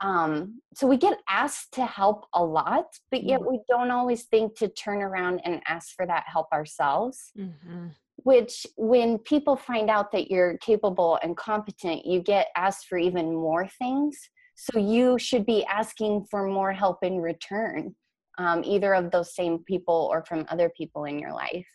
um, 0.00 0.60
so 0.76 0.86
we 0.86 0.96
get 0.96 1.18
asked 1.28 1.72
to 1.72 1.84
help 1.84 2.26
a 2.34 2.44
lot 2.44 2.86
but 3.10 3.24
yet 3.24 3.40
mm-hmm. 3.40 3.50
we 3.50 3.60
don't 3.68 3.90
always 3.90 4.24
think 4.24 4.56
to 4.56 4.68
turn 4.68 5.02
around 5.02 5.40
and 5.44 5.60
ask 5.66 5.94
for 5.94 6.06
that 6.06 6.24
help 6.26 6.46
ourselves 6.52 7.32
mm-hmm. 7.36 7.88
which 8.16 8.66
when 8.76 9.18
people 9.18 9.56
find 9.56 9.90
out 9.90 10.12
that 10.12 10.30
you're 10.30 10.56
capable 10.58 11.18
and 11.22 11.36
competent 11.36 12.06
you 12.06 12.20
get 12.20 12.48
asked 12.56 12.86
for 12.86 12.98
even 12.98 13.32
more 13.32 13.66
things 13.66 14.30
so 14.60 14.80
you 14.80 15.20
should 15.20 15.46
be 15.46 15.64
asking 15.66 16.26
for 16.28 16.48
more 16.48 16.72
help 16.72 17.04
in 17.04 17.20
return, 17.20 17.94
um, 18.38 18.62
either 18.64 18.92
of 18.92 19.12
those 19.12 19.32
same 19.32 19.60
people 19.60 20.08
or 20.10 20.24
from 20.24 20.44
other 20.48 20.68
people 20.76 21.04
in 21.04 21.16
your 21.16 21.32
life. 21.32 21.66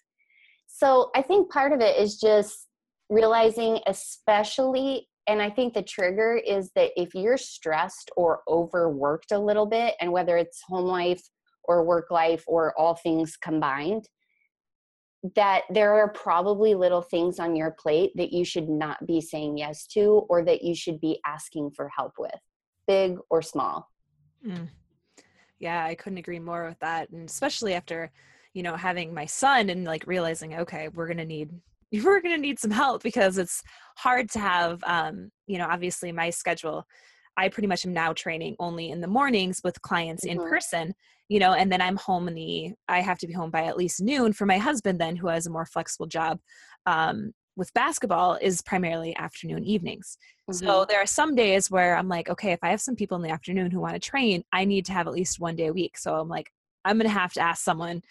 So 0.68 1.10
I 1.16 1.22
think 1.22 1.50
part 1.50 1.72
of 1.72 1.80
it 1.80 1.96
is 1.98 2.20
just 2.20 2.68
realizing, 3.10 3.80
especially, 3.88 5.08
and 5.28 5.42
I 5.42 5.50
think 5.50 5.74
the 5.74 5.82
trigger 5.82 6.42
is 6.46 6.72
that 6.76 6.92
if 6.98 7.16
you're 7.16 7.38
stressed 7.38 8.12
or 8.18 8.42
overworked 8.50 9.32
a 9.32 9.40
little 9.40 9.66
bit, 9.66 9.96
and 10.02 10.12
whether 10.12 10.36
it's 10.36 10.62
home 10.68 10.86
life 10.86 11.24
or 11.64 11.86
work 11.86 12.12
life 12.12 12.44
or 12.48 12.78
all 12.78 12.96
things 12.96 13.38
combined, 13.38 14.10
that 15.38 15.62
there 15.70 15.94
are 15.94 16.10
probably 16.10 16.76
little 16.76 17.02
things 17.02 17.40
on 17.40 17.56
your 17.56 17.72
plate 17.72 18.12
that 18.16 18.34
you 18.34 18.44
should 18.44 18.68
not 18.68 19.08
be 19.08 19.22
saying 19.22 19.58
yes 19.58 19.88
to 19.88 20.26
or 20.28 20.44
that 20.44 20.64
you 20.64 20.76
should 20.76 21.00
be 21.00 21.22
asking 21.26 21.72
for 21.72 21.90
help 21.96 22.12
with, 22.20 22.42
big 22.88 23.18
or 23.30 23.42
small. 23.42 23.90
Mm. 24.46 24.70
Yeah, 25.60 25.86
I 25.86 25.96
couldn't 25.96 26.18
agree 26.18 26.40
more 26.40 26.68
with 26.68 26.80
that. 26.80 27.10
And 27.10 27.30
especially 27.30 27.74
after, 27.74 28.12
you 28.54 28.64
know, 28.64 28.76
having 28.76 29.14
my 29.14 29.26
son 29.26 29.70
and 29.70 29.86
like 29.86 30.08
realizing, 30.08 30.56
okay, 30.56 30.90
we're 30.90 31.08
going 31.08 31.18
to 31.18 31.26
need 31.26 31.50
we're 32.04 32.22
going 32.22 32.36
to 32.36 32.42
need 32.42 32.60
some 32.60 32.72
help 32.72 33.04
because 33.04 33.38
it's 33.38 33.62
hard 33.98 34.30
to 34.32 34.40
have 34.40 34.84
um, 34.86 35.32
you 35.46 35.58
know, 35.58 35.68
obviously 35.70 36.12
my 36.12 36.30
schedule 36.30 36.86
I 37.38 37.50
pretty 37.50 37.68
much 37.68 37.86
am 37.86 37.94
now 37.94 38.14
training 38.14 38.56
only 38.60 38.90
in 38.90 39.02
the 39.02 39.08
mornings 39.08 39.62
with 39.64 39.82
clients 39.82 40.26
mm-hmm. 40.26 40.42
in 40.42 40.50
person, 40.50 40.94
you 41.30 41.40
know, 41.40 41.54
and 41.54 41.72
then 41.72 41.82
I'm 41.82 41.98
home 41.98 42.28
in 42.28 42.36
the, 42.36 42.74
I 42.88 43.02
have 43.02 43.18
to 43.20 43.28
be 43.28 43.34
home 43.34 43.50
by 43.50 43.66
at 43.66 43.78
least 43.78 44.02
noon 44.02 44.34
for 44.34 44.46
my 44.46 44.58
husband, 44.58 45.00
then 45.00 45.16
who 45.16 45.28
has 45.28 45.48
a 45.48 45.52
more 45.52 45.66
flexible 45.66 46.06
job. 46.06 46.40
Um, 46.86 47.34
with 47.56 47.74
basketball 47.74 48.38
is 48.42 48.62
primarily 48.62 49.16
afternoon 49.16 49.64
evenings. 49.64 50.18
Mm-hmm. 50.50 50.66
So 50.66 50.86
there 50.88 51.02
are 51.02 51.06
some 51.06 51.36
days 51.36 51.70
where 51.70 51.96
I'm 51.96 52.08
like, 52.08 52.30
okay, 52.30 52.52
if 52.52 52.60
I 52.64 52.70
have 52.70 52.82
some 52.82 52.96
people 52.96 53.16
in 53.18 53.24
the 53.24 53.30
afternoon 53.30 53.72
who 53.72 53.80
want 53.80 53.94
to 53.94 54.00
train, 54.00 54.44
I 54.52 54.66
need 54.66 54.86
to 54.86 54.94
have 54.94 55.08
at 55.08 55.14
least 55.14 55.40
one 55.40 55.56
day 55.56 55.68
a 55.68 55.74
week. 55.74 55.98
So 55.98 56.16
I'm 56.16 56.30
like, 56.30 56.52
I'm 56.86 56.98
going 56.98 57.08
to 57.08 57.20
have 57.20 57.34
to 57.34 57.42
ask 57.42 57.64
someone 57.64 58.02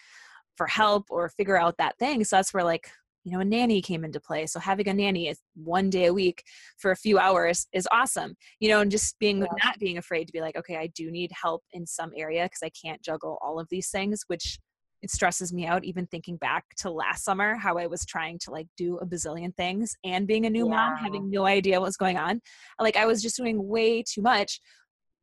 for 0.55 0.67
help 0.67 1.05
or 1.09 1.29
figure 1.29 1.57
out 1.57 1.77
that 1.77 1.97
thing. 1.97 2.23
So 2.23 2.37
that's 2.37 2.53
where 2.53 2.63
like 2.63 2.89
you 3.23 3.31
know 3.31 3.39
a 3.39 3.45
nanny 3.45 3.81
came 3.81 4.03
into 4.03 4.19
play 4.19 4.45
so 4.45 4.59
having 4.59 4.87
a 4.87 4.93
nanny 4.93 5.27
is 5.27 5.39
one 5.55 5.89
day 5.89 6.05
a 6.05 6.13
week 6.13 6.43
for 6.77 6.91
a 6.91 6.95
few 6.95 7.17
hours 7.17 7.67
is 7.73 7.87
awesome 7.91 8.35
you 8.59 8.69
know 8.69 8.81
and 8.81 8.91
just 8.91 9.17
being 9.19 9.39
yeah. 9.39 9.47
not 9.63 9.79
being 9.79 9.97
afraid 9.97 10.25
to 10.25 10.33
be 10.33 10.41
like 10.41 10.57
okay 10.57 10.75
i 10.75 10.87
do 10.87 11.09
need 11.09 11.31
help 11.31 11.63
in 11.71 11.85
some 11.85 12.11
area 12.15 12.43
because 12.43 12.61
i 12.63 12.69
can't 12.69 13.01
juggle 13.01 13.37
all 13.41 13.59
of 13.59 13.67
these 13.69 13.89
things 13.89 14.23
which 14.27 14.59
it 15.03 15.11
stresses 15.11 15.53
me 15.53 15.65
out 15.67 15.83
even 15.83 16.07
thinking 16.07 16.37
back 16.37 16.65
to 16.77 16.89
last 16.89 17.23
summer 17.23 17.55
how 17.55 17.77
i 17.77 17.85
was 17.85 18.05
trying 18.05 18.39
to 18.39 18.49
like 18.51 18.67
do 18.77 18.97
a 18.97 19.05
bazillion 19.05 19.55
things 19.55 19.95
and 20.03 20.27
being 20.27 20.45
a 20.45 20.49
new 20.49 20.67
yeah. 20.67 20.75
mom 20.75 20.97
having 20.97 21.29
no 21.29 21.45
idea 21.45 21.79
what 21.79 21.87
was 21.87 21.97
going 21.97 22.17
on 22.17 22.41
like 22.79 22.97
i 22.97 23.05
was 23.05 23.21
just 23.21 23.37
doing 23.37 23.67
way 23.67 24.01
too 24.01 24.21
much 24.21 24.59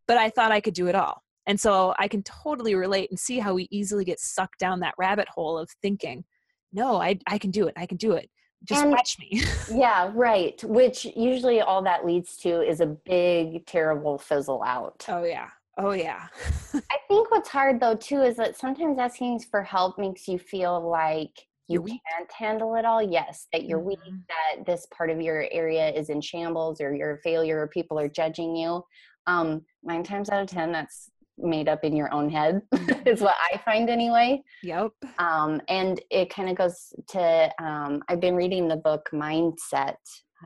but 0.06 0.18
i 0.18 0.30
thought 0.30 0.52
i 0.52 0.60
could 0.60 0.74
do 0.74 0.86
it 0.86 0.94
all 0.94 1.22
and 1.46 1.58
so 1.58 1.94
i 1.98 2.06
can 2.06 2.22
totally 2.22 2.74
relate 2.74 3.10
and 3.10 3.18
see 3.18 3.38
how 3.38 3.54
we 3.54 3.66
easily 3.70 4.04
get 4.04 4.20
sucked 4.20 4.58
down 4.58 4.80
that 4.80 4.94
rabbit 4.98 5.28
hole 5.28 5.58
of 5.58 5.68
thinking 5.82 6.24
no, 6.72 7.00
I, 7.00 7.18
I 7.26 7.38
can 7.38 7.50
do 7.50 7.66
it. 7.66 7.74
I 7.76 7.86
can 7.86 7.96
do 7.96 8.12
it. 8.12 8.30
Just 8.64 8.82
and, 8.82 8.90
watch 8.90 9.16
me. 9.18 9.42
yeah, 9.72 10.10
right. 10.14 10.62
Which 10.64 11.06
usually 11.16 11.60
all 11.60 11.82
that 11.82 12.04
leads 12.04 12.36
to 12.38 12.60
is 12.60 12.80
a 12.80 12.86
big, 12.86 13.66
terrible 13.66 14.18
fizzle 14.18 14.62
out. 14.62 15.04
Oh, 15.08 15.24
yeah. 15.24 15.48
Oh, 15.78 15.92
yeah. 15.92 16.26
I 16.74 16.98
think 17.08 17.30
what's 17.30 17.48
hard 17.48 17.80
though, 17.80 17.96
too, 17.96 18.22
is 18.22 18.36
that 18.36 18.58
sometimes 18.58 18.98
asking 18.98 19.40
for 19.50 19.62
help 19.62 19.98
makes 19.98 20.28
you 20.28 20.38
feel 20.38 20.88
like 20.88 21.32
you 21.68 21.82
can't 21.84 22.30
handle 22.36 22.74
it 22.74 22.84
all. 22.84 23.00
Yes, 23.00 23.46
that 23.52 23.64
you're 23.64 23.78
mm-hmm. 23.78 23.88
weak, 23.88 23.98
that 24.28 24.66
this 24.66 24.86
part 24.96 25.08
of 25.08 25.20
your 25.20 25.46
area 25.52 25.90
is 25.90 26.10
in 26.10 26.20
shambles 26.20 26.80
or 26.80 26.94
you're 26.94 27.14
a 27.14 27.18
failure 27.18 27.60
or 27.60 27.68
people 27.68 27.98
are 27.98 28.08
judging 28.08 28.56
you. 28.56 28.82
Um, 29.26 29.62
nine 29.84 30.02
times 30.02 30.30
out 30.30 30.42
of 30.42 30.48
10, 30.48 30.72
that's 30.72 31.10
made 31.42 31.68
up 31.68 31.84
in 31.84 31.96
your 31.96 32.12
own 32.12 32.28
head 32.28 32.60
is 33.06 33.20
what 33.20 33.34
i 33.50 33.56
find 33.58 33.88
anyway 33.88 34.42
yep 34.62 34.90
um, 35.18 35.60
and 35.68 36.00
it 36.10 36.28
kind 36.28 36.50
of 36.50 36.56
goes 36.56 36.92
to 37.08 37.50
um, 37.58 38.02
i've 38.08 38.20
been 38.20 38.34
reading 38.34 38.68
the 38.68 38.76
book 38.76 39.08
mindset 39.12 39.96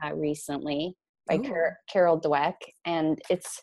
uh, 0.03 0.13
recently 0.13 0.95
by 1.27 1.37
Car- 1.37 1.77
carol 1.91 2.19
dweck 2.19 2.55
and 2.85 3.21
it's 3.29 3.61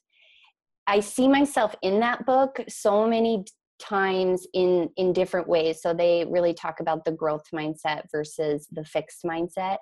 i 0.87 1.01
see 1.01 1.29
myself 1.29 1.75
in 1.83 2.01
that 2.01 2.25
book 2.27 2.61
so 2.69 3.07
many 3.07 3.45
times 3.79 4.47
in 4.55 4.89
in 4.97 5.13
different 5.13 5.49
ways 5.49 5.81
so 5.83 5.93
they 5.93 6.25
really 6.31 6.55
talk 6.55 6.81
about 6.81 7.05
the 7.05 7.13
growth 7.13 7.45
mindset 7.53 8.03
versus 8.13 8.69
the 8.71 8.85
fixed 8.85 9.25
mindset 9.25 9.79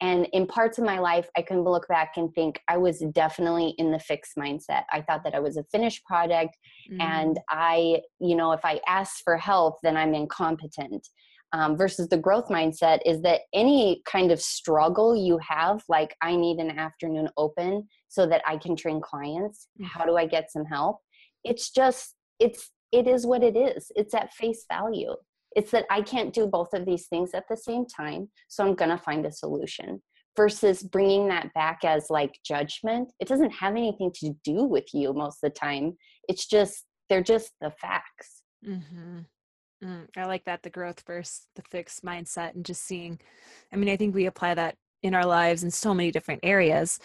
and 0.00 0.26
in 0.32 0.46
parts 0.46 0.78
of 0.78 0.84
my 0.84 0.98
life, 0.98 1.28
I 1.36 1.42
can 1.42 1.62
look 1.62 1.88
back 1.88 2.12
and 2.16 2.32
think 2.34 2.60
I 2.68 2.76
was 2.76 3.00
definitely 3.12 3.74
in 3.78 3.90
the 3.90 3.98
fixed 3.98 4.36
mindset. 4.36 4.84
I 4.92 5.00
thought 5.00 5.24
that 5.24 5.34
I 5.34 5.40
was 5.40 5.56
a 5.56 5.64
finished 5.64 6.04
product, 6.04 6.56
mm-hmm. 6.90 7.00
and 7.00 7.40
I, 7.48 8.02
you 8.20 8.36
know, 8.36 8.52
if 8.52 8.60
I 8.64 8.80
ask 8.86 9.22
for 9.24 9.38
help, 9.38 9.76
then 9.82 9.96
I'm 9.96 10.14
incompetent. 10.14 11.08
Um, 11.52 11.76
versus 11.76 12.08
the 12.08 12.18
growth 12.18 12.48
mindset 12.48 12.98
is 13.06 13.22
that 13.22 13.42
any 13.54 14.02
kind 14.04 14.32
of 14.32 14.42
struggle 14.42 15.16
you 15.16 15.38
have, 15.38 15.80
like 15.88 16.14
I 16.20 16.34
need 16.36 16.58
an 16.58 16.76
afternoon 16.76 17.30
open 17.36 17.88
so 18.08 18.26
that 18.26 18.42
I 18.44 18.56
can 18.56 18.74
train 18.76 19.00
clients. 19.00 19.68
Mm-hmm. 19.80 19.86
How 19.86 20.04
do 20.04 20.16
I 20.16 20.26
get 20.26 20.50
some 20.50 20.64
help? 20.64 20.98
It's 21.44 21.70
just, 21.70 22.14
it's, 22.40 22.70
it 22.90 23.06
is 23.06 23.24
what 23.24 23.44
it 23.44 23.56
is. 23.56 23.92
It's 23.94 24.12
at 24.12 24.34
face 24.34 24.64
value. 24.70 25.14
It's 25.54 25.70
that 25.70 25.86
I 25.88 26.02
can't 26.02 26.34
do 26.34 26.46
both 26.46 26.74
of 26.74 26.84
these 26.84 27.06
things 27.06 27.30
at 27.32 27.44
the 27.48 27.56
same 27.56 27.86
time, 27.86 28.28
so 28.48 28.64
I'm 28.64 28.74
going 28.74 28.90
to 28.90 28.98
find 28.98 29.24
a 29.24 29.32
solution. 29.32 30.02
Versus 30.36 30.82
bringing 30.82 31.28
that 31.28 31.54
back 31.54 31.78
as 31.84 32.10
like 32.10 32.34
judgment, 32.44 33.12
it 33.20 33.28
doesn't 33.28 33.52
have 33.52 33.74
anything 33.76 34.10
to 34.16 34.34
do 34.44 34.64
with 34.64 34.92
you 34.92 35.14
most 35.14 35.42
of 35.42 35.52
the 35.52 35.58
time. 35.58 35.96
It's 36.28 36.46
just, 36.46 36.84
they're 37.08 37.22
just 37.22 37.52
the 37.62 37.72
facts. 37.80 38.42
Mm-hmm. 38.66 39.20
Mm, 39.84 40.08
I 40.16 40.24
like 40.24 40.44
that 40.44 40.62
the 40.62 40.70
growth 40.70 41.02
versus 41.06 41.46
the 41.54 41.62
fixed 41.62 42.04
mindset 42.04 42.54
and 42.54 42.64
just 42.64 42.82
seeing. 42.82 43.18
I 43.72 43.76
mean, 43.76 43.88
I 43.88 43.96
think 43.96 44.14
we 44.14 44.26
apply 44.26 44.54
that 44.54 44.76
in 45.02 45.14
our 45.14 45.26
lives 45.26 45.62
in 45.62 45.70
so 45.70 45.92
many 45.92 46.10
different 46.10 46.40
areas. 46.42 46.98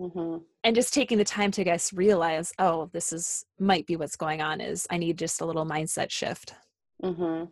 Mm-hmm. 0.00 0.38
And 0.64 0.74
just 0.74 0.94
taking 0.94 1.18
the 1.18 1.24
time 1.24 1.50
to 1.52 1.62
I 1.62 1.64
guess 1.64 1.92
realize, 1.92 2.52
oh, 2.58 2.90
this 2.92 3.12
is 3.12 3.44
might 3.58 3.86
be 3.86 3.96
what's 3.96 4.16
going 4.16 4.42
on. 4.42 4.60
Is 4.60 4.86
I 4.90 4.98
need 4.98 5.18
just 5.18 5.40
a 5.40 5.46
little 5.46 5.66
mindset 5.66 6.10
shift. 6.10 6.54
Mm-hmm. 7.02 7.44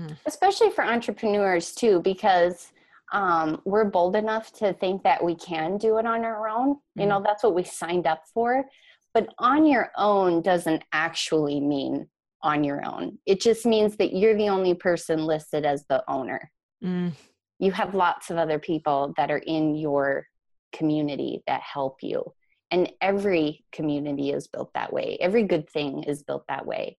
Mm. 0.00 0.16
especially 0.24 0.70
for 0.70 0.84
entrepreneurs 0.84 1.72
too 1.72 2.00
because 2.00 2.72
um, 3.12 3.60
we're 3.64 3.84
bold 3.84 4.14
enough 4.14 4.52
to 4.54 4.72
think 4.74 5.02
that 5.02 5.22
we 5.22 5.34
can 5.34 5.78
do 5.78 5.98
it 5.98 6.06
on 6.06 6.24
our 6.24 6.48
own 6.48 6.76
you 6.94 7.06
know 7.06 7.20
mm. 7.20 7.24
that's 7.24 7.42
what 7.42 7.54
we 7.54 7.64
signed 7.64 8.06
up 8.06 8.22
for 8.32 8.64
but 9.12 9.28
on 9.38 9.66
your 9.66 9.90
own 9.96 10.42
doesn't 10.42 10.82
actually 10.92 11.60
mean 11.60 12.08
on 12.42 12.64
your 12.64 12.84
own 12.86 13.18
it 13.26 13.40
just 13.40 13.66
means 13.66 13.96
that 13.96 14.14
you're 14.14 14.36
the 14.36 14.48
only 14.48 14.74
person 14.74 15.24
listed 15.24 15.64
as 15.64 15.84
the 15.88 16.02
owner 16.08 16.50
mm. 16.82 17.12
you 17.58 17.72
have 17.72 17.94
lots 17.94 18.30
of 18.30 18.36
other 18.36 18.58
people 18.58 19.12
that 19.16 19.30
are 19.30 19.42
in 19.46 19.74
your 19.74 20.26
community 20.72 21.42
that 21.46 21.60
help 21.60 21.98
you 22.02 22.22
and 22.70 22.90
every 23.00 23.64
community 23.72 24.30
is 24.30 24.48
built 24.48 24.70
that 24.74 24.92
way 24.92 25.18
every 25.20 25.42
good 25.42 25.68
thing 25.70 26.02
is 26.04 26.22
built 26.22 26.44
that 26.48 26.66
way 26.66 26.96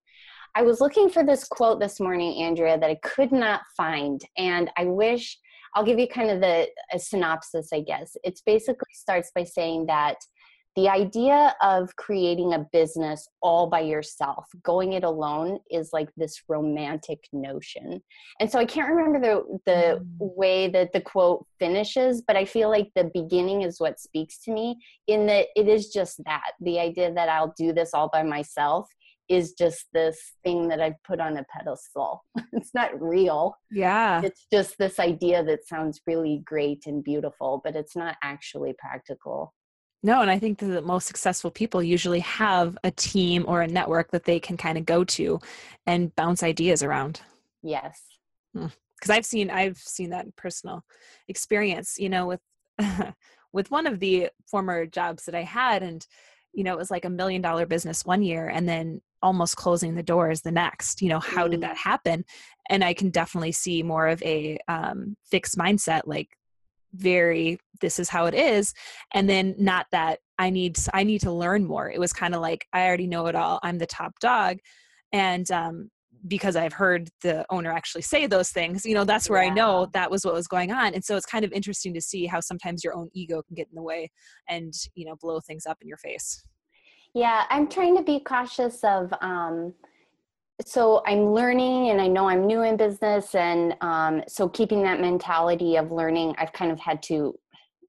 I 0.54 0.64
was 0.64 0.82
looking 0.82 1.10
for 1.10 1.24
this 1.24 1.46
quote 1.46 1.80
this 1.80 2.00
morning, 2.02 2.44
Andrea, 2.44 2.78
that 2.78 2.90
I 2.90 2.96
could 2.96 3.32
not 3.32 3.62
find. 3.78 4.22
And 4.38 4.70
I 4.78 4.84
wish 4.86 5.38
I'll 5.74 5.86
give 5.86 6.00
you 6.00 6.08
kind 6.08 6.30
of 6.30 6.42
the 6.42 6.68
synopsis, 6.98 7.70
I 7.74 7.82
guess. 7.82 8.16
It 8.24 8.40
basically 8.46 8.92
starts 8.94 9.32
by 9.34 9.46
saying 9.46 9.86
that 9.86 10.18
the 10.76 10.88
idea 10.88 11.54
of 11.62 11.94
creating 11.98 12.54
a 12.54 12.66
business 12.72 13.28
all 13.42 13.68
by 13.68 13.82
yourself, 13.82 14.46
going 14.64 14.94
it 14.94 15.04
alone, 15.04 15.60
is 15.70 15.90
like 15.92 16.10
this 16.16 16.42
romantic 16.48 17.20
notion. 17.34 18.02
And 18.40 18.50
so 18.50 18.58
I 18.60 18.66
can't 18.66 18.90
remember 18.90 19.20
the 19.20 19.60
the 19.66 20.00
mm. 20.00 20.04
way 20.20 20.70
that 20.70 20.94
the 20.94 21.02
quote 21.02 21.46
finishes, 21.60 22.22
but 22.26 22.38
I 22.38 22.46
feel 22.46 22.70
like 22.70 22.90
the 22.96 23.12
beginning 23.14 23.64
is 23.64 23.80
what 23.80 24.00
speaks 24.00 24.40
to 24.44 24.52
me 24.52 24.78
in 25.08 25.26
that 25.28 25.48
it 25.56 25.68
is 25.68 25.90
just 25.90 26.22
that 26.26 26.52
the 26.62 26.80
idea 26.80 27.14
that 27.14 27.30
I'll 27.30 27.54
do 27.58 27.74
this 27.74 27.92
all 27.94 28.10
by 28.12 28.24
myself 28.24 28.88
is 29.32 29.54
just 29.54 29.86
this 29.94 30.34
thing 30.44 30.68
that 30.68 30.82
I've 30.82 31.02
put 31.08 31.22
on 31.22 31.38
a 31.38 31.46
pedestal. 31.56 32.24
it's 32.52 32.74
not 32.74 33.02
real. 33.02 33.56
Yeah. 33.72 34.22
It's 34.24 34.46
just 34.52 34.78
this 34.78 35.00
idea 35.00 35.44
that 35.46 35.66
sounds 35.66 36.02
really 36.06 36.42
great 36.46 36.84
and 36.86 37.02
beautiful, 37.02 37.62
but 37.64 37.76
it's 37.76 37.96
not 37.96 38.18
actually 38.24 38.76
practical. 38.78 39.54
No, 40.04 40.22
and 40.22 40.32
I 40.32 40.40
think 40.40 40.60
that 40.60 40.66
the 40.66 40.82
most 40.82 41.06
successful 41.06 41.52
people 41.52 41.84
usually 41.84 42.22
have 42.22 42.78
a 42.84 42.92
team 42.92 43.46
or 43.48 43.62
a 43.62 43.68
network 43.68 44.12
that 44.12 44.24
they 44.24 44.40
can 44.40 44.58
kind 44.58 44.78
of 44.78 44.86
go 44.86 45.04
to 45.04 45.40
and 45.86 46.16
bounce 46.16 46.42
ideas 46.42 46.82
around. 46.82 47.22
Yes. 47.62 48.02
Because 48.54 48.72
hmm. 49.06 49.12
I've 49.12 49.26
seen 49.26 49.50
I've 49.52 49.78
seen 49.78 50.10
that 50.10 50.26
in 50.26 50.34
personal 50.36 50.84
experience, 51.28 51.98
you 52.00 52.10
know, 52.10 52.26
with 52.26 52.42
with 53.54 53.70
one 53.70 53.86
of 53.86 54.00
the 54.00 54.30
former 54.50 54.86
jobs 54.86 55.26
that 55.26 55.36
I 55.36 55.44
had 55.44 55.84
and 55.84 56.06
you 56.54 56.66
know, 56.66 56.74
it 56.74 56.80
was 56.80 56.92
like 56.92 57.06
a 57.06 57.10
million 57.10 57.42
dollar 57.42 57.66
business 57.66 58.04
one 58.04 58.22
year 58.22 58.48
and 58.50 58.68
then 58.68 59.02
almost 59.22 59.56
closing 59.56 59.96
the 59.96 60.04
doors 60.04 60.42
the 60.42 60.52
next 60.52 61.02
you 61.02 61.10
know 61.10 61.20
how 61.20 61.48
did 61.48 61.62
that 61.62 61.76
mm. 61.76 61.84
happen 61.84 62.26
and 62.70 62.84
i 62.84 62.94
can 62.94 63.10
definitely 63.10 63.52
see 63.52 63.84
more 63.84 64.08
of 64.08 64.22
a 64.24 64.58
um, 64.68 65.16
fixed 65.30 65.58
mindset 65.58 66.02
like 66.06 66.30
very 66.94 67.58
this 67.80 68.00
is 68.00 68.10
how 68.10 68.26
it 68.26 68.34
is 68.34 68.74
and 69.14 69.30
then 69.30 69.56
not 69.58 69.86
that 69.92 70.20
i 70.38 70.50
need 70.50 70.78
i 70.94 71.04
need 71.04 71.22
to 71.22 71.32
learn 71.32 71.66
more. 71.66 71.90
It 71.90 72.00
was 72.00 72.14
kind 72.14 72.36
of 72.36 72.42
like 72.42 72.66
i 72.74 72.86
already 72.86 73.08
know 73.08 73.28
it 73.28 73.36
all. 73.36 73.60
I'm 73.64 73.78
the 73.78 73.86
top 73.86 74.20
dog 74.20 74.58
and 75.12 75.50
um, 75.52 75.90
because 76.28 76.56
i've 76.56 76.74
heard 76.74 77.10
the 77.24 77.44
owner 77.50 77.72
actually 77.72 78.04
say 78.04 78.28
those 78.28 78.50
things 78.50 78.86
you 78.86 78.94
know 78.94 79.04
that's 79.04 79.28
where 79.28 79.42
yeah. 79.42 79.50
i 79.50 79.54
know 79.54 79.88
that 79.94 80.12
was 80.12 80.24
what 80.24 80.36
was 80.36 80.48
going 80.48 80.72
on 80.72 80.94
and 80.94 81.04
so 81.04 81.16
it's 81.16 81.26
kind 81.26 81.44
of 81.44 81.52
interesting 81.52 81.96
to 81.96 82.02
see 82.02 82.28
how 82.28 82.40
sometimes 82.40 82.84
your 82.84 82.96
own 82.96 83.10
ego 83.14 83.42
can 83.42 83.56
get 83.56 83.68
in 83.70 83.76
the 83.76 83.82
way 83.82 84.08
and 84.48 84.72
you 84.94 85.06
know 85.06 85.16
blow 85.20 85.40
things 85.40 85.66
up 85.66 85.78
in 85.82 85.88
your 85.88 85.98
face. 85.98 86.44
Yeah, 87.14 87.44
I'm 87.50 87.68
trying 87.68 87.98
to 87.98 88.04
be 88.04 88.20
cautious 88.22 88.84
of 88.84 89.14
um, 89.22 89.74
so 90.66 91.02
I'm 91.06 91.34
learning 91.34 91.90
and 91.90 92.02
I 92.02 92.08
know 92.08 92.28
I'm 92.28 92.46
new 92.46 92.62
in 92.62 92.78
business. 92.78 93.36
And 93.36 93.76
um, 93.82 94.24
so 94.28 94.48
keeping 94.50 94.84
that 94.84 95.00
mentality 95.00 95.76
of 95.76 95.92
learning, 95.92 96.36
I've 96.38 96.54
kind 96.54 96.72
of 96.72 96.80
had 96.80 97.02
to, 97.04 97.38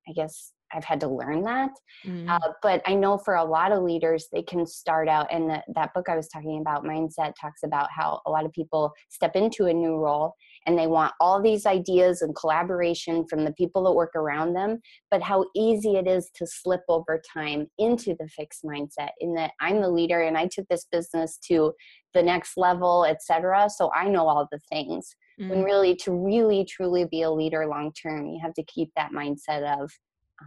I 0.09 0.13
guess, 0.13 0.53
I've 0.75 0.85
had 0.85 1.01
to 1.01 1.09
learn 1.09 1.43
that. 1.45 1.71
Mm. 2.07 2.29
Uh, 2.29 2.53
but 2.63 2.83
I 2.87 2.95
know 2.95 3.19
for 3.19 3.35
a 3.35 3.45
lot 3.45 3.73
of 3.73 3.83
leaders, 3.83 4.29
they 4.33 4.43
can 4.43 4.67
start 4.67 5.09
out, 5.09 5.33
and 5.33 5.49
the, 5.49 5.63
that 5.75 5.95
book 5.95 6.09
I 6.09 6.17
was 6.17 6.29
talking 6.29 6.61
about, 6.61 6.85
Mindset, 6.85 7.35
talks 7.41 7.63
about 7.65 7.89
how 7.91 8.21
a 8.27 8.31
lot 8.31 8.45
of 8.45 8.53
people 8.53 8.93
step 9.09 9.37
into 9.37 9.67
a 9.67 9.73
new 9.73 9.97
role 9.97 10.35
and 10.67 10.79
they 10.79 10.87
want 10.87 11.13
all 11.21 11.43
these 11.43 11.67
ideas 11.67 12.23
and 12.23 12.35
collaboration 12.35 13.27
from 13.29 13.45
the 13.45 13.53
people 13.53 13.85
that 13.85 13.93
work 13.93 14.15
around 14.15 14.55
them, 14.55 14.81
but 15.11 15.23
how 15.23 15.45
easy 15.57 15.97
it 15.97 16.07
is 16.07 16.31
to 16.35 16.47
slip 16.47 16.83
over 16.89 17.21
time 17.33 17.67
into 17.79 18.15
the 18.19 18.29
fixed 18.29 18.65
mindset 18.65 19.11
in 19.21 19.35
that 19.35 19.53
I'm 19.61 19.81
the 19.81 19.91
leader 19.91 20.23
and 20.23 20.37
I 20.37 20.47
took 20.47 20.67
this 20.69 20.87
business 20.91 21.39
to 21.49 21.73
the 22.15 22.23
next 22.23 22.57
level, 22.57 23.05
etc. 23.05 23.69
So 23.71 23.91
I 23.95 24.09
know 24.09 24.29
all 24.29 24.47
the 24.51 24.61
things. 24.71 25.15
Mm. 25.41 25.49
When 25.49 25.63
really, 25.63 25.97
to 25.97 26.13
really 26.13 26.65
truly 26.65 27.07
be 27.11 27.23
a 27.23 27.31
leader 27.31 27.67
long 27.67 27.93
term, 27.93 28.27
you 28.27 28.39
have 28.43 28.55
to 28.55 28.65
keep 28.65 28.91
that 28.97 29.13
mindset 29.13 29.81
of 29.81 29.91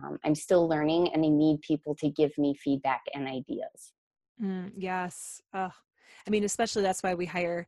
um, 0.03 0.17
I'm 0.23 0.35
still 0.35 0.67
learning 0.67 1.13
and 1.13 1.23
I 1.23 1.29
need 1.29 1.61
people 1.61 1.95
to 1.95 2.09
give 2.09 2.31
me 2.37 2.55
feedback 2.55 3.01
and 3.13 3.27
ideas. 3.27 3.93
Mm, 4.41 4.71
yes. 4.75 5.41
Oh, 5.53 5.71
I 6.27 6.29
mean, 6.29 6.43
especially 6.43 6.83
that's 6.83 7.03
why 7.03 7.13
we 7.13 7.25
hire, 7.25 7.67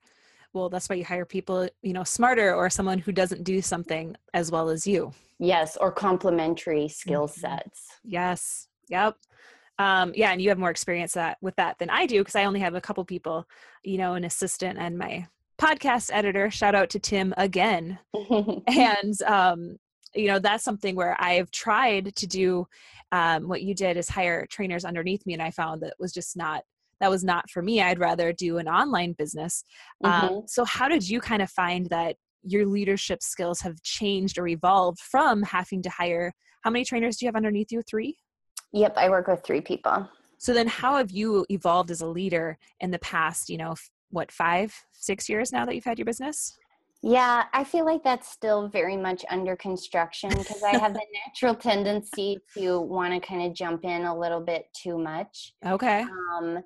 well, 0.54 0.70
that's 0.70 0.90
why 0.90 0.96
you 0.96 1.06
hire 1.06 1.26
people, 1.26 1.70
you 1.82 1.94
know, 1.94 2.04
smarter 2.04 2.54
or 2.54 2.70
someone 2.70 3.00
who 3.00 3.12
doesn't 3.12 3.44
do 3.44 3.62
something 3.62 4.16
as 4.34 4.52
well 4.52 4.70
as 4.70 4.86
you. 4.86 5.14
Yes. 5.40 5.78
Or 5.78 5.92
complementary 5.92 6.88
skill 6.88 7.28
mm-hmm. 7.28 7.40
sets. 7.40 7.88
Yes. 8.04 8.68
Yep. 8.90 9.18
Um, 9.80 10.12
yeah. 10.16 10.32
And 10.32 10.42
you 10.42 10.50
have 10.50 10.58
more 10.58 10.72
experience 10.72 11.14
that 11.14 11.38
with 11.42 11.56
that 11.58 11.78
than 11.78 11.90
I 11.90 12.08
do 12.08 12.20
because 12.20 12.36
I 12.36 12.46
only 12.46 12.60
have 12.62 12.74
a 12.74 12.82
couple 12.82 13.06
people, 13.06 13.48
you 13.84 13.98
know, 13.98 14.16
an 14.16 14.24
assistant 14.24 14.80
and 14.80 14.98
my 14.98 15.28
podcast 15.60 16.10
editor. 16.12 16.50
Shout 16.50 16.76
out 16.76 16.90
to 16.92 17.00
Tim 17.00 17.34
again. 17.38 18.00
and 18.68 19.22
um, 19.24 19.78
you 20.16 20.28
know 20.28 20.40
that's 20.40 20.64
something 20.64 20.96
where 20.96 21.16
i've 21.20 21.52
tried 21.52 22.16
to 22.16 22.28
do 22.28 22.66
um, 23.12 23.48
what 23.48 23.62
you 23.62 23.74
did 23.74 23.96
is 23.98 24.10
hire 24.10 24.46
trainers 24.50 24.86
underneath 24.86 25.26
me 25.26 25.34
and 25.34 25.42
i 25.42 25.52
found 25.52 25.82
that 25.82 25.94
was 26.00 26.14
just 26.14 26.36
not 26.36 26.64
that 27.00 27.10
was 27.10 27.24
not 27.24 27.50
for 27.50 27.62
me. 27.62 27.82
I'd 27.82 28.00
rather 28.00 28.34
do 28.34 28.58
an 28.58 28.68
online 28.68 29.14
business. 29.14 29.64
Um, 30.04 30.12
mm-hmm. 30.12 30.36
um, 30.36 30.44
so 30.48 30.66
how 30.66 30.88
did 30.88 31.08
you 31.08 31.20
kind 31.20 31.42
of 31.42 31.50
find 31.50 31.88
that 31.90 32.16
your 32.44 32.66
leadership 32.66 33.22
skills 33.22 33.62
have 33.62 33.82
changed 33.84 34.38
or 34.38 34.48
evolved 34.48 35.00
from 35.00 35.44
having 35.44 35.82
to 35.84 35.90
hire 35.90 36.34
how 36.64 36.72
many 36.72 36.86
trainers 36.86 37.18
do 37.18 37.26
you 37.26 37.28
have 37.28 37.36
underneath 37.36 37.72
you? 37.72 37.82
Three? 37.82 38.18
Yep 38.74 38.98
i 38.98 39.10
work 39.10 39.28
with 39.28 39.44
three 39.44 39.62
people. 39.62 40.10
So 40.40 40.54
then 40.54 40.68
how 40.68 40.98
have 40.98 41.12
you 41.12 41.46
evolved 41.50 41.90
as 41.90 42.02
a 42.02 42.08
leader 42.08 42.58
in 42.80 42.92
the 42.92 43.00
past 43.00 43.50
you 43.50 43.58
know 43.58 43.76
what 44.10 44.32
five 44.32 44.74
six 44.92 45.30
years 45.30 45.52
now 45.52 45.66
that 45.66 45.76
you've 45.76 45.86
had 45.86 45.98
your 45.98 46.06
business 46.06 46.58
yeah, 47.04 47.46
I 47.54 47.64
feel 47.64 47.86
like 47.86 48.04
that's 48.04 48.30
still 48.30 48.68
very 48.68 48.98
much 48.98 49.24
under 49.30 49.56
construction 49.56 50.30
because 50.30 50.64
I 50.64 50.78
have 50.78 50.94
the 50.94 51.06
natural 51.28 51.56
tendency 51.56 52.40
to 52.58 52.82
want 52.82 53.14
to 53.14 53.20
kind 53.20 53.44
of 53.44 53.54
jump 53.54 53.86
in 53.86 54.06
a 54.06 54.18
little 54.18 54.42
bit 54.42 54.66
too 54.74 54.98
much. 54.98 55.54
Okay. 55.66 56.02
Um, 56.02 56.64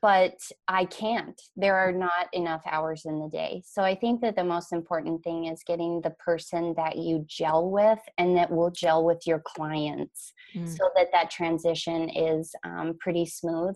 but 0.00 0.36
I 0.68 0.84
can't. 0.84 1.40
There 1.56 1.76
are 1.76 1.92
not 1.92 2.28
enough 2.32 2.62
hours 2.70 3.02
in 3.04 3.18
the 3.18 3.28
day. 3.28 3.62
So 3.66 3.82
I 3.82 3.94
think 3.94 4.20
that 4.20 4.36
the 4.36 4.44
most 4.44 4.72
important 4.72 5.22
thing 5.24 5.46
is 5.46 5.62
getting 5.66 6.00
the 6.00 6.14
person 6.24 6.72
that 6.76 6.96
you 6.96 7.24
gel 7.26 7.70
with 7.70 7.98
and 8.18 8.36
that 8.36 8.50
will 8.50 8.70
gel 8.70 9.04
with 9.04 9.26
your 9.26 9.42
clients 9.44 10.32
mm. 10.54 10.68
so 10.68 10.88
that 10.96 11.08
that 11.12 11.30
transition 11.30 12.08
is 12.08 12.54
um, 12.64 12.94
pretty 13.00 13.26
smooth 13.26 13.74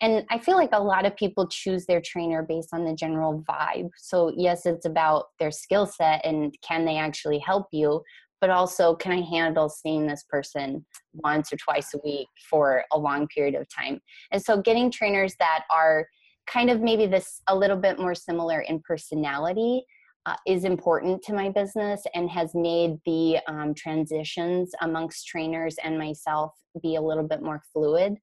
and 0.00 0.24
i 0.30 0.38
feel 0.38 0.56
like 0.56 0.70
a 0.72 0.82
lot 0.82 1.06
of 1.06 1.16
people 1.16 1.46
choose 1.48 1.86
their 1.86 2.00
trainer 2.00 2.42
based 2.42 2.70
on 2.72 2.84
the 2.84 2.94
general 2.94 3.44
vibe. 3.48 3.88
So 3.96 4.32
yes 4.36 4.66
it's 4.66 4.86
about 4.86 5.26
their 5.38 5.50
skill 5.50 5.86
set 5.86 6.24
and 6.24 6.54
can 6.62 6.84
they 6.84 6.96
actually 6.96 7.38
help 7.38 7.66
you 7.72 8.02
but 8.40 8.50
also 8.50 8.94
can 8.94 9.12
i 9.12 9.20
handle 9.20 9.68
seeing 9.68 10.06
this 10.06 10.24
person 10.28 10.84
once 11.14 11.52
or 11.52 11.56
twice 11.56 11.94
a 11.94 11.98
week 12.04 12.28
for 12.50 12.84
a 12.92 12.98
long 12.98 13.26
period 13.28 13.54
of 13.54 13.66
time? 13.68 14.00
And 14.30 14.42
so 14.42 14.60
getting 14.60 14.90
trainers 14.90 15.34
that 15.38 15.64
are 15.70 16.06
kind 16.46 16.70
of 16.70 16.80
maybe 16.80 17.06
this 17.06 17.40
a 17.48 17.56
little 17.56 17.76
bit 17.76 17.98
more 17.98 18.14
similar 18.14 18.60
in 18.60 18.80
personality 18.80 19.84
uh, 20.26 20.36
is 20.46 20.64
important 20.64 21.22
to 21.22 21.32
my 21.32 21.48
business 21.48 22.02
and 22.14 22.28
has 22.30 22.54
made 22.54 22.96
the 23.04 23.38
um, 23.48 23.74
transitions 23.74 24.72
amongst 24.82 25.26
trainers 25.26 25.76
and 25.82 25.98
myself 25.98 26.52
be 26.82 26.96
a 26.96 27.00
little 27.00 27.26
bit 27.26 27.42
more 27.42 27.62
fluid 27.72 28.14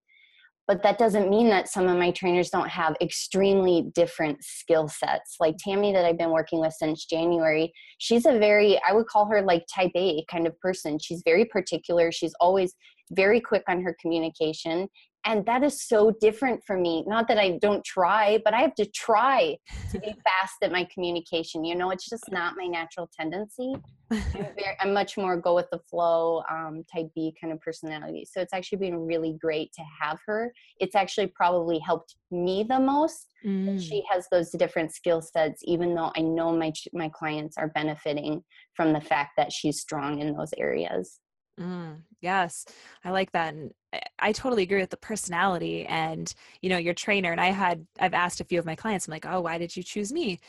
but 0.67 0.84
that 0.84 0.97
doesn't 0.97 1.30
mean 1.30 1.49
that 1.49 1.67
some 1.67 1.88
of 1.88 1.97
my 1.97 2.12
trainers 2.12 2.49
don't 2.49 2.69
have 2.69 2.95
extremely 3.02 3.91
different 3.93 4.43
skill 4.43 4.88
sets. 4.88 5.36
Like 5.39 5.56
tammy 5.58 5.93
that 5.93 6.06
i've 6.06 6.17
been 6.17 6.32
working 6.32 6.60
with 6.60 6.73
since 6.73 7.06
january 7.06 7.73
she's 7.97 8.26
a 8.26 8.38
very 8.39 8.80
i 8.88 8.93
would 8.93 9.08
call 9.08 9.26
her 9.26 9.41
like 9.41 9.65
type 9.73 9.91
a 9.95 10.23
kind 10.30 10.47
of 10.47 10.60
person. 10.60 10.99
She's 10.99 11.21
very 11.23 11.45
particular. 11.45 12.12
She's 12.12 12.34
always 12.39 12.76
very 13.12 13.39
quick 13.39 13.63
on 13.67 13.82
her 13.82 13.95
communication 14.02 14.88
and 15.25 15.45
that 15.45 15.63
is 15.63 15.81
so 15.88 16.12
different 16.19 16.63
for 16.65 16.77
me. 16.77 17.03
Not 17.07 17.27
that 17.27 17.38
i 17.38 17.57
don't 17.62 17.83
try 17.83 18.39
but 18.43 18.53
i 18.53 18.62
have 18.62 18.75
to 18.75 18.86
try 18.86 19.57
to 19.91 19.99
be 19.99 20.13
fast 20.23 20.55
at 20.62 20.71
my 20.71 20.88
communication 20.93 21.63
you 21.63 21.75
know 21.75 21.91
it's 21.91 22.09
just 22.09 22.31
not 22.31 22.55
my 22.57 22.65
natural 22.65 23.09
tendency. 23.19 23.73
I'm, 24.12 24.21
very, 24.33 24.77
I'm 24.79 24.93
much 24.93 25.17
more 25.17 25.38
go 25.38 25.55
with 25.55 25.67
the 25.71 25.79
flow 25.89 26.43
um, 26.49 26.83
type 26.93 27.07
b 27.15 27.33
kind 27.39 27.51
of 27.51 27.59
personality. 27.62 28.27
So 28.31 28.41
it's 28.41 28.53
actually 28.53 28.79
been 28.79 28.97
really 29.07 29.36
great 29.41 29.71
to 29.73 29.83
have 30.01 30.19
her. 30.27 30.53
It's 30.79 30.95
actually 30.95 31.27
probably 31.27 31.79
helped 31.79 32.15
me 32.29 32.63
the 32.67 32.79
most 32.79 33.33
mm. 33.45 33.81
she 33.81 34.03
has 34.09 34.27
those 34.31 34.49
different 34.51 34.91
skill 34.91 35.21
sets 35.21 35.62
even 35.65 35.93
though 35.93 36.12
i 36.15 36.21
know 36.21 36.51
my 36.51 36.71
my 36.93 37.09
clients 37.09 37.57
are 37.57 37.67
benefiting 37.67 38.43
from 38.75 38.93
the 38.93 39.01
fact 39.01 39.31
that 39.38 39.51
she's 39.51 39.79
strong 39.79 40.19
in 40.19 40.33
those 40.33 40.53
areas. 40.57 41.19
Mm, 41.59 42.01
yes, 42.21 42.65
I 43.03 43.12
like 43.12 43.31
that. 43.33 43.53
And 43.53 43.71
I 44.19 44.32
totally 44.32 44.63
agree 44.63 44.82
with 44.82 44.89
the 44.89 44.97
personality 44.97 45.86
and, 45.86 46.34
you 46.62 46.69
know, 46.69 46.77
your 46.77 46.93
trainer. 46.93 47.32
And 47.32 47.41
I 47.41 47.47
had, 47.47 47.86
I've 47.99 48.13
asked 48.13 48.41
a 48.41 48.45
few 48.45 48.60
of 48.60 48.65
my 48.65 48.75
clients, 48.75 49.08
I'm 49.08 49.12
like, 49.12 49.25
oh, 49.25 49.41
why 49.41 49.58
did 49.58 49.75
you 49.75 49.84
choose 49.84 50.12
me? 50.12 50.39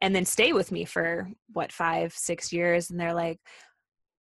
And 0.00 0.14
then 0.14 0.24
stay 0.24 0.52
with 0.52 0.72
me 0.72 0.84
for 0.84 1.28
what, 1.52 1.72
five, 1.72 2.12
six 2.12 2.52
years. 2.52 2.90
And 2.90 2.98
they're 2.98 3.14
like, 3.14 3.40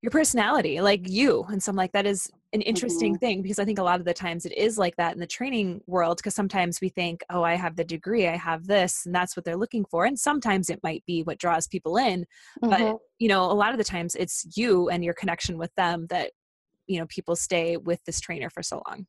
your 0.02 0.12
personality, 0.12 0.82
like 0.82 1.10
you. 1.10 1.46
And 1.48 1.64
so 1.64 1.70
I'm 1.70 1.78
like, 1.78 1.94
that 1.94 2.06
is 2.06 2.30
an 2.52 2.62
interesting 2.62 3.14
mm-hmm. 3.14 3.26
thing 3.26 3.42
because 3.42 3.58
I 3.58 3.64
think 3.64 3.80
a 3.80 3.84
lot 3.84 4.02
of 4.02 4.06
the 4.06 4.14
times 4.14 4.46
it 4.46 4.52
is 4.58 4.78
like 4.78 4.98
that 4.98 5.14
in 5.14 5.20
the 5.20 5.26
training 5.26 5.82
world 5.88 6.18
because 6.18 6.36
sometimes 6.36 6.82
we 6.82 6.90
think, 6.90 7.24
oh, 7.30 7.42
I 7.42 7.56
have 7.56 7.78
the 7.78 7.86
degree, 7.86 8.28
I 8.28 8.36
have 8.36 8.68
this, 8.68 9.06
and 9.06 9.16
that's 9.16 9.38
what 9.38 9.46
they're 9.46 9.56
looking 9.56 9.86
for. 9.86 10.04
And 10.04 10.20
sometimes 10.20 10.70
it 10.70 10.82
might 10.84 11.06
be 11.08 11.24
what 11.24 11.40
draws 11.40 11.68
people 11.68 11.96
in. 11.96 12.26
Mm-hmm. 12.62 12.70
But, 12.70 12.98
you 13.18 13.30
know, 13.30 13.50
a 13.50 13.54
lot 13.54 13.72
of 13.72 13.78
the 13.78 13.84
times 13.86 14.14
it's 14.16 14.46
you 14.58 14.90
and 14.90 15.06
your 15.06 15.14
connection 15.14 15.58
with 15.58 15.74
them 15.76 16.08
that, 16.10 16.32
you 16.88 17.00
know, 17.00 17.06
people 17.08 17.36
stay 17.36 17.78
with 17.78 18.04
this 18.06 18.20
trainer 18.20 18.50
for 18.50 18.64
so 18.64 18.82
long 18.88 19.06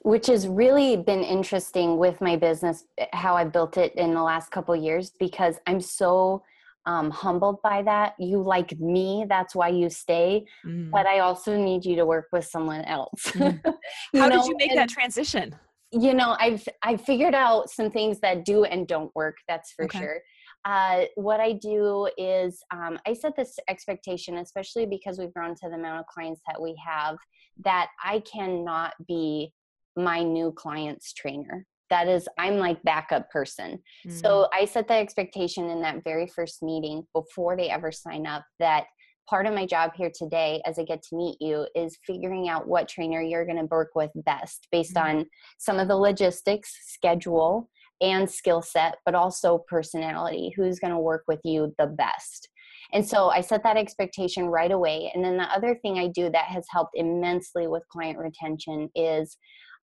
which 0.00 0.28
has 0.28 0.48
really 0.48 0.96
been 0.96 1.22
interesting 1.22 1.98
with 1.98 2.18
my 2.22 2.36
business 2.36 2.84
eh, 2.96 3.06
how 3.12 3.34
i 3.36 3.44
built 3.44 3.76
it 3.76 3.94
in 3.96 4.14
the 4.14 4.22
last 4.22 4.50
couple 4.50 4.74
years 4.74 5.12
because 5.18 5.56
i'm 5.66 5.80
so 5.80 6.42
um, 6.88 7.10
humbled 7.10 7.60
by 7.62 7.82
that. 7.82 8.14
You 8.18 8.42
like 8.42 8.78
me, 8.80 9.26
that's 9.28 9.54
why 9.54 9.68
you 9.68 9.90
stay. 9.90 10.46
Mm. 10.66 10.90
But 10.90 11.06
I 11.06 11.18
also 11.18 11.54
need 11.54 11.84
you 11.84 11.94
to 11.96 12.06
work 12.06 12.28
with 12.32 12.46
someone 12.46 12.80
else. 12.86 13.24
Mm. 13.26 13.60
How 14.14 14.28
know? 14.28 14.40
did 14.40 14.46
you 14.46 14.56
make 14.56 14.70
and, 14.70 14.78
that 14.78 14.88
transition? 14.88 15.54
You 15.92 16.14
know, 16.14 16.34
I've 16.40 16.66
I've 16.82 17.02
figured 17.02 17.34
out 17.34 17.70
some 17.70 17.90
things 17.90 18.20
that 18.20 18.46
do 18.46 18.64
and 18.64 18.88
don't 18.88 19.14
work. 19.14 19.36
That's 19.48 19.72
for 19.72 19.84
okay. 19.84 19.98
sure. 19.98 20.20
Uh, 20.64 21.04
what 21.14 21.40
I 21.40 21.52
do 21.52 22.08
is 22.18 22.62
um, 22.72 22.98
I 23.06 23.14
set 23.14 23.36
this 23.36 23.58
expectation, 23.68 24.38
especially 24.38 24.86
because 24.86 25.18
we've 25.18 25.32
grown 25.32 25.54
to 25.56 25.68
the 25.68 25.76
amount 25.76 26.00
of 26.00 26.06
clients 26.06 26.40
that 26.46 26.60
we 26.60 26.74
have, 26.86 27.16
that 27.64 27.88
I 28.04 28.20
cannot 28.20 28.92
be 29.06 29.52
my 29.96 30.22
new 30.22 30.52
client's 30.52 31.12
trainer 31.12 31.66
that 31.90 32.08
is 32.08 32.28
i'm 32.38 32.58
like 32.58 32.82
backup 32.82 33.28
person 33.30 33.72
mm-hmm. 34.06 34.10
so 34.10 34.48
i 34.54 34.64
set 34.64 34.86
the 34.88 34.94
expectation 34.94 35.68
in 35.70 35.80
that 35.82 36.04
very 36.04 36.26
first 36.26 36.62
meeting 36.62 37.02
before 37.12 37.56
they 37.56 37.68
ever 37.68 37.90
sign 37.90 38.26
up 38.26 38.44
that 38.58 38.84
part 39.28 39.46
of 39.46 39.54
my 39.54 39.66
job 39.66 39.90
here 39.96 40.10
today 40.14 40.62
as 40.64 40.78
i 40.78 40.84
get 40.84 41.02
to 41.02 41.16
meet 41.16 41.36
you 41.40 41.66
is 41.74 41.98
figuring 42.06 42.48
out 42.48 42.68
what 42.68 42.88
trainer 42.88 43.20
you're 43.20 43.44
going 43.44 43.58
to 43.58 43.68
work 43.70 43.90
with 43.94 44.10
best 44.14 44.68
based 44.70 44.94
mm-hmm. 44.94 45.18
on 45.18 45.26
some 45.58 45.78
of 45.78 45.88
the 45.88 45.96
logistics 45.96 46.76
schedule 46.86 47.68
and 48.00 48.30
skill 48.30 48.62
set 48.62 48.96
but 49.04 49.14
also 49.14 49.64
personality 49.68 50.52
who's 50.56 50.78
going 50.78 50.92
to 50.92 50.98
work 50.98 51.24
with 51.26 51.40
you 51.44 51.74
the 51.78 51.86
best 51.86 52.48
and 52.92 53.06
so 53.06 53.28
I 53.28 53.40
set 53.40 53.62
that 53.64 53.76
expectation 53.76 54.46
right 54.46 54.70
away. 54.70 55.10
And 55.14 55.22
then 55.22 55.36
the 55.36 55.44
other 55.44 55.74
thing 55.74 55.98
I 55.98 56.08
do 56.08 56.30
that 56.30 56.46
has 56.46 56.64
helped 56.70 56.92
immensely 56.94 57.66
with 57.66 57.88
client 57.88 58.18
retention 58.18 58.88
is 58.94 59.36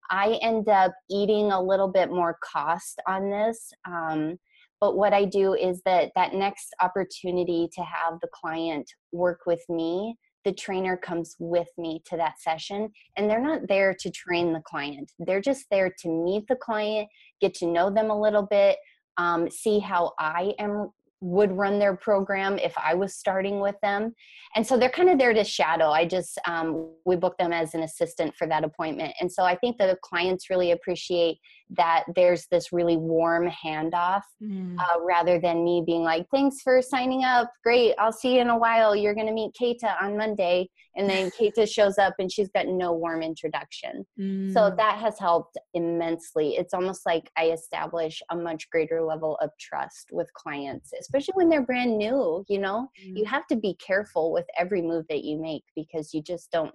I 0.09 0.39
end 0.41 0.69
up 0.69 0.93
eating 1.09 1.51
a 1.51 1.61
little 1.61 1.87
bit 1.87 2.09
more 2.09 2.37
cost 2.43 3.01
on 3.07 3.29
this. 3.29 3.71
Um, 3.87 4.37
but 4.81 4.97
what 4.97 5.13
I 5.13 5.25
do 5.25 5.53
is 5.53 5.81
that 5.85 6.11
that 6.15 6.33
next 6.33 6.75
opportunity 6.81 7.69
to 7.73 7.81
have 7.81 8.19
the 8.21 8.27
client 8.33 8.89
work 9.11 9.41
with 9.45 9.63
me, 9.69 10.15
the 10.45 10.53
trainer 10.53 10.95
comes 10.95 11.35
with 11.39 11.67
me 11.77 12.01
to 12.05 12.15
that 12.17 12.39
session 12.39 12.91
and 13.17 13.29
they're 13.29 13.41
not 13.41 13.67
there 13.67 13.95
to 13.99 14.11
train 14.11 14.53
the 14.53 14.61
client. 14.61 15.11
They're 15.19 15.41
just 15.41 15.65
there 15.71 15.93
to 16.01 16.07
meet 16.07 16.47
the 16.47 16.55
client, 16.55 17.09
get 17.41 17.53
to 17.55 17.67
know 17.67 17.89
them 17.89 18.09
a 18.09 18.19
little 18.19 18.43
bit, 18.43 18.77
um, 19.17 19.49
see 19.49 19.79
how 19.79 20.13
I 20.19 20.53
am 20.59 20.91
would 21.21 21.51
run 21.51 21.79
their 21.79 21.95
program 21.95 22.59
if 22.59 22.77
I 22.77 22.93
was 22.93 23.15
starting 23.15 23.59
with 23.59 23.75
them. 23.81 24.13
And 24.55 24.65
so 24.65 24.77
they're 24.77 24.89
kind 24.89 25.09
of 25.09 25.17
there 25.17 25.33
to 25.33 25.43
shadow. 25.43 25.89
I 25.89 26.05
just, 26.05 26.37
um, 26.45 26.91
we 27.05 27.15
book 27.15 27.35
them 27.39 27.51
as 27.51 27.73
an 27.73 27.81
assistant 27.81 28.35
for 28.35 28.45
that 28.47 28.63
appointment. 28.63 29.13
And 29.19 29.31
so 29.31 29.43
I 29.43 29.55
think 29.55 29.77
the 29.77 29.97
clients 30.03 30.49
really 30.49 30.71
appreciate 30.71 31.39
that 31.71 32.03
there's 32.15 32.47
this 32.51 32.71
really 32.71 32.97
warm 32.97 33.49
handoff 33.49 34.21
mm. 34.41 34.77
uh, 34.77 35.01
rather 35.01 35.39
than 35.39 35.63
me 35.63 35.83
being 35.85 36.03
like, 36.03 36.27
thanks 36.31 36.61
for 36.61 36.81
signing 36.81 37.23
up. 37.23 37.51
Great. 37.63 37.95
I'll 37.97 38.11
see 38.11 38.35
you 38.35 38.41
in 38.41 38.49
a 38.49 38.57
while. 38.57 38.95
You're 38.95 39.15
going 39.15 39.27
to 39.27 39.33
meet 39.33 39.55
Keita 39.59 40.01
on 40.01 40.17
Monday. 40.17 40.69
And 40.95 41.09
then 41.09 41.31
Keita 41.39 41.67
shows 41.67 41.97
up 41.97 42.13
and 42.19 42.31
she's 42.31 42.49
got 42.49 42.67
no 42.67 42.93
warm 42.93 43.23
introduction. 43.23 44.05
Mm. 44.19 44.53
So 44.53 44.73
that 44.77 44.99
has 44.99 45.17
helped 45.19 45.57
immensely. 45.73 46.55
It's 46.55 46.73
almost 46.73 47.05
like 47.05 47.31
I 47.35 47.51
establish 47.51 48.21
a 48.29 48.35
much 48.35 48.69
greater 48.69 49.01
level 49.01 49.37
of 49.41 49.49
trust 49.59 50.09
with 50.11 50.31
clients, 50.33 50.91
especially 50.99 51.33
when 51.33 51.49
they're 51.49 51.65
brand 51.65 51.97
new. 51.97 52.45
You 52.47 52.59
know, 52.59 52.89
mm. 53.03 53.17
you 53.17 53.25
have 53.25 53.47
to 53.47 53.55
be 53.55 53.75
careful 53.85 54.31
with 54.31 54.45
every 54.57 54.81
move 54.81 55.05
that 55.09 55.23
you 55.23 55.41
make 55.41 55.63
because 55.75 56.13
you 56.13 56.21
just 56.21 56.51
don't 56.51 56.73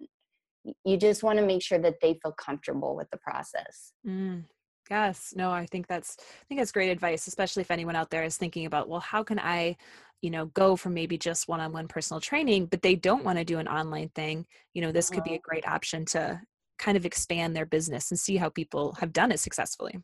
you 0.84 0.96
just 0.96 1.22
want 1.22 1.38
to 1.38 1.46
make 1.46 1.62
sure 1.62 1.78
that 1.78 1.96
they 2.02 2.18
feel 2.22 2.32
comfortable 2.32 2.96
with 2.96 3.08
the 3.10 3.18
process. 3.18 3.92
Mm, 4.06 4.44
Yes, 4.90 5.32
no, 5.36 5.52
I 5.52 5.66
think 5.66 5.86
that's 5.86 6.16
I 6.18 6.44
think 6.48 6.60
that's 6.60 6.72
great 6.72 6.90
advice, 6.90 7.26
especially 7.28 7.60
if 7.62 7.70
anyone 7.70 7.94
out 7.96 8.10
there 8.10 8.24
is 8.24 8.36
thinking 8.36 8.66
about, 8.66 8.88
well, 8.88 9.00
how 9.00 9.22
can 9.22 9.38
I, 9.38 9.76
you 10.20 10.30
know, 10.30 10.46
go 10.46 10.74
from 10.76 10.94
maybe 10.94 11.16
just 11.16 11.46
one-on-one 11.48 11.86
personal 11.88 12.20
training, 12.20 12.66
but 12.66 12.82
they 12.82 12.96
don't 12.96 13.24
want 13.24 13.38
to 13.38 13.44
do 13.44 13.58
an 13.58 13.68
online 13.68 14.08
thing. 14.10 14.46
You 14.74 14.82
know, 14.82 14.90
this 14.92 15.08
could 15.08 15.22
be 15.22 15.30
a 15.30 15.34
uh-huh. 15.34 15.42
great 15.44 15.68
option 15.68 16.04
to 16.06 16.40
kind 16.78 16.96
of 16.96 17.06
expand 17.06 17.54
their 17.54 17.66
business 17.66 18.10
and 18.10 18.18
see 18.18 18.36
how 18.36 18.48
people 18.48 18.94
have 19.00 19.12
done 19.12 19.30
it 19.30 19.38
successfully. 19.38 20.00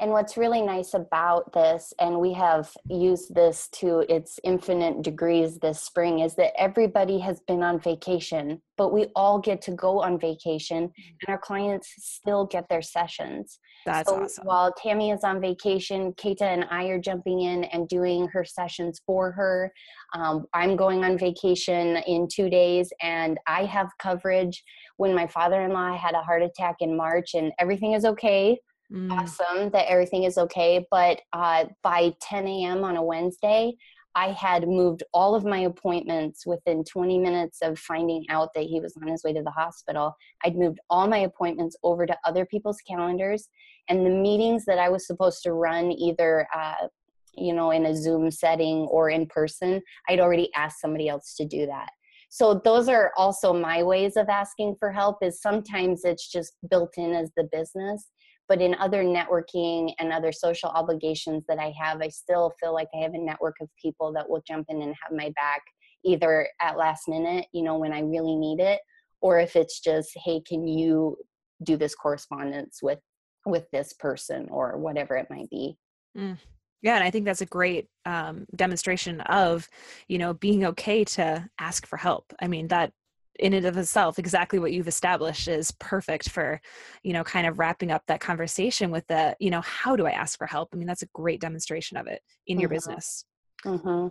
And 0.00 0.10
what's 0.10 0.36
really 0.36 0.62
nice 0.62 0.94
about 0.94 1.52
this, 1.52 1.92
and 2.00 2.18
we 2.18 2.32
have 2.32 2.70
used 2.88 3.34
this 3.34 3.68
to 3.74 4.00
its 4.08 4.40
infinite 4.42 5.02
degrees 5.02 5.58
this 5.58 5.80
spring, 5.80 6.20
is 6.20 6.34
that 6.36 6.52
everybody 6.60 7.18
has 7.20 7.40
been 7.46 7.62
on 7.62 7.78
vacation, 7.78 8.60
but 8.76 8.92
we 8.92 9.06
all 9.14 9.38
get 9.38 9.62
to 9.62 9.72
go 9.72 10.00
on 10.00 10.18
vacation 10.18 10.88
mm-hmm. 10.88 11.16
and 11.26 11.32
our 11.32 11.38
clients 11.38 11.94
still 11.98 12.46
get 12.46 12.68
their 12.68 12.82
sessions. 12.82 13.58
That's 13.86 14.08
so 14.08 14.22
awesome. 14.22 14.44
While 14.44 14.72
Tammy 14.72 15.10
is 15.10 15.24
on 15.24 15.40
vacation, 15.40 16.12
Keita 16.14 16.42
and 16.42 16.66
I 16.70 16.86
are 16.86 17.00
jumping 17.00 17.40
in 17.40 17.64
and 17.64 17.88
doing 17.88 18.28
her 18.28 18.44
sessions 18.44 19.00
for 19.06 19.32
her. 19.32 19.72
Um, 20.14 20.46
I'm 20.54 20.76
going 20.76 21.04
on 21.04 21.18
vacation 21.18 21.98
in 22.06 22.28
two 22.32 22.48
days 22.48 22.92
and 23.02 23.38
I 23.46 23.64
have 23.64 23.88
coverage 23.98 24.62
when 24.96 25.14
my 25.14 25.26
father 25.26 25.62
in 25.62 25.72
law 25.72 25.96
had 25.96 26.14
a 26.14 26.22
heart 26.22 26.42
attack 26.42 26.76
in 26.80 26.96
March 26.96 27.34
and 27.34 27.52
everything 27.58 27.92
is 27.92 28.04
okay 28.04 28.58
mm. 28.92 29.10
awesome 29.10 29.70
that 29.70 29.90
everything 29.90 30.24
is 30.24 30.38
okay. 30.38 30.86
But 30.90 31.20
uh, 31.32 31.66
by 31.82 32.14
10 32.20 32.46
a.m. 32.46 32.84
on 32.84 32.96
a 32.96 33.02
Wednesday, 33.02 33.74
I 34.14 34.32
had 34.32 34.68
moved 34.68 35.02
all 35.14 35.34
of 35.34 35.44
my 35.44 35.60
appointments 35.60 36.46
within 36.46 36.84
20 36.84 37.18
minutes 37.18 37.58
of 37.62 37.78
finding 37.78 38.26
out 38.28 38.50
that 38.54 38.64
he 38.64 38.78
was 38.78 38.94
on 39.00 39.08
his 39.08 39.24
way 39.24 39.32
to 39.32 39.42
the 39.42 39.50
hospital. 39.50 40.14
I'd 40.44 40.56
moved 40.56 40.80
all 40.90 41.08
my 41.08 41.18
appointments 41.18 41.76
over 41.82 42.04
to 42.04 42.16
other 42.24 42.44
people's 42.44 42.78
calendars, 42.86 43.48
and 43.88 44.04
the 44.04 44.10
meetings 44.10 44.64
that 44.66 44.78
I 44.78 44.90
was 44.90 45.06
supposed 45.06 45.42
to 45.44 45.52
run 45.54 45.92
either 45.92 46.46
uh, 46.54 46.88
you 47.34 47.54
know 47.54 47.70
in 47.70 47.86
a 47.86 47.96
zoom 47.96 48.30
setting 48.30 48.86
or 48.90 49.10
in 49.10 49.26
person 49.26 49.80
i'd 50.08 50.20
already 50.20 50.50
asked 50.54 50.80
somebody 50.80 51.08
else 51.08 51.34
to 51.34 51.44
do 51.44 51.66
that 51.66 51.88
so 52.28 52.60
those 52.64 52.88
are 52.88 53.12
also 53.16 53.52
my 53.52 53.82
ways 53.82 54.16
of 54.16 54.28
asking 54.28 54.74
for 54.78 54.90
help 54.90 55.18
is 55.22 55.40
sometimes 55.40 56.04
it's 56.04 56.30
just 56.30 56.54
built 56.70 56.92
in 56.96 57.12
as 57.12 57.30
the 57.36 57.48
business 57.52 58.08
but 58.48 58.60
in 58.60 58.74
other 58.76 59.04
networking 59.04 59.92
and 59.98 60.12
other 60.12 60.32
social 60.32 60.68
obligations 60.70 61.44
that 61.48 61.58
I 61.58 61.72
have, 61.80 62.00
I 62.02 62.08
still 62.08 62.52
feel 62.60 62.74
like 62.74 62.88
I 62.94 62.98
have 62.98 63.14
a 63.14 63.18
network 63.18 63.56
of 63.60 63.68
people 63.80 64.12
that 64.14 64.28
will 64.28 64.42
jump 64.46 64.66
in 64.68 64.82
and 64.82 64.94
have 65.02 65.16
my 65.16 65.32
back 65.36 65.62
either 66.04 66.48
at 66.60 66.76
last 66.76 67.08
minute, 67.08 67.46
you 67.52 67.62
know, 67.62 67.78
when 67.78 67.92
I 67.92 68.00
really 68.00 68.36
need 68.36 68.60
it, 68.60 68.80
or 69.20 69.38
if 69.38 69.54
it's 69.54 69.80
just, 69.80 70.10
hey, 70.24 70.42
can 70.46 70.66
you 70.66 71.16
do 71.62 71.76
this 71.76 71.94
correspondence 71.94 72.80
with 72.82 72.98
with 73.44 73.70
this 73.72 73.92
person 73.92 74.48
or 74.50 74.76
whatever 74.78 75.16
it 75.16 75.28
might 75.30 75.50
be. 75.50 75.76
Mm. 76.16 76.38
Yeah, 76.82 76.96
and 76.96 77.04
I 77.04 77.10
think 77.10 77.24
that's 77.24 77.40
a 77.40 77.46
great 77.46 77.86
um, 78.06 78.46
demonstration 78.56 79.20
of, 79.22 79.68
you 80.08 80.18
know, 80.18 80.34
being 80.34 80.64
okay 80.66 81.04
to 81.04 81.48
ask 81.58 81.86
for 81.86 81.96
help. 81.96 82.32
I 82.40 82.48
mean, 82.48 82.68
that 82.68 82.92
in 83.38 83.54
and 83.54 83.66
of 83.66 83.76
itself 83.76 84.18
exactly 84.18 84.58
what 84.58 84.72
you've 84.72 84.88
established 84.88 85.48
is 85.48 85.70
perfect 85.72 86.28
for 86.28 86.60
you 87.02 87.12
know 87.12 87.24
kind 87.24 87.46
of 87.46 87.58
wrapping 87.58 87.90
up 87.90 88.02
that 88.06 88.20
conversation 88.20 88.90
with 88.90 89.06
the 89.06 89.34
you 89.40 89.50
know 89.50 89.60
how 89.62 89.96
do 89.96 90.06
i 90.06 90.10
ask 90.10 90.38
for 90.38 90.46
help 90.46 90.68
i 90.72 90.76
mean 90.76 90.86
that's 90.86 91.02
a 91.02 91.08
great 91.14 91.40
demonstration 91.40 91.96
of 91.96 92.06
it 92.06 92.22
in 92.46 92.54
mm-hmm. 92.54 92.60
your 92.60 92.68
business 92.68 93.24
mm-hmm. 93.64 94.08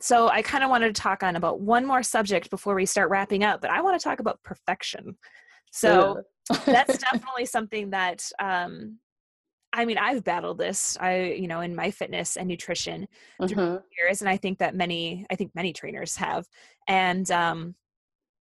so 0.00 0.28
i 0.28 0.40
kind 0.40 0.64
of 0.64 0.70
wanted 0.70 0.94
to 0.94 1.00
talk 1.00 1.22
on 1.22 1.36
about 1.36 1.60
one 1.60 1.84
more 1.84 2.02
subject 2.02 2.50
before 2.50 2.74
we 2.74 2.86
start 2.86 3.10
wrapping 3.10 3.44
up 3.44 3.60
but 3.60 3.70
i 3.70 3.80
want 3.80 3.98
to 3.98 4.02
talk 4.02 4.20
about 4.20 4.42
perfection 4.42 5.16
so 5.70 6.22
that's 6.64 6.98
definitely 7.12 7.44
something 7.44 7.90
that 7.90 8.26
um 8.38 8.98
I 9.74 9.86
mean, 9.86 9.96
I've 9.96 10.22
battled 10.22 10.58
this. 10.58 10.98
I, 11.00 11.34
you 11.38 11.48
know, 11.48 11.60
in 11.60 11.74
my 11.74 11.90
fitness 11.90 12.36
and 12.36 12.46
nutrition 12.46 13.08
mm-hmm. 13.40 13.76
years, 13.98 14.20
and 14.20 14.28
I 14.28 14.36
think 14.36 14.58
that 14.58 14.74
many, 14.74 15.24
I 15.30 15.34
think 15.34 15.54
many 15.54 15.72
trainers 15.72 16.14
have. 16.16 16.46
And 16.88 17.30
um, 17.30 17.74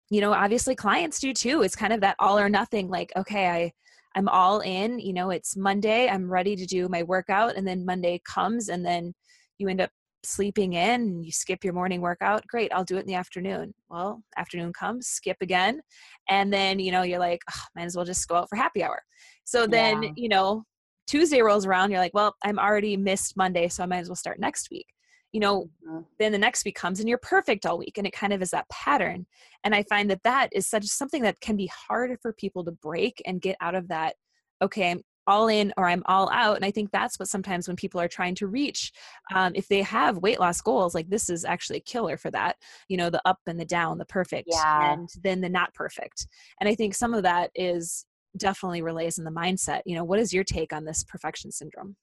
you 0.10 0.22
know 0.22 0.34
obviously 0.34 0.76
clients 0.76 1.19
do 1.19 1.34
too 1.34 1.62
it's 1.62 1.76
kind 1.76 1.93
of 1.93 2.02
that 2.02 2.15
all 2.19 2.38
or 2.38 2.50
nothing 2.50 2.89
like 2.89 3.12
okay 3.15 3.48
i 3.48 3.72
i'm 4.15 4.28
all 4.28 4.60
in 4.62 5.00
you 5.00 5.13
know 5.13 5.30
it's 5.30 5.56
monday 5.56 6.08
i'm 6.08 6.30
ready 6.30 6.56
to 6.56 6.65
do 6.65 6.89
my 6.89 7.04
workout 7.04 7.56
and 7.56 7.67
then 7.67 7.86
monday 7.86 8.22
comes 8.26 8.69
and 8.69 8.86
then 8.86 9.13
you 9.58 9.67
end 9.67 9.82
up 9.82 9.91
sleeping 10.24 10.74
in 10.74 11.02
and 11.02 11.26
you 11.26 11.32
skip 11.32 11.63
your 11.63 11.74
morning 11.74 12.02
workout 12.02 12.45
great 12.48 12.72
i'll 12.74 12.84
do 12.84 12.98
it 12.98 13.02
in 13.02 13.08
the 13.08 13.13
afternoon. 13.13 13.74
Well 13.89 14.22
afternoon 14.38 14.74
comes 14.74 15.08
skip 15.08 15.38
again 15.41 15.82
and 16.28 16.52
then 16.52 16.80
you 16.80 16.91
know 16.91 17.04
you're 17.04 17.19
like 17.19 17.41
oh, 17.50 17.62
might 17.76 17.86
as 17.86 17.95
well 17.95 18.06
just 18.06 18.28
go 18.28 18.36
out 18.36 18.50
for 18.50 18.58
happy 18.58 18.84
hour. 18.84 19.02
So 19.45 19.65
then 19.65 20.04
yeah. 20.04 20.10
you 20.15 20.30
know 20.30 20.63
tuesday 21.08 21.41
rolls 21.41 21.65
around 21.65 21.89
you're 21.89 22.00
like 22.00 22.13
well 22.13 22.36
i'm 22.43 22.60
already 22.60 22.95
missed 22.95 23.36
monday 23.36 23.67
so 23.67 23.82
i 23.82 23.86
might 23.86 23.98
as 23.98 24.10
well 24.10 24.15
start 24.15 24.39
next 24.39 24.69
week 24.69 24.86
you 25.31 25.39
know 25.39 25.69
mm-hmm. 25.85 25.99
then 26.17 26.31
the 26.31 26.37
next 26.37 26.65
week 26.65 26.75
comes 26.75 26.99
and 26.99 27.07
you're 27.07 27.17
perfect 27.17 27.65
all 27.65 27.77
week 27.77 27.97
and 27.97 28.07
it 28.07 28.13
kind 28.13 28.33
of 28.33 28.41
is 28.41 28.51
that 28.51 28.69
pattern 28.69 29.25
and 29.63 29.75
i 29.75 29.83
find 29.83 30.09
that 30.09 30.23
that 30.23 30.49
is 30.51 30.67
such 30.67 30.85
something 30.85 31.21
that 31.21 31.39
can 31.41 31.55
be 31.55 31.69
hard 31.87 32.15
for 32.21 32.33
people 32.33 32.63
to 32.63 32.71
break 32.71 33.21
and 33.25 33.41
get 33.41 33.55
out 33.61 33.75
of 33.75 33.87
that 33.87 34.15
okay 34.61 34.91
i'm 34.91 35.01
all 35.27 35.47
in 35.47 35.71
or 35.77 35.87
i'm 35.87 36.01
all 36.07 36.29
out 36.31 36.55
and 36.55 36.65
i 36.65 36.71
think 36.71 36.89
that's 36.91 37.19
what 37.19 37.27
sometimes 37.27 37.67
when 37.67 37.77
people 37.77 38.01
are 38.01 38.07
trying 38.07 38.33
to 38.33 38.47
reach 38.47 38.91
um, 39.35 39.51
if 39.53 39.67
they 39.67 39.81
have 39.81 40.17
weight 40.17 40.39
loss 40.39 40.59
goals 40.59 40.95
like 40.95 41.07
this 41.09 41.29
is 41.29 41.45
actually 41.45 41.77
a 41.77 41.81
killer 41.81 42.17
for 42.17 42.31
that 42.31 42.55
you 42.87 42.97
know 42.97 43.09
the 43.09 43.21
up 43.25 43.37
and 43.45 43.59
the 43.59 43.65
down 43.65 43.97
the 43.99 44.05
perfect 44.05 44.49
yeah. 44.51 44.93
and 44.93 45.09
then 45.23 45.39
the 45.39 45.49
not 45.49 45.73
perfect 45.75 46.27
and 46.59 46.67
i 46.67 46.73
think 46.73 46.95
some 46.95 47.13
of 47.13 47.21
that 47.23 47.51
is 47.53 48.05
definitely 48.37 48.81
relays 48.81 49.19
in 49.19 49.23
the 49.23 49.31
mindset 49.31 49.81
you 49.85 49.95
know 49.95 50.03
what 50.03 50.19
is 50.19 50.33
your 50.33 50.43
take 50.43 50.73
on 50.73 50.83
this 50.83 51.03
perfection 51.03 51.51
syndrome 51.51 51.95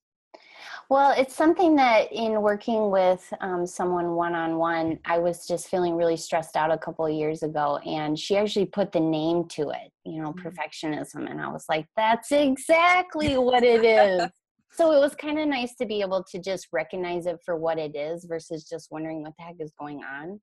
well, 0.88 1.14
it's 1.18 1.34
something 1.34 1.74
that 1.76 2.12
in 2.12 2.40
working 2.42 2.90
with 2.90 3.32
um, 3.40 3.66
someone 3.66 4.12
one 4.12 4.34
on 4.34 4.56
one, 4.56 5.00
I 5.04 5.18
was 5.18 5.46
just 5.46 5.68
feeling 5.68 5.96
really 5.96 6.16
stressed 6.16 6.56
out 6.56 6.70
a 6.70 6.78
couple 6.78 7.04
of 7.04 7.12
years 7.12 7.42
ago, 7.42 7.78
and 7.78 8.16
she 8.16 8.36
actually 8.36 8.66
put 8.66 8.92
the 8.92 9.00
name 9.00 9.48
to 9.48 9.70
it, 9.70 9.90
you 10.04 10.22
know, 10.22 10.32
mm-hmm. 10.32 10.46
perfectionism. 10.46 11.28
And 11.28 11.40
I 11.40 11.48
was 11.48 11.64
like, 11.68 11.86
that's 11.96 12.30
exactly 12.30 13.36
what 13.36 13.64
it 13.64 13.84
is. 13.84 14.28
so 14.70 14.92
it 14.92 15.00
was 15.00 15.14
kind 15.16 15.40
of 15.40 15.48
nice 15.48 15.74
to 15.76 15.86
be 15.86 16.02
able 16.02 16.22
to 16.30 16.38
just 16.38 16.68
recognize 16.72 17.26
it 17.26 17.40
for 17.44 17.56
what 17.56 17.78
it 17.78 17.96
is 17.96 18.24
versus 18.24 18.68
just 18.68 18.92
wondering 18.92 19.22
what 19.22 19.32
the 19.38 19.44
heck 19.44 19.56
is 19.58 19.72
going 19.78 20.02
on. 20.04 20.40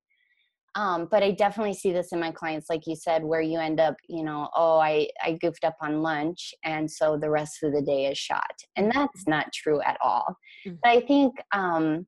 Um, 0.76 1.08
but 1.12 1.22
I 1.22 1.32
definitely 1.32 1.76
see 1.76 1.92
this 1.92 2.12
in 2.14 2.20
my 2.20 2.32
clients, 2.32 2.68
like 2.70 2.88
you 2.88 2.96
said, 2.96 3.24
where 3.24 3.42
you 3.42 3.60
end 3.60 3.80
up, 3.80 3.96
you 4.10 4.24
know, 4.24 4.50
oh, 4.56 4.80
I, 4.80 5.08
I 5.24 5.34
goofed 5.34 5.64
up 5.64 5.78
on 5.82 6.02
lunch, 6.02 6.54
and 6.64 6.90
so 6.90 7.16
the 7.16 7.30
rest 7.30 7.62
of 7.64 7.74
the 7.74 7.82
day 7.82 8.08
is 8.08 8.18
shot, 8.18 8.56
and 8.76 8.88
that's 8.88 9.22
mm-hmm. 9.22 9.32
not 9.32 9.54
true 9.54 9.82
at 9.82 9.98
all. 10.02 10.36
Mm-hmm. 10.66 10.78
But 10.82 10.90
I 10.90 11.02
think, 11.02 11.36
um, 11.52 12.08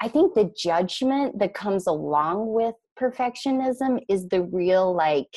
I 0.00 0.08
think 0.08 0.34
the 0.34 0.50
judgment 0.56 1.38
that 1.38 1.54
comes 1.54 1.86
along 1.86 2.52
with 2.54 2.74
perfectionism 2.98 4.00
is 4.08 4.26
the 4.28 4.42
real 4.42 4.94
like 4.94 5.36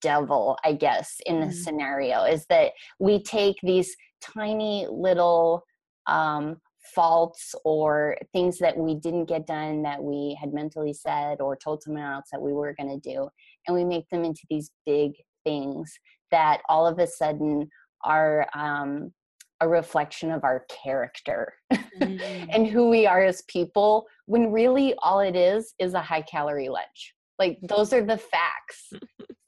devil, 0.00 0.58
I 0.64 0.74
guess, 0.74 1.16
in 1.24 1.40
the 1.40 1.46
mm-hmm. 1.46 1.54
scenario. 1.54 2.24
Is 2.24 2.44
that 2.50 2.72
we 2.98 3.22
take 3.22 3.56
these 3.62 3.96
tiny 4.20 4.86
little 4.90 5.64
um, 6.06 6.58
faults 6.94 7.54
or 7.64 8.16
things 8.32 8.58
that 8.58 8.76
we 8.76 8.94
didn't 8.94 9.26
get 9.26 9.46
done 9.46 9.82
that 9.82 10.02
we 10.02 10.36
had 10.40 10.52
mentally 10.52 10.92
said 10.92 11.40
or 11.40 11.56
told 11.56 11.82
someone 11.82 12.02
else 12.02 12.26
that 12.32 12.40
we 12.40 12.52
were 12.52 12.74
going 12.74 12.88
to 12.88 13.10
do 13.10 13.28
and 13.66 13.74
we 13.74 13.84
make 13.84 14.08
them 14.10 14.24
into 14.24 14.42
these 14.50 14.70
big 14.84 15.12
things 15.44 15.92
that 16.30 16.60
all 16.68 16.86
of 16.86 16.98
a 16.98 17.06
sudden 17.06 17.68
are 18.04 18.46
um, 18.54 19.12
a 19.60 19.68
reflection 19.68 20.30
of 20.32 20.42
our 20.44 20.64
character 20.68 21.52
mm. 21.72 22.48
and 22.50 22.66
who 22.66 22.90
we 22.90 23.06
are 23.06 23.24
as 23.24 23.42
people 23.48 24.06
when 24.26 24.50
really 24.50 24.94
all 24.98 25.20
it 25.20 25.36
is 25.36 25.74
is 25.78 25.94
a 25.94 26.02
high 26.02 26.22
calorie 26.22 26.68
lunch 26.68 27.14
like 27.38 27.58
those 27.62 27.92
are 27.92 28.04
the 28.04 28.18
facts 28.18 28.90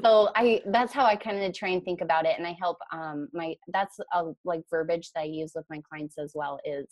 so 0.04 0.30
i 0.34 0.60
that's 0.66 0.92
how 0.92 1.04
i 1.04 1.16
kind 1.16 1.42
of 1.42 1.52
try 1.54 1.70
and 1.70 1.84
think 1.84 2.00
about 2.00 2.26
it 2.26 2.34
and 2.36 2.46
i 2.46 2.56
help 2.60 2.76
um 2.92 3.28
my 3.32 3.54
that's 3.72 3.98
a 4.14 4.24
like 4.44 4.62
verbiage 4.70 5.10
that 5.14 5.22
i 5.22 5.24
use 5.24 5.52
with 5.54 5.64
my 5.70 5.80
clients 5.88 6.18
as 6.18 6.32
well 6.34 6.58
is 6.64 6.86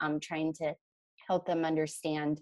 um 0.00 0.20
trying 0.20 0.52
to 0.52 0.74
help 1.26 1.46
them 1.46 1.64
understand 1.64 2.40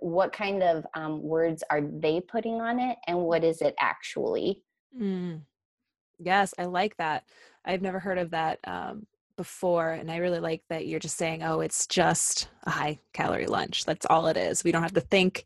what 0.00 0.32
kind 0.32 0.62
of 0.62 0.84
um, 0.94 1.22
words 1.22 1.62
are 1.70 1.80
they 1.80 2.20
putting 2.20 2.60
on 2.60 2.80
it 2.80 2.98
and 3.06 3.16
what 3.16 3.44
is 3.44 3.62
it 3.62 3.74
actually. 3.78 4.60
Mm. 5.00 5.42
yes 6.18 6.54
i 6.58 6.64
like 6.64 6.96
that. 6.96 7.24
I've 7.64 7.82
never 7.82 7.98
heard 7.98 8.18
of 8.18 8.30
that 8.30 8.60
um, 8.64 9.06
before 9.36 9.90
and 9.90 10.10
i 10.10 10.16
really 10.16 10.40
like 10.40 10.62
that 10.70 10.86
you're 10.86 11.00
just 11.00 11.18
saying 11.18 11.42
oh 11.42 11.60
it's 11.60 11.86
just 11.86 12.48
a 12.64 12.70
high 12.70 12.98
calorie 13.12 13.46
lunch 13.46 13.84
that's 13.84 14.06
all 14.06 14.26
it 14.28 14.36
is. 14.36 14.64
We 14.64 14.72
don't 14.72 14.82
have 14.82 14.94
to 14.94 15.00
think 15.00 15.44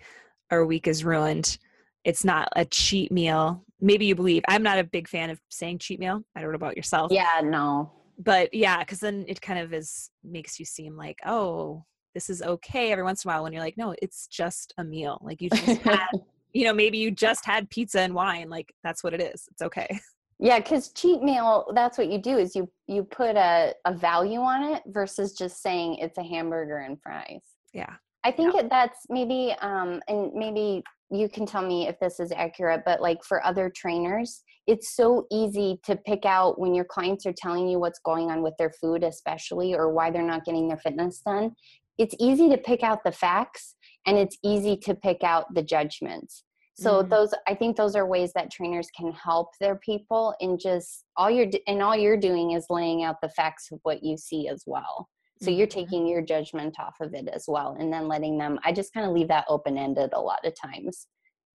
our 0.50 0.64
week 0.64 0.86
is 0.86 1.04
ruined. 1.04 1.58
It's 2.04 2.24
not 2.24 2.48
a 2.56 2.64
cheat 2.64 3.12
meal 3.12 3.64
maybe 3.80 4.06
you 4.06 4.14
believe 4.14 4.42
i'm 4.48 4.62
not 4.62 4.78
a 4.78 4.84
big 4.84 5.08
fan 5.08 5.30
of 5.30 5.40
saying 5.48 5.78
cheat 5.78 6.00
meal 6.00 6.22
i 6.36 6.40
don't 6.40 6.50
know 6.50 6.56
about 6.56 6.76
yourself. 6.76 7.10
Yeah 7.12 7.40
no. 7.42 7.92
But 8.18 8.52
yeah 8.52 8.78
because 8.80 9.00
then 9.00 9.24
it 9.28 9.40
kind 9.40 9.58
of 9.58 9.72
is 9.72 10.10
makes 10.22 10.58
you 10.58 10.64
seem 10.64 10.96
like 10.96 11.18
oh 11.26 11.84
this 12.14 12.28
is 12.28 12.42
okay 12.42 12.92
every 12.92 13.04
once 13.04 13.24
in 13.24 13.30
a 13.30 13.32
while 13.32 13.42
when 13.42 13.52
you're 13.52 13.62
like 13.62 13.78
no 13.78 13.94
it's 14.02 14.26
just 14.26 14.74
a 14.78 14.84
meal 14.84 15.18
like 15.22 15.40
you 15.40 15.48
just 15.50 15.80
had 15.82 16.06
you 16.52 16.64
know 16.64 16.72
maybe 16.72 16.98
you 16.98 17.10
just 17.10 17.46
had 17.46 17.70
pizza 17.70 18.00
and 18.00 18.14
wine 18.14 18.50
like 18.50 18.74
that's 18.82 19.02
what 19.02 19.14
it 19.14 19.20
is 19.20 19.48
it's 19.50 19.62
okay. 19.62 19.98
Yeah 20.38 20.58
because 20.58 20.90
cheat 20.92 21.22
meal 21.22 21.70
that's 21.74 21.98
what 21.98 22.10
you 22.10 22.18
do 22.18 22.38
is 22.38 22.56
you 22.56 22.70
you 22.86 23.04
put 23.04 23.36
a, 23.36 23.74
a 23.84 23.94
value 23.94 24.40
on 24.40 24.64
it 24.74 24.82
versus 24.86 25.34
just 25.34 25.62
saying 25.62 25.96
it's 25.96 26.18
a 26.18 26.22
hamburger 26.22 26.78
and 26.78 27.00
fries. 27.02 27.44
Yeah 27.72 27.94
i 28.24 28.30
think 28.30 28.54
yeah. 28.54 28.68
that's 28.68 29.06
maybe 29.08 29.54
um 29.62 30.00
and 30.08 30.32
maybe 30.34 30.82
you 31.10 31.28
can 31.28 31.46
tell 31.46 31.62
me 31.62 31.88
if 31.88 31.98
this 32.00 32.20
is 32.20 32.32
accurate, 32.32 32.82
but 32.84 33.00
like 33.00 33.24
for 33.24 33.44
other 33.44 33.70
trainers, 33.74 34.42
it's 34.66 34.94
so 34.94 35.26
easy 35.32 35.80
to 35.84 35.96
pick 35.96 36.24
out 36.24 36.60
when 36.60 36.74
your 36.74 36.84
clients 36.84 37.26
are 37.26 37.34
telling 37.36 37.68
you 37.68 37.78
what's 37.80 37.98
going 37.98 38.30
on 38.30 38.42
with 38.42 38.54
their 38.58 38.70
food, 38.70 39.02
especially, 39.02 39.74
or 39.74 39.92
why 39.92 40.10
they're 40.10 40.22
not 40.22 40.44
getting 40.44 40.68
their 40.68 40.76
fitness 40.76 41.20
done. 41.26 41.52
It's 41.98 42.14
easy 42.20 42.48
to 42.50 42.56
pick 42.56 42.82
out 42.82 43.02
the 43.04 43.12
facts 43.12 43.74
and 44.06 44.16
it's 44.16 44.38
easy 44.44 44.76
to 44.78 44.94
pick 44.94 45.24
out 45.24 45.52
the 45.54 45.62
judgments. 45.62 46.44
So 46.74 47.00
mm-hmm. 47.00 47.10
those, 47.10 47.34
I 47.46 47.54
think 47.54 47.76
those 47.76 47.96
are 47.96 48.06
ways 48.06 48.32
that 48.34 48.50
trainers 48.50 48.88
can 48.96 49.12
help 49.12 49.48
their 49.60 49.76
people 49.76 50.34
in 50.40 50.58
just 50.58 51.04
all 51.16 51.30
you're, 51.30 51.50
and 51.66 51.82
all 51.82 51.96
you're 51.96 52.16
doing 52.16 52.52
is 52.52 52.66
laying 52.70 53.02
out 53.02 53.16
the 53.20 53.28
facts 53.30 53.68
of 53.72 53.80
what 53.82 54.02
you 54.02 54.16
see 54.16 54.48
as 54.48 54.62
well. 54.66 55.08
So 55.42 55.50
you're 55.50 55.66
mm-hmm. 55.66 55.80
taking 55.80 56.06
your 56.06 56.22
judgment 56.22 56.78
off 56.78 56.96
of 57.00 57.14
it 57.14 57.28
as 57.28 57.44
well, 57.48 57.76
and 57.78 57.92
then 57.92 58.08
letting 58.08 58.36
them. 58.38 58.58
I 58.64 58.72
just 58.72 58.92
kind 58.92 59.06
of 59.06 59.12
leave 59.12 59.28
that 59.28 59.46
open 59.48 59.78
ended 59.78 60.10
a 60.12 60.20
lot 60.20 60.44
of 60.44 60.54
times. 60.54 61.06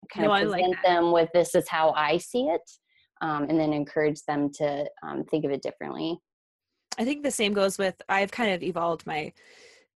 I 0.03 0.07
kind 0.13 0.27
no, 0.27 0.33
of 0.33 0.41
present 0.43 0.71
like 0.71 0.83
them 0.83 1.11
with 1.11 1.29
this 1.33 1.55
is 1.55 1.67
how 1.67 1.91
I 1.91 2.17
see 2.17 2.43
it, 2.43 2.61
um, 3.21 3.43
and 3.43 3.59
then 3.59 3.73
encourage 3.73 4.21
them 4.27 4.51
to 4.53 4.85
um, 5.03 5.23
think 5.25 5.45
of 5.45 5.51
it 5.51 5.61
differently. 5.61 6.19
I 6.97 7.05
think 7.05 7.23
the 7.23 7.31
same 7.31 7.53
goes 7.53 7.77
with 7.77 7.95
I've 8.09 8.31
kind 8.31 8.53
of 8.53 8.61
evolved 8.61 9.07
my 9.07 9.33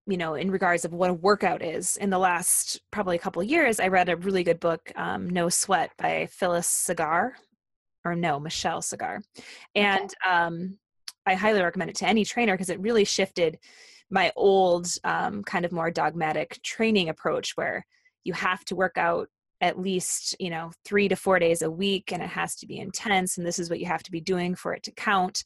you 0.07 0.17
know 0.17 0.35
in 0.35 0.51
regards 0.51 0.85
of 0.85 0.93
what 0.93 1.09
a 1.09 1.13
workout 1.13 1.61
is 1.61 1.97
in 1.97 2.09
the 2.09 2.17
last 2.17 2.81
probably 2.91 3.15
a 3.15 3.19
couple 3.19 3.41
of 3.41 3.47
years 3.47 3.79
i 3.79 3.87
read 3.87 4.09
a 4.09 4.15
really 4.17 4.43
good 4.43 4.59
book 4.59 4.91
um, 4.95 5.29
no 5.29 5.49
sweat 5.49 5.91
by 5.97 6.27
phyllis 6.31 6.67
Segar 6.67 7.35
or 8.03 8.15
no 8.15 8.39
michelle 8.39 8.81
Segar 8.81 9.21
and 9.73 10.13
okay. 10.23 10.29
um, 10.29 10.77
I 11.25 11.35
highly 11.35 11.61
recommend 11.61 11.89
it 11.89 11.95
to 11.97 12.07
any 12.07 12.25
trainer 12.25 12.53
because 12.53 12.69
it 12.69 12.79
really 12.79 13.05
shifted 13.05 13.59
my 14.09 14.31
old 14.35 14.87
um, 15.03 15.43
kind 15.43 15.65
of 15.65 15.71
more 15.71 15.91
dogmatic 15.91 16.61
training 16.63 17.09
approach 17.09 17.57
where 17.57 17.85
you 18.23 18.33
have 18.33 18.63
to 18.65 18.75
work 18.75 18.97
out 18.97 19.29
at 19.61 19.79
least 19.79 20.35
you 20.39 20.49
know 20.49 20.71
three 20.83 21.07
to 21.07 21.15
four 21.15 21.39
days 21.39 21.61
a 21.61 21.71
week 21.71 22.11
and 22.11 22.21
it 22.21 22.29
has 22.29 22.55
to 22.55 22.67
be 22.67 22.77
intense 22.77 23.37
and 23.37 23.47
this 23.47 23.57
is 23.57 23.69
what 23.69 23.79
you 23.79 23.85
have 23.85 24.03
to 24.03 24.11
be 24.11 24.19
doing 24.19 24.53
for 24.53 24.73
it 24.73 24.83
to 24.83 24.91
count 24.91 25.43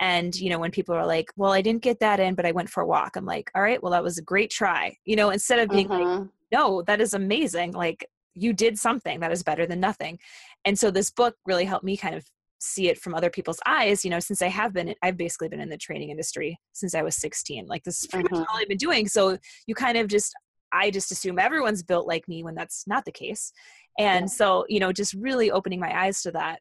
and 0.00 0.34
you 0.34 0.50
know 0.50 0.58
when 0.58 0.72
people 0.72 0.94
are 0.94 1.06
like 1.06 1.30
well 1.36 1.52
i 1.52 1.62
didn't 1.62 1.82
get 1.82 2.00
that 2.00 2.18
in 2.18 2.34
but 2.34 2.44
i 2.44 2.52
went 2.52 2.68
for 2.68 2.82
a 2.82 2.86
walk 2.86 3.16
i'm 3.16 3.24
like 3.24 3.50
all 3.54 3.62
right 3.62 3.82
well 3.82 3.92
that 3.92 4.02
was 4.02 4.18
a 4.18 4.22
great 4.22 4.50
try 4.50 4.96
you 5.04 5.14
know 5.14 5.30
instead 5.30 5.60
of 5.60 5.68
being 5.68 5.90
uh-huh. 5.90 6.18
like 6.18 6.28
no 6.50 6.82
that 6.82 7.00
is 7.00 7.14
amazing 7.14 7.72
like 7.72 8.08
you 8.34 8.52
did 8.52 8.76
something 8.76 9.20
that 9.20 9.30
is 9.30 9.44
better 9.44 9.66
than 9.66 9.78
nothing 9.78 10.18
and 10.64 10.76
so 10.76 10.90
this 10.90 11.10
book 11.10 11.36
really 11.46 11.64
helped 11.64 11.84
me 11.84 11.96
kind 11.96 12.16
of 12.16 12.28
see 12.64 12.88
it 12.88 12.98
from 12.98 13.14
other 13.14 13.30
people's 13.30 13.60
eyes 13.66 14.04
you 14.04 14.10
know 14.10 14.18
since 14.18 14.42
i 14.42 14.48
have 14.48 14.72
been 14.72 14.94
i've 15.02 15.16
basically 15.16 15.48
been 15.48 15.60
in 15.60 15.68
the 15.68 15.76
training 15.76 16.10
industry 16.10 16.58
since 16.72 16.94
i 16.94 17.02
was 17.02 17.16
16 17.16 17.66
like 17.66 17.82
this 17.84 18.02
is 18.02 18.06
pretty 18.06 18.26
uh-huh. 18.26 18.40
much 18.40 18.48
all 18.50 18.58
i've 18.58 18.68
been 18.68 18.76
doing 18.76 19.06
so 19.06 19.36
you 19.66 19.74
kind 19.74 19.98
of 19.98 20.08
just 20.08 20.34
i 20.72 20.90
just 20.90 21.12
assume 21.12 21.38
everyone's 21.38 21.82
built 21.82 22.06
like 22.06 22.26
me 22.28 22.42
when 22.42 22.54
that's 22.54 22.86
not 22.86 23.04
the 23.04 23.12
case 23.12 23.52
and 23.98 24.24
yeah. 24.24 24.26
so 24.26 24.64
you 24.68 24.80
know 24.80 24.92
just 24.92 25.14
really 25.14 25.50
opening 25.50 25.80
my 25.80 26.04
eyes 26.04 26.22
to 26.22 26.32
that 26.32 26.60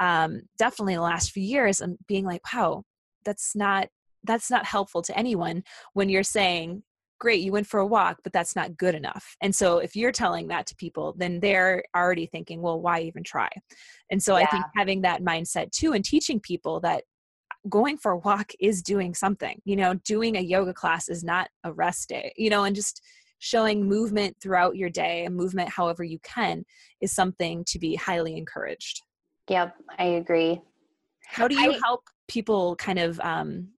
um 0.00 0.42
definitely 0.58 0.94
the 0.94 1.00
last 1.00 1.30
few 1.30 1.42
years 1.42 1.80
and 1.80 1.96
being 2.08 2.24
like 2.24 2.40
wow 2.52 2.82
that's 3.24 3.54
not 3.54 3.88
that's 4.24 4.50
not 4.50 4.66
helpful 4.66 5.02
to 5.02 5.16
anyone 5.16 5.62
when 5.92 6.08
you're 6.08 6.22
saying 6.22 6.82
great 7.24 7.40
you 7.40 7.52
went 7.52 7.66
for 7.66 7.80
a 7.80 7.86
walk 7.96 8.18
but 8.22 8.32
that's 8.32 8.54
not 8.54 8.76
good 8.76 8.94
enough. 8.94 9.24
And 9.40 9.54
so 9.60 9.78
if 9.78 9.96
you're 9.96 10.12
telling 10.12 10.48
that 10.48 10.66
to 10.68 10.76
people 10.76 11.14
then 11.16 11.40
they're 11.40 11.82
already 11.96 12.26
thinking 12.26 12.60
well 12.60 12.80
why 12.80 13.00
even 13.00 13.24
try? 13.24 13.48
And 14.10 14.22
so 14.22 14.36
yeah. 14.36 14.44
i 14.44 14.46
think 14.52 14.64
having 14.76 15.00
that 15.02 15.22
mindset 15.22 15.70
too 15.70 15.92
and 15.94 16.04
teaching 16.04 16.38
people 16.50 16.80
that 16.80 17.04
going 17.68 17.96
for 17.96 18.12
a 18.12 18.18
walk 18.18 18.48
is 18.60 18.82
doing 18.82 19.14
something 19.14 19.56
you 19.64 19.76
know 19.80 19.94
doing 20.14 20.36
a 20.36 20.40
yoga 20.54 20.74
class 20.74 21.08
is 21.08 21.24
not 21.24 21.48
a 21.64 21.72
rest 21.72 22.10
day 22.10 22.30
you 22.36 22.50
know 22.50 22.64
and 22.64 22.76
just 22.76 23.00
showing 23.38 23.88
movement 23.96 24.36
throughout 24.42 24.76
your 24.76 24.90
day 24.90 25.24
and 25.24 25.34
movement 25.34 25.68
however 25.68 26.04
you 26.04 26.18
can 26.22 26.62
is 27.00 27.12
something 27.20 27.64
to 27.66 27.78
be 27.78 27.94
highly 27.94 28.36
encouraged. 28.36 29.00
Yep 29.48 29.74
i 29.98 30.04
agree. 30.22 30.60
How 31.26 31.48
do 31.48 31.54
you 31.58 31.72
I, 31.72 31.78
help 31.82 32.02
people 32.28 32.76
kind 32.76 32.98
of 32.98 33.18
um, 33.20 33.68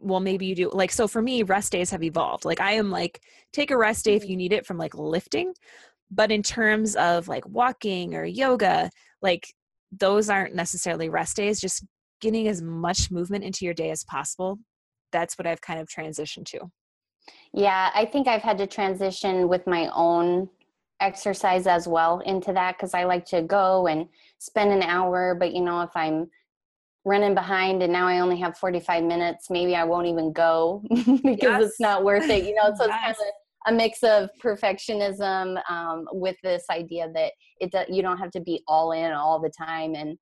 well 0.00 0.20
maybe 0.20 0.46
you 0.46 0.54
do 0.54 0.70
like 0.72 0.90
so 0.90 1.06
for 1.06 1.22
me 1.22 1.42
rest 1.42 1.72
days 1.72 1.90
have 1.90 2.02
evolved. 2.02 2.44
Like 2.44 2.60
i 2.60 2.72
am 2.72 2.90
like 2.90 3.20
take 3.52 3.70
a 3.70 3.76
rest 3.76 4.04
day 4.04 4.14
if 4.14 4.22
mm-hmm. 4.22 4.30
you 4.30 4.36
need 4.36 4.52
it 4.52 4.66
from 4.66 4.78
like 4.78 4.94
lifting 4.94 5.54
but 6.10 6.32
in 6.32 6.42
terms 6.42 6.96
of 6.96 7.28
like 7.28 7.46
walking 7.48 8.14
or 8.14 8.24
yoga 8.24 8.90
like 9.22 9.54
those 9.92 10.30
aren't 10.30 10.54
necessarily 10.54 11.08
rest 11.08 11.36
days 11.36 11.60
just 11.60 11.84
getting 12.20 12.48
as 12.48 12.62
much 12.62 13.10
movement 13.10 13.44
into 13.44 13.64
your 13.64 13.74
day 13.74 13.90
as 13.90 14.04
possible. 14.04 14.58
That's 15.12 15.36
what 15.38 15.46
i've 15.46 15.60
kind 15.60 15.80
of 15.80 15.88
transitioned 15.88 16.46
to. 16.46 16.70
Yeah 17.52 17.90
i 17.94 18.04
think 18.04 18.28
i've 18.28 18.42
had 18.42 18.58
to 18.58 18.66
transition 18.66 19.48
with 19.48 19.66
my 19.66 19.90
own 19.94 20.48
exercise 21.00 21.66
as 21.66 21.88
well 21.88 22.20
into 22.20 22.52
that 22.52 22.76
because 22.76 22.94
i 22.94 23.04
like 23.04 23.24
to 23.24 23.42
go 23.42 23.86
and 23.86 24.06
spend 24.38 24.70
an 24.70 24.82
hour 24.82 25.34
but 25.34 25.52
you 25.52 25.62
know 25.62 25.80
if 25.80 25.90
i'm 25.94 26.28
running 27.04 27.34
behind 27.34 27.82
and 27.82 27.92
now 27.92 28.06
I 28.06 28.20
only 28.20 28.38
have 28.40 28.56
45 28.58 29.04
minutes, 29.04 29.50
maybe 29.50 29.74
I 29.74 29.84
won't 29.84 30.06
even 30.06 30.32
go 30.32 30.82
because 30.90 31.38
yes. 31.42 31.62
it's 31.62 31.80
not 31.80 32.04
worth 32.04 32.28
it. 32.28 32.44
You 32.44 32.54
know, 32.54 32.72
so 32.76 32.86
yes. 32.86 32.90
it's 32.90 32.90
kind 32.90 33.10
of 33.10 33.16
a 33.66 33.72
mix 33.72 34.02
of 34.02 34.30
perfectionism 34.42 35.60
um, 35.70 36.06
with 36.12 36.36
this 36.42 36.64
idea 36.70 37.08
that 37.14 37.32
it 37.60 37.90
you 37.90 38.02
don't 38.02 38.18
have 38.18 38.30
to 38.32 38.40
be 38.40 38.62
all 38.66 38.92
in 38.92 39.12
all 39.12 39.40
the 39.40 39.50
time. 39.50 39.94
And 39.94 40.16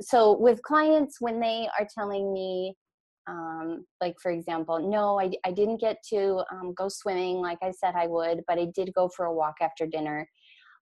so 0.00 0.36
with 0.38 0.62
clients, 0.62 1.16
when 1.20 1.40
they 1.40 1.68
are 1.78 1.86
telling 1.96 2.32
me, 2.32 2.74
um, 3.28 3.84
like 4.00 4.14
for 4.22 4.30
example, 4.30 4.78
no, 4.88 5.18
I, 5.18 5.30
I 5.44 5.50
didn't 5.50 5.80
get 5.80 5.98
to 6.10 6.44
um, 6.52 6.74
go 6.76 6.88
swimming 6.88 7.36
like 7.36 7.58
I 7.60 7.72
said 7.72 7.94
I 7.96 8.06
would, 8.06 8.42
but 8.46 8.58
I 8.58 8.66
did 8.74 8.92
go 8.94 9.08
for 9.08 9.26
a 9.26 9.34
walk 9.34 9.56
after 9.60 9.86
dinner 9.86 10.28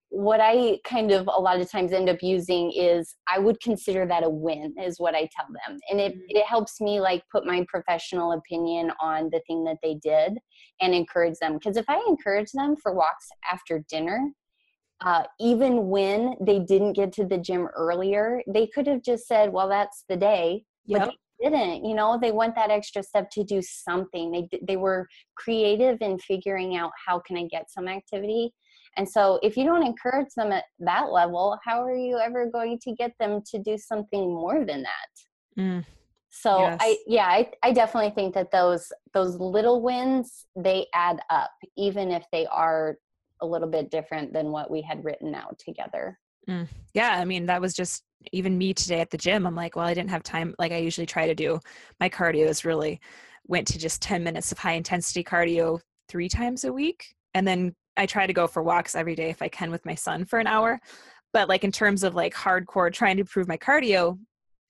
what 0.09 0.39
I 0.41 0.79
kind 0.85 1.11
of 1.11 1.27
a 1.27 1.41
lot 1.41 1.59
of 1.59 1.69
times 1.69 1.91
end 1.91 2.09
up 2.09 2.21
using 2.21 2.71
is 2.71 3.15
I 3.27 3.39
would 3.39 3.59
consider 3.59 4.05
that 4.05 4.23
a 4.23 4.29
win, 4.29 4.73
is 4.81 4.99
what 4.99 5.15
I 5.15 5.27
tell 5.35 5.47
them. 5.47 5.77
And 5.89 5.99
it, 5.99 6.13
mm-hmm. 6.13 6.21
it 6.29 6.45
helps 6.45 6.79
me 6.79 6.99
like 6.99 7.23
put 7.31 7.45
my 7.45 7.65
professional 7.67 8.31
opinion 8.33 8.91
on 9.01 9.29
the 9.31 9.41
thing 9.47 9.63
that 9.65 9.77
they 9.83 9.95
did 9.95 10.37
and 10.81 10.93
encourage 10.93 11.37
them. 11.41 11.53
Because 11.53 11.77
if 11.77 11.85
I 11.89 12.03
encourage 12.07 12.51
them 12.53 12.75
for 12.81 12.93
walks 12.93 13.27
after 13.51 13.83
dinner, 13.89 14.31
uh, 15.01 15.23
even 15.39 15.89
when 15.89 16.35
they 16.39 16.59
didn't 16.59 16.93
get 16.93 17.11
to 17.13 17.25
the 17.25 17.37
gym 17.37 17.67
earlier, 17.75 18.41
they 18.47 18.67
could 18.67 18.87
have 18.87 19.03
just 19.03 19.27
said, 19.27 19.51
well, 19.51 19.67
that's 19.67 20.05
the 20.07 20.15
day. 20.15 20.63
Yep. 20.85 21.01
But 21.01 21.15
they 21.41 21.49
didn't, 21.49 21.83
you 21.83 21.95
know, 21.95 22.17
they 22.21 22.31
went 22.31 22.55
that 22.55 22.71
extra 22.71 23.03
step 23.03 23.29
to 23.31 23.43
do 23.43 23.61
something. 23.61 24.31
They, 24.31 24.59
they 24.65 24.77
were 24.77 25.07
creative 25.35 25.97
in 25.99 26.19
figuring 26.19 26.77
out 26.77 26.91
how 27.05 27.19
can 27.19 27.35
I 27.35 27.47
get 27.51 27.69
some 27.69 27.89
activity 27.89 28.53
and 28.97 29.07
so, 29.07 29.39
if 29.43 29.57
you 29.57 29.65
don't 29.65 29.85
encourage 29.85 30.33
them 30.35 30.51
at 30.51 30.65
that 30.79 31.11
level, 31.11 31.57
how 31.63 31.83
are 31.83 31.95
you 31.95 32.17
ever 32.17 32.49
going 32.49 32.79
to 32.79 32.93
get 32.93 33.11
them 33.19 33.41
to 33.51 33.59
do 33.59 33.77
something 33.77 34.33
more 34.33 34.65
than 34.65 34.83
that? 34.83 35.61
Mm. 35.61 35.85
So 36.37 36.59
yes. 36.59 36.77
I 36.81 36.97
yeah, 37.07 37.27
I, 37.27 37.49
I 37.63 37.71
definitely 37.71 38.11
think 38.11 38.33
that 38.33 38.51
those 38.51 38.91
those 39.13 39.39
little 39.39 39.81
wins 39.81 40.45
they 40.55 40.87
add 40.93 41.21
up, 41.29 41.51
even 41.77 42.11
if 42.11 42.25
they 42.31 42.45
are 42.47 42.97
a 43.41 43.45
little 43.45 43.69
bit 43.69 43.89
different 43.89 44.33
than 44.33 44.51
what 44.51 44.69
we 44.69 44.81
had 44.81 45.03
written 45.05 45.33
out 45.33 45.57
together. 45.59 46.19
Mm. 46.49 46.67
Yeah, 46.93 47.11
I 47.11 47.23
mean 47.23 47.45
that 47.45 47.61
was 47.61 47.73
just 47.73 48.03
even 48.33 48.57
me 48.57 48.73
today 48.73 48.99
at 48.99 49.11
the 49.11 49.17
gym. 49.17 49.47
I'm 49.47 49.55
like, 49.55 49.77
well, 49.77 49.85
I 49.85 49.93
didn't 49.93 50.09
have 50.09 50.23
time. 50.23 50.53
Like 50.59 50.73
I 50.73 50.77
usually 50.77 51.05
try 51.05 51.25
to 51.25 51.35
do. 51.35 51.59
My 52.01 52.09
cardio 52.09 52.47
is 52.47 52.65
really 52.65 52.99
went 53.47 53.67
to 53.67 53.79
just 53.79 54.01
10 54.01 54.23
minutes 54.23 54.51
of 54.51 54.57
high 54.57 54.73
intensity 54.73 55.23
cardio 55.23 55.79
three 56.09 56.27
times 56.27 56.65
a 56.65 56.73
week, 56.73 57.15
and 57.33 57.47
then 57.47 57.73
I 57.97 58.05
try 58.05 58.27
to 58.27 58.33
go 58.33 58.47
for 58.47 58.61
walks 58.63 58.95
every 58.95 59.15
day 59.15 59.29
if 59.29 59.41
I 59.41 59.47
can 59.47 59.71
with 59.71 59.85
my 59.85 59.95
son 59.95 60.25
for 60.25 60.39
an 60.39 60.47
hour. 60.47 60.79
but 61.33 61.49
like 61.49 61.65
in 61.65 61.71
terms 61.71 62.03
of 62.03 62.15
like 62.15 62.33
hardcore 62.33 62.91
trying 62.91 63.17
to 63.17 63.21
improve 63.21 63.47
my 63.47 63.57
cardio 63.57 64.17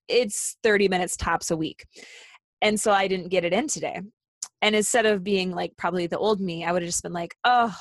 it's 0.07 0.57
30 0.63 0.87
minutes 0.87 1.15
tops 1.15 1.51
a 1.51 1.57
week 1.57 1.85
and 2.61 2.79
so 2.79 2.91
i 2.91 3.07
didn't 3.07 3.29
get 3.29 3.45
it 3.45 3.53
in 3.53 3.67
today 3.67 4.01
and 4.61 4.75
instead 4.75 5.05
of 5.05 5.23
being 5.23 5.51
like 5.51 5.71
probably 5.77 6.07
the 6.07 6.17
old 6.17 6.41
me 6.41 6.65
i 6.65 6.71
would 6.71 6.81
have 6.81 6.89
just 6.89 7.03
been 7.03 7.13
like 7.13 7.35
oh 7.43 7.75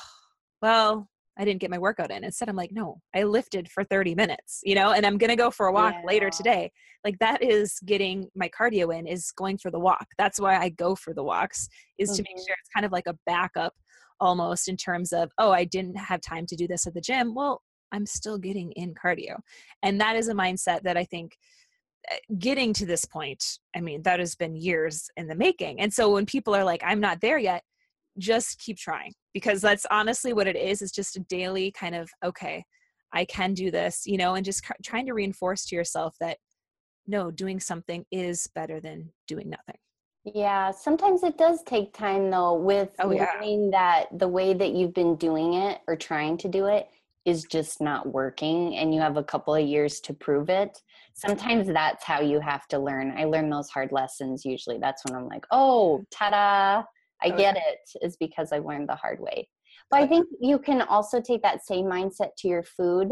well 0.61 1.09
I 1.37 1.43
didn't 1.43 1.59
get 1.59 1.69
my 1.69 1.77
workout 1.77 2.11
in. 2.11 2.23
Instead, 2.23 2.47
I'm 2.47 2.55
like, 2.55 2.71
no, 2.71 3.01
I 3.13 3.23
lifted 3.23 3.69
for 3.69 3.83
30 3.83 4.15
minutes, 4.15 4.61
you 4.63 4.73
know, 4.73 4.93
and 4.93 5.05
I'm 5.05 5.17
going 5.17 5.29
to 5.29 5.35
go 5.35 5.51
for 5.51 5.67
a 5.67 5.71
walk 5.73 5.93
yeah. 5.93 6.07
later 6.07 6.29
today. 6.29 6.71
Like 7.03 7.19
that 7.19 7.43
is 7.43 7.77
getting 7.85 8.29
my 8.35 8.49
cardio 8.57 8.97
in 8.97 9.05
is 9.05 9.31
going 9.31 9.57
for 9.57 9.69
the 9.69 9.79
walk. 9.79 10.07
That's 10.17 10.39
why 10.39 10.55
I 10.57 10.69
go 10.69 10.95
for 10.95 11.13
the 11.13 11.23
walks 11.23 11.67
is 11.97 12.09
mm-hmm. 12.09 12.15
to 12.15 12.21
make 12.21 12.37
mm-hmm. 12.37 12.45
sure 12.47 12.55
it's 12.57 12.69
kind 12.73 12.85
of 12.85 12.93
like 12.93 13.07
a 13.07 13.17
backup 13.25 13.73
almost 14.19 14.67
in 14.67 14.77
terms 14.77 15.11
of, 15.13 15.31
oh, 15.37 15.51
I 15.51 15.63
didn't 15.65 15.95
have 15.95 16.21
time 16.21 16.45
to 16.47 16.55
do 16.55 16.67
this 16.67 16.87
at 16.87 16.93
the 16.93 17.01
gym. 17.01 17.33
Well, 17.33 17.61
I'm 17.91 18.05
still 18.05 18.37
getting 18.37 18.71
in 18.73 18.93
cardio. 18.93 19.37
And 19.83 19.99
that 20.01 20.15
is 20.15 20.27
a 20.27 20.33
mindset 20.33 20.83
that 20.83 20.97
I 20.97 21.03
think 21.05 21.37
eh, 22.09 22.17
getting 22.39 22.73
to 22.73 22.85
this 22.85 23.05
point, 23.05 23.43
I 23.75 23.81
mean, 23.81 24.03
that 24.03 24.19
has 24.19 24.35
been 24.35 24.55
years 24.55 25.09
in 25.17 25.27
the 25.27 25.35
making. 25.35 25.79
And 25.79 25.93
so 25.93 26.11
when 26.11 26.25
people 26.25 26.55
are 26.55 26.63
like, 26.63 26.81
I'm 26.83 26.99
not 26.99 27.21
there 27.21 27.37
yet, 27.37 27.63
just 28.17 28.59
keep 28.59 28.77
trying 28.77 29.13
because 29.33 29.61
that's 29.61 29.85
honestly 29.91 30.33
what 30.33 30.47
it 30.47 30.55
is. 30.55 30.81
It's 30.81 30.91
just 30.91 31.17
a 31.17 31.21
daily 31.21 31.71
kind 31.71 31.95
of, 31.95 32.09
okay, 32.23 32.63
I 33.13 33.25
can 33.25 33.53
do 33.53 33.71
this, 33.71 34.03
you 34.05 34.17
know, 34.17 34.35
and 34.35 34.45
just 34.45 34.63
trying 34.83 35.05
to 35.05 35.13
reinforce 35.13 35.65
to 35.67 35.75
yourself 35.75 36.15
that 36.19 36.37
no, 37.07 37.31
doing 37.31 37.59
something 37.59 38.03
is 38.11 38.47
better 38.55 38.79
than 38.79 39.11
doing 39.27 39.49
nothing. 39.49 39.77
Yeah, 40.33 40.71
sometimes 40.71 41.23
it 41.23 41.37
does 41.37 41.61
take 41.63 41.93
time 41.93 42.31
though 42.31 42.55
with 42.55 42.89
oh, 42.99 43.09
learning 43.09 43.65
yeah. 43.71 44.05
that 44.09 44.19
the 44.19 44.27
way 44.27 44.53
that 44.53 44.71
you've 44.71 44.93
been 44.93 45.15
doing 45.15 45.53
it 45.53 45.81
or 45.87 45.95
trying 45.95 46.37
to 46.39 46.47
do 46.47 46.65
it 46.65 46.89
is 47.25 47.43
just 47.43 47.81
not 47.81 48.11
working 48.11 48.75
and 48.75 48.93
you 48.93 49.01
have 49.01 49.17
a 49.17 49.23
couple 49.23 49.53
of 49.53 49.65
years 49.65 49.99
to 49.99 50.13
prove 50.13 50.49
it. 50.49 50.81
Sometimes 51.13 51.67
that's 51.67 52.03
how 52.03 52.21
you 52.21 52.39
have 52.39 52.67
to 52.67 52.79
learn. 52.79 53.13
I 53.17 53.25
learn 53.25 53.49
those 53.49 53.69
hard 53.69 53.91
lessons 53.91 54.45
usually. 54.45 54.77
That's 54.79 55.03
when 55.05 55.15
I'm 55.15 55.27
like, 55.27 55.45
"Oh, 55.51 56.03
ta-da, 56.11 56.83
I 57.23 57.29
oh, 57.29 57.37
get 57.37 57.57
it 57.57 57.79
is 58.01 58.17
because 58.17 58.51
I 58.51 58.59
learned 58.59 58.89
the 58.89 58.95
hard 58.95 59.19
way. 59.19 59.47
But 59.89 60.01
I 60.01 60.07
think 60.07 60.27
you 60.39 60.59
can 60.59 60.81
also 60.81 61.21
take 61.21 61.41
that 61.43 61.65
same 61.65 61.85
mindset 61.85 62.29
to 62.39 62.47
your 62.47 62.63
food. 62.63 63.11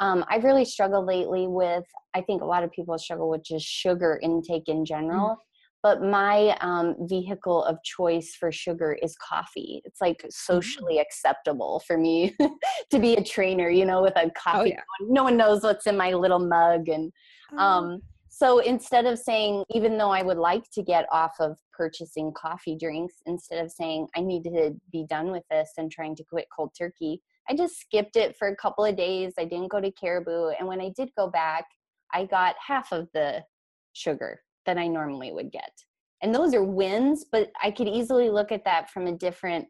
Um, 0.00 0.24
I've 0.28 0.44
really 0.44 0.64
struggled 0.64 1.06
lately 1.06 1.46
with, 1.46 1.84
I 2.14 2.20
think 2.22 2.42
a 2.42 2.46
lot 2.46 2.64
of 2.64 2.72
people 2.72 2.96
struggle 2.98 3.28
with 3.28 3.44
just 3.44 3.66
sugar 3.66 4.18
intake 4.22 4.68
in 4.68 4.84
general. 4.84 5.30
Mm. 5.30 5.36
But 5.82 6.02
my 6.02 6.56
um, 6.60 6.94
vehicle 7.08 7.64
of 7.64 7.82
choice 7.82 8.34
for 8.38 8.52
sugar 8.52 8.98
is 9.02 9.16
coffee. 9.16 9.80
It's 9.84 10.00
like 10.00 10.24
socially 10.28 10.96
mm. 10.96 11.00
acceptable 11.00 11.82
for 11.86 11.96
me 11.96 12.36
to 12.90 12.98
be 12.98 13.14
a 13.14 13.24
trainer, 13.24 13.70
you 13.70 13.86
know, 13.86 14.02
with 14.02 14.14
a 14.16 14.24
oh, 14.24 14.30
coffee. 14.36 14.58
Oh, 14.58 14.64
yeah. 14.64 14.82
No 15.08 15.24
one 15.24 15.38
knows 15.38 15.62
what's 15.62 15.86
in 15.86 15.96
my 15.96 16.12
little 16.12 16.38
mug. 16.38 16.88
And 16.90 17.10
oh. 17.52 17.58
um, 17.58 18.02
so 18.28 18.58
instead 18.58 19.06
of 19.06 19.18
saying, 19.18 19.64
even 19.70 19.96
though 19.96 20.10
I 20.10 20.22
would 20.22 20.36
like 20.36 20.70
to 20.72 20.82
get 20.82 21.06
off 21.10 21.32
of 21.40 21.56
purchasing 21.72 22.32
coffee 22.34 22.76
drinks, 22.76 23.14
instead 23.24 23.64
of 23.64 23.72
saying, 23.72 24.08
I 24.14 24.20
need 24.20 24.44
to 24.44 24.74
be 24.92 25.06
done 25.08 25.30
with 25.30 25.44
this 25.50 25.70
and 25.78 25.90
trying 25.90 26.14
to 26.16 26.24
quit 26.24 26.46
cold 26.54 26.72
turkey, 26.76 27.22
I 27.48 27.54
just 27.54 27.80
skipped 27.80 28.16
it 28.16 28.36
for 28.36 28.48
a 28.48 28.56
couple 28.56 28.84
of 28.84 28.96
days. 28.96 29.32
I 29.38 29.44
didn't 29.44 29.70
go 29.70 29.80
to 29.80 29.90
Caribou. 29.90 30.50
And 30.58 30.68
when 30.68 30.80
I 30.80 30.90
did 30.94 31.08
go 31.16 31.28
back, 31.28 31.64
I 32.12 32.26
got 32.26 32.54
half 32.64 32.92
of 32.92 33.08
the 33.14 33.42
sugar 33.94 34.40
that 34.70 34.78
I 34.78 34.86
normally 34.86 35.32
would 35.32 35.50
get. 35.50 35.72
And 36.22 36.32
those 36.32 36.54
are 36.54 36.62
wins, 36.62 37.24
but 37.32 37.50
I 37.60 37.72
could 37.72 37.88
easily 37.88 38.30
look 38.30 38.52
at 38.52 38.64
that 38.64 38.88
from 38.90 39.08
a 39.08 39.16
different 39.16 39.66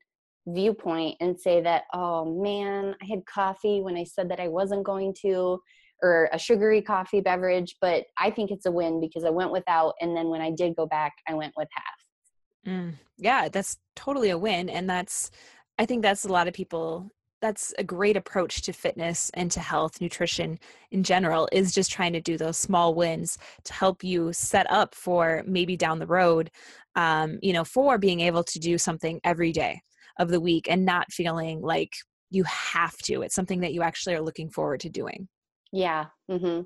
viewpoint 0.46 1.16
and 1.20 1.40
say 1.40 1.62
that, 1.62 1.84
oh 1.94 2.42
man, 2.42 2.94
I 3.01 3.07
had 3.07 3.24
coffee 3.24 3.80
when 3.80 3.96
I 3.96 4.05
said 4.05 4.30
that 4.30 4.40
I 4.40 4.48
wasn't 4.48 4.84
going 4.84 5.14
to 5.22 5.59
or 6.03 6.28
a 6.32 6.38
sugary 6.38 6.82
coffee 6.82 7.22
beverage, 7.22 7.76
but 7.80 8.05
I 8.18 8.30
think 8.30 8.51
it's 8.51 8.66
a 8.66 8.70
win 8.70 9.01
because 9.01 9.24
I 9.24 9.30
went 9.30 9.53
without. 9.53 9.94
And 10.03 10.14
then 10.14 10.28
when 10.28 10.42
I 10.42 10.51
did 10.51 10.76
go 10.76 10.86
back, 10.86 11.12
I 11.26 11.32
went 11.32 11.55
with 11.57 11.68
half. 11.72 12.72
Mm, 12.74 12.92
yeah, 13.16 13.48
that's 13.48 13.78
totally 13.96 14.30
a 14.30 14.38
win. 14.38 14.68
And 14.68 14.88
that's, 14.88 15.30
I 15.78 15.86
think 15.86 16.03
that's 16.03 16.26
a 16.26 16.32
lot 16.32 16.46
of 16.46 16.53
people 16.53 17.11
that's 17.41 17.72
a 17.78 17.84
great 17.84 18.16
approach 18.16 18.62
to 18.62 18.72
fitness 18.72 19.30
and 19.34 19.51
to 19.51 19.61
health 19.61 20.01
nutrition 20.01 20.59
in 20.91 21.03
general 21.03 21.49
is 21.53 21.72
just 21.72 21.91
trying 21.91 22.12
to 22.12 22.20
do 22.20 22.36
those 22.36 22.57
small 22.57 22.95
wins 22.95 23.38
to 23.64 23.72
help 23.72 24.05
you 24.05 24.32
set 24.32 24.70
up 24.70 24.95
for 24.95 25.43
maybe 25.47 25.76
down 25.76 25.99
the 25.99 26.07
road 26.07 26.51
um, 26.97 27.38
you 27.43 27.53
know 27.53 27.64
for 27.64 27.99
being 27.99 28.20
able 28.20 28.45
to 28.45 28.59
do 28.59 28.76
something 28.78 29.20
every 29.24 29.53
day 29.53 29.80
of 30.18 30.28
the 30.28 30.41
week 30.41 30.66
and 30.68 30.84
not 30.84 31.11
feeling 31.12 31.61
like 31.61 31.93
you 32.30 32.45
have 32.45 32.97
to 32.99 33.22
it's 33.22 33.34
something 33.34 33.61
that 33.61 33.72
you 33.72 33.82
actually 33.82 34.14
are 34.14 34.22
looking 34.22 34.51
forward 34.51 34.80
to 34.80 34.88
doing 34.88 35.28
yeah. 35.72 36.07
Mm-hmm. 36.30 36.62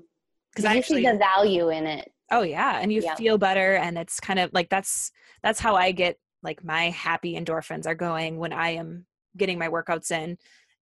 Because 0.51 0.65
I 0.65 0.81
see 0.81 1.05
the 1.05 1.17
value 1.17 1.69
in 1.69 1.85
it. 1.85 2.11
Oh 2.31 2.41
yeah, 2.41 2.79
and 2.81 2.91
you 2.91 3.01
yeah. 3.01 3.15
feel 3.15 3.37
better, 3.37 3.75
and 3.75 3.97
it's 3.97 4.19
kind 4.19 4.39
of 4.39 4.49
like 4.53 4.69
that's 4.69 5.11
that's 5.43 5.59
how 5.59 5.75
I 5.75 5.91
get 5.91 6.17
like 6.41 6.63
my 6.63 6.89
happy 6.89 7.35
endorphins 7.35 7.85
are 7.85 7.95
going 7.95 8.37
when 8.37 8.53
I 8.53 8.71
am 8.71 9.05
getting 9.37 9.59
my 9.59 9.67
workouts 9.67 10.11
in, 10.11 10.37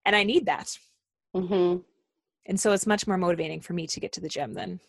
and 0.06 0.16
I 0.16 0.24
need 0.24 0.46
that. 0.46 0.78
Mm-hmm. 1.36 1.80
And 2.46 2.60
so 2.60 2.74
it's 2.74 2.88
much 2.88 3.08
more 3.08 3.18
motivating 3.18 3.62
for 3.62 3.74
me 3.74 3.88
to 3.88 4.00
get 4.00 4.12
to 4.14 4.22
the 4.22 4.30
gym 4.30 4.54
than 4.54 4.80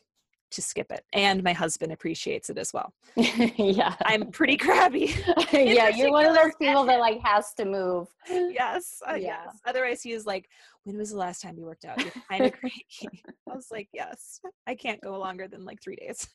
to 0.55 0.63
skip 0.63 0.91
it. 0.91 1.05
And 1.13 1.43
my 1.43 1.53
husband 1.53 1.93
appreciates 1.93 2.51
it 2.51 2.59
as 2.59 2.73
well. 2.73 2.93
yeah. 3.17 3.95
I'm 4.05 4.31
pretty 4.31 4.57
crabby. 4.57 5.15
yeah, 5.53 5.89
you're 5.89 6.11
one 6.11 6.27
of 6.27 6.35
those 6.35 6.55
people 6.61 6.85
that 6.85 7.01
like 7.01 7.21
has 7.23 7.53
to 7.55 7.65
move. 7.65 8.09
Yes. 8.29 9.03
Uh, 9.09 9.15
yeah. 9.15 9.43
Yes. 9.47 9.61
Otherwise 9.67 10.03
he 10.03 10.13
is 10.13 10.27
like, 10.27 10.49
when 10.85 10.97
was 10.97 11.11
the 11.11 11.17
last 11.17 11.43
time 11.43 11.57
you 11.59 11.65
worked 11.65 11.85
out? 11.85 12.01
You're 12.01 12.13
kind 12.31 12.45
of 12.45 12.53
cranky. 12.53 13.23
I 13.51 13.55
was 13.55 13.69
like, 13.71 13.89
yes, 13.93 14.41
I 14.67 14.75
can't 14.75 15.01
go 15.01 15.19
longer 15.19 15.49
than 15.49 15.65
like 15.65 15.83
three 15.83 15.97
days. 15.97 16.29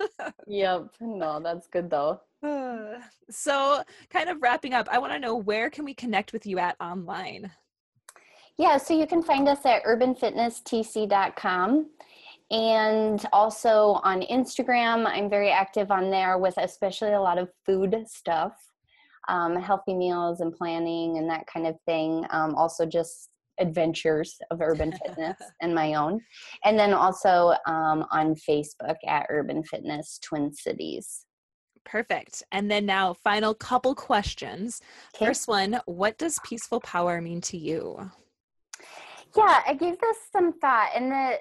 yep. 0.47 0.87
No, 0.99 1.39
that's 1.39 1.67
good 1.67 1.89
though. 1.89 2.21
Uh, 2.43 2.99
so 3.29 3.83
kind 4.09 4.29
of 4.29 4.41
wrapping 4.41 4.73
up, 4.73 4.87
I 4.91 4.99
want 4.99 5.13
to 5.13 5.19
know 5.19 5.35
where 5.35 5.69
can 5.69 5.85
we 5.85 5.93
connect 5.93 6.33
with 6.33 6.45
you 6.45 6.59
at 6.59 6.75
online? 6.79 7.51
Yeah, 8.59 8.75
so 8.75 8.93
you 8.93 9.07
can 9.07 9.23
find 9.23 9.47
us 9.47 9.65
at 9.65 9.85
urbanfitnesstc.com 9.85 11.89
and 12.51 13.25
also 13.31 14.01
on 14.03 14.21
Instagram. 14.23 15.05
I'm 15.07 15.29
very 15.29 15.49
active 15.49 15.91
on 15.91 16.11
there 16.11 16.37
with 16.37 16.55
especially 16.57 17.13
a 17.13 17.21
lot 17.21 17.37
of 17.37 17.47
food 17.65 17.95
stuff, 18.05 18.51
um, 19.29 19.55
healthy 19.55 19.93
meals 19.93 20.41
and 20.41 20.53
planning 20.53 21.19
and 21.19 21.29
that 21.29 21.47
kind 21.47 21.67
of 21.67 21.75
thing. 21.85 22.25
Um, 22.31 22.53
also, 22.55 22.85
just 22.85 23.29
adventures 23.61 24.37
of 24.51 24.59
urban 24.59 24.91
fitness 25.05 25.37
and 25.61 25.73
my 25.73 25.93
own. 25.93 26.19
And 26.65 26.77
then 26.77 26.93
also 26.93 27.55
um, 27.65 28.05
on 28.11 28.35
Facebook 28.35 28.97
at 29.07 29.27
Urban 29.29 29.63
Fitness 29.63 30.19
Twin 30.21 30.53
Cities. 30.53 31.25
Perfect. 31.85 32.43
And 32.51 32.69
then 32.69 32.85
now, 32.85 33.13
final 33.13 33.53
couple 33.53 33.95
questions. 33.95 34.81
Okay. 35.15 35.27
First 35.27 35.47
one 35.47 35.79
What 35.85 36.17
does 36.17 36.41
peaceful 36.43 36.81
power 36.81 37.21
mean 37.21 37.39
to 37.39 37.57
you? 37.57 38.11
Yeah, 39.35 39.61
I 39.65 39.73
gave 39.73 39.99
this 39.99 40.17
some 40.31 40.53
thought, 40.59 40.89
and 40.95 41.11
the 41.11 41.39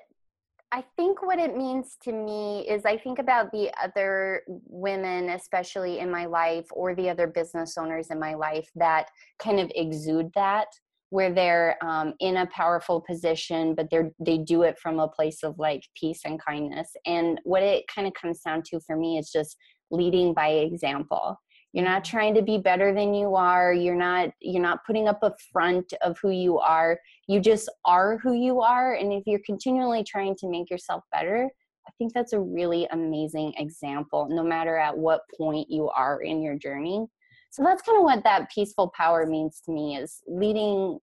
I 0.71 0.85
think 0.97 1.23
what 1.23 1.39
it 1.39 1.57
means 1.57 1.97
to 2.03 2.13
me 2.13 2.67
is 2.69 2.85
I 2.85 2.99
think 2.99 3.19
about 3.19 3.51
the 3.53 3.73
other 3.83 4.43
women, 4.47 5.31
especially 5.31 5.99
in 5.99 6.11
my 6.11 6.27
life, 6.27 6.67
or 6.73 6.95
the 6.95 7.09
other 7.09 7.27
business 7.27 7.79
owners 7.79 8.09
in 8.11 8.21
my 8.21 8.35
life 8.35 8.69
that 8.77 9.09
kind 9.39 9.61
of 9.61 9.73
exude 9.75 10.31
that, 10.35 10.67
where 11.09 11.33
they're 11.33 11.79
um, 11.83 12.13
in 12.21 12.37
a 12.37 12.47
powerful 12.49 13.01
position, 13.01 13.75
but 13.75 13.89
they're 13.91 14.11
they 14.21 14.37
do 14.37 14.63
it 14.63 14.79
from 14.79 14.99
a 15.01 15.09
place 15.09 15.43
of 15.43 15.59
like 15.59 15.85
peace 15.99 16.21
and 16.27 16.39
kindness. 16.45 16.91
And 17.07 17.41
what 17.45 17.63
it 17.63 17.85
kind 17.93 18.07
of 18.07 18.13
comes 18.13 18.41
down 18.41 18.63
to 18.67 18.81
for 18.81 18.97
me 18.97 19.17
is 19.17 19.31
just 19.31 19.57
leading 19.91 20.35
by 20.35 20.49
example 20.49 21.39
you're 21.73 21.85
not 21.85 22.05
trying 22.05 22.35
to 22.35 22.43
be 22.43 22.59
better 22.59 22.95
than 22.95 23.15
you 23.15 23.35
are 23.35 23.73
you're 23.73 23.97
not 23.97 24.31
you're 24.41 24.63
not 24.63 24.85
putting 24.87 25.09
up 25.09 25.19
a 25.23 25.35
front 25.53 25.93
of 26.03 26.17
who 26.21 26.31
you 26.31 26.59
are 26.59 26.99
you 27.29 27.41
just 27.41 27.71
are 27.85 28.19
who 28.19 28.33
you 28.33 28.61
are 28.61 28.95
and 28.95 29.13
if 29.13 29.23
you're 29.27 29.41
continually 29.45 30.03
trying 30.03 30.35
to 30.35 30.49
make 30.49 30.71
yourself 30.71 31.03
better 31.13 31.49
i 31.87 31.91
think 31.99 32.13
that's 32.13 32.33
a 32.33 32.41
really 32.41 32.87
amazing 32.93 33.53
example 33.59 34.27
no 34.31 34.43
matter 34.43 34.77
at 34.77 34.97
what 34.97 35.23
point 35.37 35.71
you 35.71 35.89
are 35.91 36.23
in 36.23 36.43
your 36.43 36.57
journey 36.57 37.07
so 37.51 37.63
that's 37.63 37.83
kind 37.83 37.99
of 37.99 38.05
what 38.05 38.25
that 38.25 38.51
peaceful 38.51 38.93
power 38.97 39.27
means 39.27 39.61
to 39.65 39.73
me 39.73 39.97
is 39.97 40.23
leading 40.27 40.99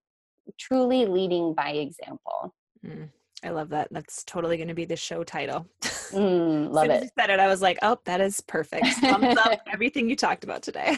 truly 0.60 1.06
leading 1.06 1.54
by 1.54 1.72
example 1.72 2.54
mm. 2.86 3.10
I 3.44 3.50
love 3.50 3.70
that. 3.70 3.90
That's 3.92 4.24
totally 4.24 4.58
going 4.58 4.70
to 4.70 4.74
be 4.74 4.86
the 4.86 4.96
show 4.96 5.24
title. 5.24 5.68
Mm, 6.12 6.72
love 6.72 6.90
it. 6.90 7.04
you 7.04 7.10
said 7.20 7.30
it, 7.30 7.40
I 7.40 7.48
was 7.48 7.62
like, 7.62 7.78
oh, 7.82 7.98
that 8.06 8.22
is 8.22 8.42
perfect. 8.42 8.86
Thumbs 8.86 9.38
up 9.38 9.60
everything 9.72 10.10
you 10.10 10.16
talked 10.16 10.44
about 10.44 10.62
today. 10.62 10.98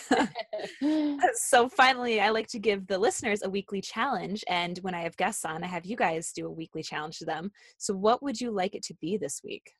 so 1.33 1.69
finally, 1.69 2.19
I 2.21 2.29
like 2.29 2.47
to 2.47 2.59
give 2.59 2.87
the 2.87 2.97
listeners 2.97 3.41
a 3.43 3.49
weekly 3.49 3.81
challenge. 3.81 4.43
And 4.47 4.77
when 4.79 4.93
I 4.93 5.01
have 5.01 5.17
guests 5.17 5.45
on, 5.45 5.63
I 5.63 5.67
have 5.67 5.85
you 5.85 5.95
guys 5.95 6.31
do 6.33 6.47
a 6.47 6.51
weekly 6.51 6.83
challenge 6.83 7.19
to 7.19 7.25
them. 7.25 7.51
So 7.77 7.93
what 7.93 8.23
would 8.23 8.39
you 8.39 8.51
like 8.51 8.75
it 8.75 8.83
to 8.83 8.93
be 8.95 9.17
this 9.17 9.41
week? 9.43 9.71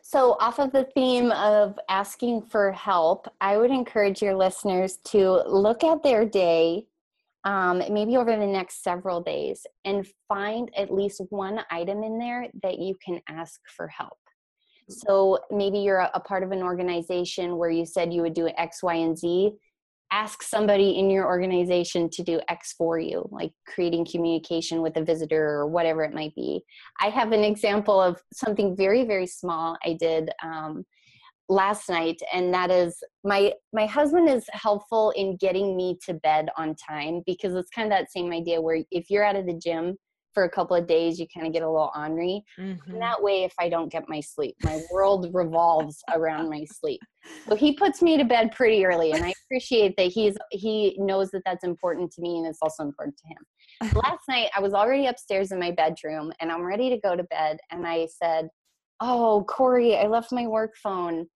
So, 0.00 0.38
off 0.40 0.58
of 0.58 0.72
the 0.72 0.84
theme 0.94 1.32
of 1.32 1.78
asking 1.90 2.42
for 2.42 2.72
help, 2.72 3.28
I 3.42 3.58
would 3.58 3.70
encourage 3.70 4.22
your 4.22 4.34
listeners 4.34 4.98
to 5.06 5.42
look 5.46 5.84
at 5.84 6.02
their 6.02 6.24
day 6.24 6.86
um, 7.48 7.82
maybe 7.90 8.18
over 8.18 8.36
the 8.36 8.46
next 8.46 8.84
several 8.84 9.22
days, 9.22 9.66
and 9.86 10.06
find 10.28 10.70
at 10.76 10.92
least 10.92 11.22
one 11.30 11.60
item 11.70 12.02
in 12.02 12.18
there 12.18 12.46
that 12.62 12.78
you 12.78 12.94
can 13.02 13.20
ask 13.26 13.58
for 13.74 13.88
help. 13.88 14.18
So 14.90 15.38
maybe 15.50 15.78
you're 15.78 16.00
a, 16.00 16.10
a 16.12 16.20
part 16.20 16.42
of 16.42 16.52
an 16.52 16.62
organization 16.62 17.56
where 17.56 17.70
you 17.70 17.86
said 17.86 18.12
you 18.12 18.20
would 18.20 18.34
do 18.34 18.48
X, 18.48 18.82
Y, 18.82 18.96
and 18.96 19.16
Z. 19.16 19.52
Ask 20.12 20.42
somebody 20.42 20.98
in 20.98 21.08
your 21.08 21.26
organization 21.26 22.10
to 22.10 22.22
do 22.22 22.38
X 22.48 22.74
for 22.76 22.98
you, 22.98 23.26
like 23.32 23.52
creating 23.66 24.06
communication 24.10 24.82
with 24.82 24.96
a 24.98 25.04
visitor 25.04 25.42
or 25.42 25.66
whatever 25.66 26.02
it 26.04 26.14
might 26.14 26.34
be. 26.34 26.60
I 27.00 27.08
have 27.08 27.32
an 27.32 27.44
example 27.44 27.98
of 27.98 28.20
something 28.32 28.76
very, 28.76 29.04
very 29.06 29.26
small 29.26 29.76
I 29.82 29.96
did 29.98 30.30
um, 30.42 30.84
last 31.48 31.88
night 31.88 32.20
and 32.32 32.52
that 32.52 32.70
is 32.70 33.02
my 33.24 33.52
my 33.72 33.86
husband 33.86 34.28
is 34.28 34.44
helpful 34.52 35.12
in 35.16 35.36
getting 35.36 35.76
me 35.76 35.96
to 36.04 36.14
bed 36.14 36.48
on 36.58 36.74
time 36.74 37.22
because 37.26 37.54
it's 37.54 37.70
kind 37.70 37.90
of 37.90 37.98
that 37.98 38.12
same 38.12 38.32
idea 38.32 38.60
where 38.60 38.82
if 38.90 39.08
you're 39.08 39.24
out 39.24 39.36
of 39.36 39.46
the 39.46 39.54
gym 39.54 39.96
for 40.34 40.44
a 40.44 40.50
couple 40.50 40.76
of 40.76 40.86
days 40.86 41.18
you 41.18 41.26
kind 41.34 41.46
of 41.46 41.52
get 41.52 41.62
a 41.62 41.70
little 41.70 41.90
ornery. 41.96 42.44
Mm-hmm. 42.58 42.90
and 42.90 43.00
that 43.00 43.22
way 43.22 43.44
if 43.44 43.54
i 43.58 43.68
don't 43.68 43.90
get 43.90 44.04
my 44.08 44.20
sleep 44.20 44.54
my 44.62 44.82
world 44.92 45.30
revolves 45.32 46.02
around 46.12 46.50
my 46.50 46.64
sleep. 46.70 47.00
So 47.48 47.56
he 47.56 47.72
puts 47.72 48.02
me 48.02 48.16
to 48.18 48.24
bed 48.24 48.52
pretty 48.52 48.84
early 48.84 49.12
and 49.12 49.24
i 49.24 49.32
appreciate 49.46 49.96
that 49.96 50.08
he's 50.08 50.36
he 50.50 50.96
knows 50.98 51.30
that 51.30 51.42
that's 51.46 51.64
important 51.64 52.12
to 52.12 52.20
me 52.20 52.36
and 52.36 52.46
it's 52.46 52.60
also 52.60 52.82
important 52.82 53.16
to 53.18 53.28
him. 53.88 54.00
Last 54.04 54.20
night 54.28 54.50
i 54.54 54.60
was 54.60 54.74
already 54.74 55.06
upstairs 55.06 55.50
in 55.50 55.58
my 55.58 55.70
bedroom 55.70 56.30
and 56.40 56.52
i'm 56.52 56.62
ready 56.62 56.90
to 56.90 56.98
go 56.98 57.16
to 57.16 57.24
bed 57.24 57.56
and 57.70 57.86
i 57.86 58.06
said 58.22 58.48
oh 59.00 59.46
corey 59.48 59.96
i 59.96 60.06
left 60.06 60.30
my 60.30 60.46
work 60.46 60.74
phone 60.82 61.26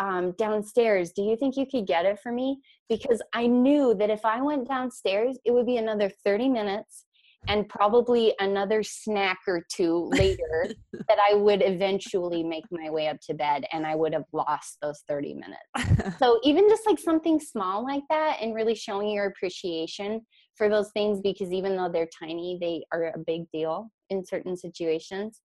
um, 0.00 0.32
downstairs. 0.38 1.12
Do 1.12 1.22
you 1.22 1.36
think 1.36 1.56
you 1.56 1.66
could 1.70 1.86
get 1.86 2.06
it 2.06 2.18
for 2.20 2.32
me? 2.32 2.58
Because 2.88 3.22
I 3.34 3.46
knew 3.46 3.94
that 3.94 4.10
if 4.10 4.24
I 4.24 4.40
went 4.40 4.66
downstairs, 4.66 5.38
it 5.44 5.52
would 5.52 5.66
be 5.66 5.76
another 5.76 6.10
30 6.24 6.48
minutes 6.48 7.04
and 7.48 7.68
probably 7.68 8.34
another 8.38 8.82
snack 8.82 9.38
or 9.46 9.64
two 9.70 10.10
later 10.12 10.74
that 11.08 11.18
I 11.30 11.34
would 11.34 11.62
eventually 11.62 12.42
make 12.42 12.64
my 12.70 12.90
way 12.90 13.08
up 13.08 13.18
to 13.28 13.34
bed 13.34 13.64
and 13.72 13.86
I 13.86 13.94
would 13.94 14.12
have 14.12 14.24
lost 14.32 14.78
those 14.82 15.02
30 15.08 15.34
minutes. 15.34 16.18
so 16.18 16.40
even 16.44 16.68
just 16.68 16.86
like 16.86 16.98
something 16.98 17.38
small 17.38 17.84
like 17.84 18.02
that 18.10 18.38
and 18.40 18.54
really 18.54 18.74
showing 18.74 19.10
your 19.10 19.26
appreciation 19.26 20.22
for 20.56 20.68
those 20.68 20.90
things 20.92 21.20
because 21.22 21.52
even 21.52 21.76
though 21.76 21.90
they're 21.90 22.08
tiny, 22.18 22.58
they 22.60 22.84
are 22.92 23.12
a 23.14 23.18
big 23.18 23.42
deal 23.52 23.90
in 24.10 24.24
certain 24.24 24.56
situations. 24.56 25.40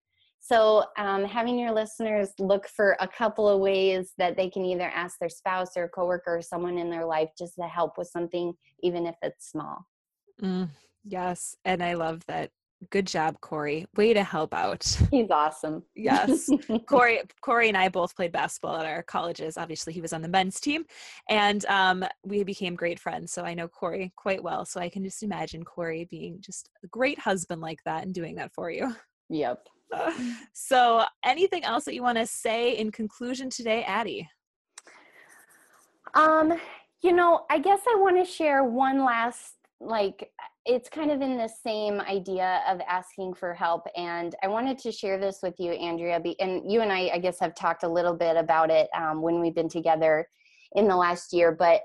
So, 0.45 0.87
um, 0.99 1.25
having 1.25 1.57
your 1.57 1.71
listeners 1.71 2.31
look 2.41 2.67
for 2.67 2.97
a 2.99 3.07
couple 3.07 3.49
of 3.49 3.61
ways 3.61 4.13
that 4.19 4.37
they 4.37 4.51
can 4.51 4.65
either 4.65 4.91
ask 4.93 5.21
their 5.21 5.29
spouse 5.29 5.77
or 5.77 5.89
coworker 5.89 6.39
or 6.39 6.43
someone 6.43 6.79
in 6.79 6.91
their 6.91 7.05
life 7.05 7.31
just 7.39 7.55
to 7.61 7.69
help 7.69 7.97
with 7.97 8.09
something, 8.09 8.53
even 8.83 9.07
if 9.07 9.15
it's 9.23 9.49
small. 9.49 9.87
Mm, 10.43 10.69
yes. 11.05 11.55
And 11.65 11.81
I 11.81 11.95
love 11.95 12.27
that. 12.27 12.51
Good 12.91 13.07
job, 13.07 13.41
Corey. 13.41 13.87
Way 13.97 14.15
to 14.15 14.25
help 14.25 14.53
out. 14.53 14.83
He's 15.13 15.31
awesome. 15.31 15.85
yes. 15.95 16.51
Corey, 16.89 17.21
Corey 17.41 17.69
and 17.69 17.77
I 17.77 17.89
both 17.89 18.17
played 18.17 18.33
basketball 18.33 18.75
at 18.75 18.87
our 18.87 19.05
colleges. 19.05 19.57
Obviously, 19.57 19.93
he 19.93 20.01
was 20.01 20.13
on 20.13 20.23
the 20.23 20.29
men's 20.29 20.59
team 20.59 20.85
and 21.29 21.65
um, 21.67 22.05
we 22.25 22.43
became 22.43 22.75
great 22.75 22.99
friends. 22.99 23.33
So 23.33 23.45
I 23.45 23.55
know 23.55 23.69
Corey 23.69 24.13
quite 24.17 24.43
well. 24.43 24.65
So 24.65 24.81
I 24.81 24.89
can 24.89 25.05
just 25.05 25.23
imagine 25.23 25.63
Corey 25.63 26.09
being 26.11 26.39
just 26.41 26.69
a 26.83 26.89
great 26.89 27.21
husband 27.21 27.61
like 27.61 27.79
that 27.85 28.03
and 28.03 28.13
doing 28.13 28.35
that 28.35 28.53
for 28.53 28.73
you. 28.73 28.93
Yep. 29.29 29.69
so, 30.53 31.05
anything 31.25 31.65
else 31.65 31.85
that 31.85 31.95
you 31.95 32.03
want 32.03 32.19
to 32.19 32.27
say 32.27 32.77
in 32.77 32.91
conclusion 32.91 33.51
today, 33.51 33.85
Addie? 33.85 34.29
Um, 36.15 36.55
you 37.03 37.13
know, 37.13 37.45
I 37.51 37.59
guess 37.59 37.81
I 37.89 37.97
want 37.99 38.25
to 38.25 38.31
share 38.31 38.65
one 38.65 39.05
last 39.05 39.55
like 39.83 40.31
it's 40.65 40.89
kind 40.89 41.11
of 41.11 41.21
in 41.21 41.37
the 41.37 41.49
same 41.49 42.01
idea 42.03 42.63
of 42.69 42.81
asking 42.89 43.35
for 43.35 43.53
help 43.53 43.85
and 43.97 44.37
i 44.43 44.47
wanted 44.47 44.79
to 44.79 44.93
share 44.93 45.19
this 45.19 45.41
with 45.43 45.55
you 45.59 45.73
andrea 45.73 46.21
and 46.39 46.71
you 46.71 46.83
and 46.83 46.93
i 46.93 47.11
i 47.13 47.19
guess 47.19 47.41
have 47.41 47.55
talked 47.55 47.83
a 47.83 47.89
little 47.89 48.15
bit 48.15 48.37
about 48.37 48.71
it 48.71 48.89
um, 48.97 49.21
when 49.21 49.41
we've 49.41 49.55
been 49.55 49.69
together 49.69 50.27
in 50.77 50.87
the 50.87 50.95
last 50.95 51.33
year 51.33 51.51
but 51.51 51.83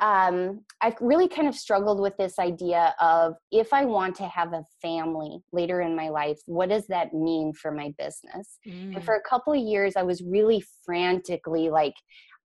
um, 0.00 0.60
I've 0.80 0.96
really 1.00 1.28
kind 1.28 1.46
of 1.46 1.54
struggled 1.54 2.00
with 2.00 2.16
this 2.16 2.38
idea 2.38 2.94
of 3.00 3.34
if 3.52 3.72
I 3.72 3.84
want 3.84 4.16
to 4.16 4.26
have 4.26 4.52
a 4.52 4.64
family 4.80 5.38
later 5.52 5.82
in 5.82 5.94
my 5.94 6.08
life, 6.08 6.38
what 6.46 6.70
does 6.70 6.86
that 6.86 7.12
mean 7.12 7.52
for 7.52 7.70
my 7.70 7.92
business? 7.98 8.58
Mm. 8.66 8.96
And 8.96 9.04
for 9.04 9.14
a 9.14 9.28
couple 9.28 9.52
of 9.52 9.58
years, 9.58 9.96
I 9.96 10.02
was 10.02 10.22
really 10.22 10.64
frantically 10.84 11.70
like, 11.70 11.94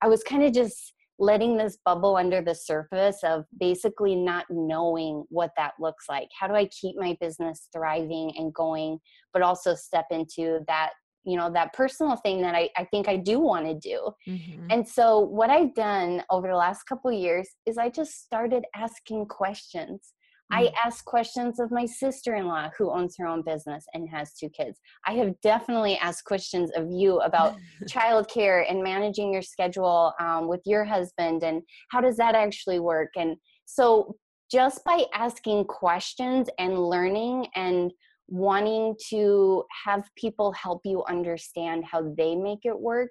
I 0.01 0.07
was 0.07 0.23
kind 0.23 0.43
of 0.43 0.53
just 0.53 0.93
letting 1.17 1.55
this 1.55 1.77
bubble 1.85 2.17
under 2.17 2.41
the 2.41 2.53
surface 2.53 3.19
of 3.23 3.45
basically 3.57 4.15
not 4.15 4.45
knowing 4.49 5.23
what 5.29 5.51
that 5.55 5.71
looks 5.79 6.09
like. 6.09 6.27
How 6.37 6.47
do 6.47 6.55
I 6.55 6.65
keep 6.65 6.97
my 6.97 7.15
business 7.21 7.69
thriving 7.73 8.33
and 8.35 8.53
going, 8.53 8.99
but 9.31 9.41
also 9.41 9.75
step 9.75 10.07
into 10.11 10.59
that 10.67 10.91
you 11.25 11.37
know 11.37 11.51
that 11.51 11.73
personal 11.73 12.15
thing 12.17 12.41
that 12.41 12.55
i, 12.55 12.69
I 12.77 12.85
think 12.85 13.07
i 13.07 13.17
do 13.17 13.39
want 13.39 13.65
to 13.65 13.73
do 13.73 14.11
mm-hmm. 14.27 14.67
and 14.69 14.87
so 14.87 15.19
what 15.19 15.49
i've 15.49 15.73
done 15.73 16.23
over 16.29 16.47
the 16.47 16.55
last 16.55 16.83
couple 16.83 17.11
years 17.11 17.49
is 17.65 17.77
i 17.77 17.89
just 17.89 18.23
started 18.23 18.63
asking 18.75 19.25
questions 19.25 20.13
mm-hmm. 20.51 20.63
i 20.63 20.71
ask 20.83 21.03
questions 21.05 21.59
of 21.59 21.71
my 21.71 21.85
sister-in-law 21.85 22.69
who 22.77 22.91
owns 22.91 23.15
her 23.17 23.27
own 23.27 23.41
business 23.41 23.85
and 23.93 24.09
has 24.09 24.33
two 24.33 24.49
kids 24.49 24.79
i 25.07 25.13
have 25.13 25.33
definitely 25.41 25.97
asked 25.97 26.25
questions 26.25 26.71
of 26.75 26.89
you 26.89 27.19
about 27.19 27.55
childcare 27.89 28.63
and 28.69 28.83
managing 28.83 29.33
your 29.33 29.41
schedule 29.41 30.13
um, 30.19 30.47
with 30.47 30.61
your 30.65 30.85
husband 30.85 31.43
and 31.43 31.61
how 31.89 31.99
does 31.99 32.17
that 32.17 32.35
actually 32.35 32.79
work 32.79 33.09
and 33.17 33.35
so 33.65 34.15
just 34.51 34.83
by 34.85 35.03
asking 35.13 35.65
questions 35.65 36.49
and 36.59 36.79
learning 36.79 37.47
and 37.55 37.91
wanting 38.27 38.95
to 39.09 39.63
have 39.85 40.09
people 40.15 40.51
help 40.53 40.81
you 40.83 41.03
understand 41.07 41.83
how 41.85 42.13
they 42.17 42.35
make 42.35 42.59
it 42.63 42.79
work 42.79 43.09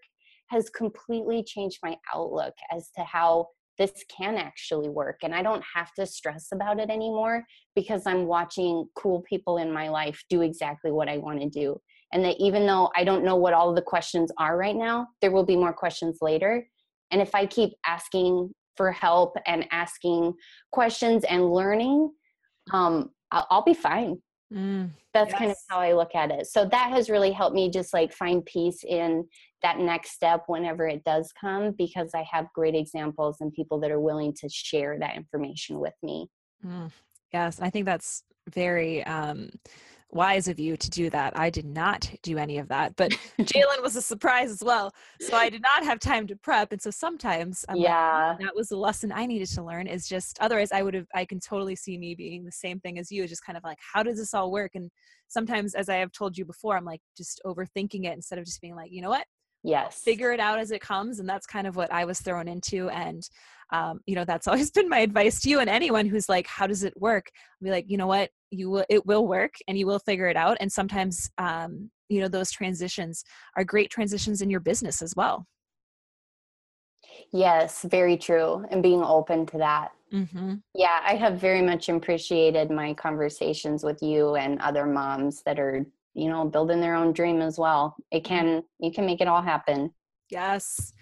has 0.49 0.69
completely 0.71 1.43
changed 1.43 1.79
my 1.83 1.97
outlook 2.15 2.55
as 2.73 2.91
to 2.97 3.03
how 3.05 3.47
this 3.79 4.05
can 4.15 4.37
actually 4.37 4.89
work 4.89 5.19
and 5.23 5.35
i 5.35 5.43
don't 5.43 5.63
have 5.75 5.93
to 5.95 6.07
stress 6.07 6.49
about 6.53 6.79
it 6.79 6.91
anymore 6.91 7.45
because 7.75 8.07
i'm 8.07 8.27
watching 8.27 8.87
cool 8.97 9.23
people 9.29 9.59
in 9.59 9.73
my 9.73 9.89
life 9.89 10.23
do 10.29 10.43
exactly 10.43 10.91
what 10.93 11.09
i 11.09 11.19
want 11.19 11.41
to 11.41 11.49
do. 11.49 11.81
And 12.13 12.25
that 12.25 12.37
even 12.39 12.67
though 12.67 12.91
i 12.97 13.05
don't 13.05 13.25
know 13.25 13.37
what 13.37 13.55
all 13.55 13.75
the 13.75 13.83
questions 13.83 14.31
are 14.39 14.57
right 14.57 14.77
now 14.77 15.09
there 15.21 15.33
will 15.33 15.47
be 15.47 15.57
more 15.57 15.73
questions 15.73 16.19
later. 16.21 16.67
And 17.11 17.21
if 17.21 17.35
i 17.35 17.47
keep 17.47 17.71
asking 17.87 18.51
for 18.77 18.91
help 18.91 19.37
and 19.47 19.67
asking 19.71 20.35
questions 20.73 21.25
and 21.25 21.53
learning 21.53 22.11
um, 22.73 23.11
I'll, 23.31 23.47
I'll 23.51 23.65
be 23.65 23.75
fine 23.75 24.19
Mm, 24.55 24.91
That's 25.13 25.31
yes. 25.31 25.39
kind 25.39 25.51
of 25.51 25.57
how 25.69 25.79
I 25.81 25.93
look 25.93 26.15
at 26.15 26.31
it. 26.31 26.47
So 26.47 26.65
that 26.67 26.91
has 26.91 27.11
really 27.11 27.33
helped 27.33 27.55
me 27.55 27.71
just 27.71 27.93
like 27.93 28.13
find 28.13 28.45
peace 28.45 28.85
in 28.85 29.27
that 29.63 29.79
next 29.79 30.13
step 30.13 30.45
whenever 30.47 30.87
it 30.87 31.03
does 31.05 31.33
come 31.39 31.73
because 31.73 32.11
I 32.15 32.25
have 32.31 32.53
great 32.55 32.75
examples 32.75 33.39
and 33.41 33.53
people 33.53 33.81
that 33.81 33.91
are 33.91 34.01
willing 34.01 34.33
to 34.35 34.49
share 34.49 34.99
that 35.01 35.17
information 35.17 35.81
with 35.81 35.95
me. 36.03 36.29
Mm, 36.65 36.91
yes, 37.33 37.61
I 37.61 37.71
think 37.71 37.87
that's 37.87 38.23
very 38.49 39.05
um, 39.05 39.51
wise 40.11 40.49
of 40.49 40.59
you 40.59 40.77
to 40.77 40.91
do 40.91 41.11
that. 41.11 41.37
I 41.39 41.51
did 41.51 41.65
not 41.65 42.11
do 42.23 42.39
any 42.39 42.59
of 42.59 42.69
that, 42.69 42.95
but 42.97 43.11
Jalen 43.41 43.83
was 43.83 43.97
a 43.97 44.03
surprise 44.03 44.51
as 44.51 44.63
well. 44.63 44.93
So 45.21 45.37
I 45.37 45.51
did 45.51 45.63
not 45.63 45.85
have 45.85 45.99
time 45.99 46.27
to 46.29 46.37
prep. 46.37 46.73
And 46.73 46.81
so 46.81 46.91
sometimes 46.91 47.65
I'm 47.69 47.77
yeah, 47.77 48.31
like, 48.31 48.47
that 48.47 48.55
was 48.55 48.69
the 48.69 48.77
lesson 48.77 49.13
I 49.13 49.27
needed 49.27 49.49
to 49.49 49.63
learn 49.63 49.87
is 49.87 50.09
just, 50.09 50.39
otherwise 50.41 50.73
I 50.73 50.83
would 50.83 50.95
have, 50.95 51.07
I 51.15 51.25
can 51.25 51.41
totally 51.41 51.77
see 51.77 51.99
me 51.99 52.15
being 52.15 52.45
the 52.45 52.53
same 52.53 52.81
thing 52.81 52.99
as 52.99 53.11
you, 53.11 53.27
just 53.27 53.45
kind 53.45 53.57
of 53.57 53.65
like, 53.65 53.79
how 53.93 54.03
does 54.03 54.19
this 54.19 54.35
all 54.35 54.53
work? 54.53 54.73
And 54.75 54.91
sometimes, 55.29 55.75
as 55.75 55.89
I 55.89 55.97
have 55.97 56.13
told 56.13 56.39
you 56.39 56.45
before, 56.45 56.77
I'm 56.77 56.85
like 56.85 57.03
just 57.17 57.41
overthinking 57.45 58.05
it 58.05 58.15
instead 58.15 58.39
of 58.39 58.45
just 58.45 58.61
being 58.61 58.77
like, 58.77 58.93
you 58.93 59.03
know 59.03 59.11
what? 59.11 59.27
Yes. 59.65 60.03
Figure 60.03 60.33
it 60.33 60.41
out 60.41 60.59
as 60.59 60.71
it 60.71 60.83
comes. 60.83 61.21
And 61.21 61.29
that's 61.29 61.47
kind 61.47 61.67
of 61.67 61.75
what 61.75 61.91
I 61.91 62.05
was 62.05 62.21
thrown 62.21 62.49
into. 62.49 62.91
And 62.91 63.27
um, 63.73 64.01
you 64.07 64.15
know 64.15 64.25
that's 64.25 64.47
always 64.49 64.71
been 64.71 64.89
my 64.89 65.01
advice 65.01 65.41
to 65.43 65.51
you 65.51 65.61
and 65.61 65.69
anyone 65.69 66.07
who's 66.07 66.29
like 66.29 66.47
how 66.47 66.67
does 66.67 66.85
it 66.85 66.95
work 67.01 67.31
I'll 67.35 67.67
be 67.67 67.71
like 67.71 67.87
you 67.89 67.97
know 67.97 68.07
what 68.07 68.31
you 68.55 68.71
will 68.71 68.85
it 68.89 69.05
will 69.07 69.27
work 69.27 69.55
and 69.69 69.79
you 69.79 69.87
will 69.87 69.99
figure 69.99 70.29
it 70.29 70.37
out 70.37 70.57
and 70.61 70.71
sometimes 70.71 71.31
um, 71.39 71.91
you 72.09 72.21
know 72.21 72.29
those 72.29 72.51
transitions 72.51 73.25
are 73.57 73.65
great 73.65 73.91
transitions 73.91 74.43
in 74.43 74.51
your 74.51 74.61
business 74.61 75.03
as 75.03 75.15
well. 75.17 75.47
Yes 77.33 77.83
very 77.83 78.17
true 78.17 78.65
and 78.71 78.83
being 78.83 79.03
open 79.03 79.47
to 79.47 79.59
that. 79.59 79.93
Mm-hmm. 80.13 80.55
yeah 80.77 81.01
i 81.05 81.17
have 81.17 81.41
very 81.41 81.61
much 81.61 81.89
appreciated 81.89 82.71
my 82.71 82.95
conversations 82.95 83.83
with 83.83 84.01
you 84.01 84.37
and 84.37 84.61
other 84.61 84.87
moms 84.87 85.43
that 85.45 85.59
are 85.59 85.85
you 86.13 86.29
know 86.29 86.45
building 86.45 86.81
their 86.81 86.95
own 86.95 87.13
dream 87.13 87.41
as 87.41 87.59
well. 87.59 87.97
It 88.11 88.23
mm-hmm. 88.23 88.35
can 88.35 88.63
you 88.79 88.93
can 88.93 89.07
make 89.07 89.21
it 89.21 89.29
all 89.29 89.43
happen. 89.43 89.93
Yes 90.31 90.93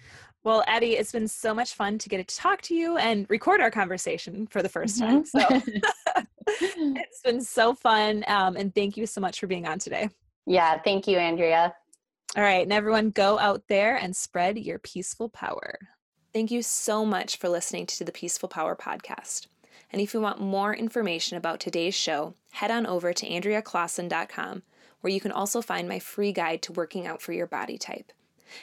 well, 0.43 0.63
Addie, 0.67 0.93
it's 0.93 1.11
been 1.11 1.27
so 1.27 1.53
much 1.53 1.73
fun 1.73 1.97
to 1.99 2.09
get 2.09 2.27
to 2.27 2.35
talk 2.35 2.61
to 2.63 2.75
you 2.75 2.97
and 2.97 3.25
record 3.29 3.61
our 3.61 3.71
conversation 3.71 4.47
for 4.47 4.61
the 4.61 4.69
1st 4.69 5.01
mm-hmm. 5.01 5.07
time. 5.07 5.25
So 5.25 5.83
it's 6.47 7.21
been 7.21 7.41
so 7.41 7.73
fun. 7.73 8.23
Um, 8.27 8.57
and 8.57 8.73
thank 8.75 8.97
you 8.97 9.05
so 9.05 9.21
much 9.21 9.39
for 9.39 9.47
being 9.47 9.65
on 9.65 9.79
today. 9.79 10.09
Yeah, 10.45 10.79
thank 10.81 11.07
you, 11.07 11.17
Andrea. 11.17 11.73
All 12.35 12.43
right, 12.43 12.63
and 12.63 12.73
everyone 12.73 13.11
go 13.11 13.37
out 13.39 13.63
there 13.69 13.95
and 13.95 14.15
spread 14.15 14.57
your 14.57 14.79
peaceful 14.79 15.29
power. 15.29 15.77
Thank 16.33 16.49
you 16.49 16.63
so 16.63 17.05
much 17.05 17.37
for 17.37 17.47
listening 17.47 17.85
to 17.85 18.03
the 18.03 18.11
Peaceful 18.11 18.49
Power 18.49 18.75
podcast. 18.75 19.47
And 19.91 20.01
if 20.01 20.13
you 20.13 20.19
want 20.19 20.41
more 20.41 20.75
information 20.75 21.37
about 21.37 21.59
today's 21.59 21.93
show, 21.93 22.33
head 22.51 22.71
on 22.71 22.87
over 22.87 23.13
to 23.13 23.29
AndreaClausen.com, 23.29 24.63
where 25.01 25.13
you 25.13 25.21
can 25.21 25.31
also 25.31 25.61
find 25.61 25.87
my 25.87 25.99
free 25.99 26.31
guide 26.31 26.63
to 26.63 26.73
working 26.73 27.05
out 27.05 27.21
for 27.21 27.33
your 27.33 27.45
body 27.45 27.77
type. 27.77 28.11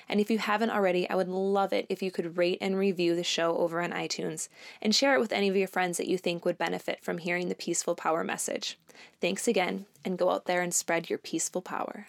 And 0.09 0.21
if 0.21 0.31
you 0.31 0.39
haven't 0.39 0.71
already, 0.71 1.09
I 1.09 1.15
would 1.15 1.29
love 1.29 1.73
it 1.73 1.87
if 1.89 2.03
you 2.03 2.11
could 2.11 2.37
rate 2.37 2.59
and 2.61 2.77
review 2.79 3.15
the 3.15 3.25
show 3.25 3.57
over 3.57 3.81
on 3.81 3.91
iTunes 3.91 4.49
and 4.81 4.95
share 4.95 5.15
it 5.15 5.21
with 5.21 5.33
any 5.33 5.49
of 5.49 5.57
your 5.57 5.69
friends 5.69 5.97
that 5.99 6.09
you 6.09 6.19
think 6.19 6.45
would 6.45 6.59
benefit 6.59 7.03
from 7.03 7.19
hearing 7.19 7.49
the 7.49 7.55
Peaceful 7.55 7.95
Power 7.95 8.25
message. 8.25 8.79
Thanks 9.21 9.49
again, 9.49 9.87
and 10.05 10.19
go 10.19 10.31
out 10.31 10.47
there 10.47 10.63
and 10.63 10.75
spread 10.75 11.09
your 11.09 11.19
peaceful 11.19 11.63
power. 11.63 12.09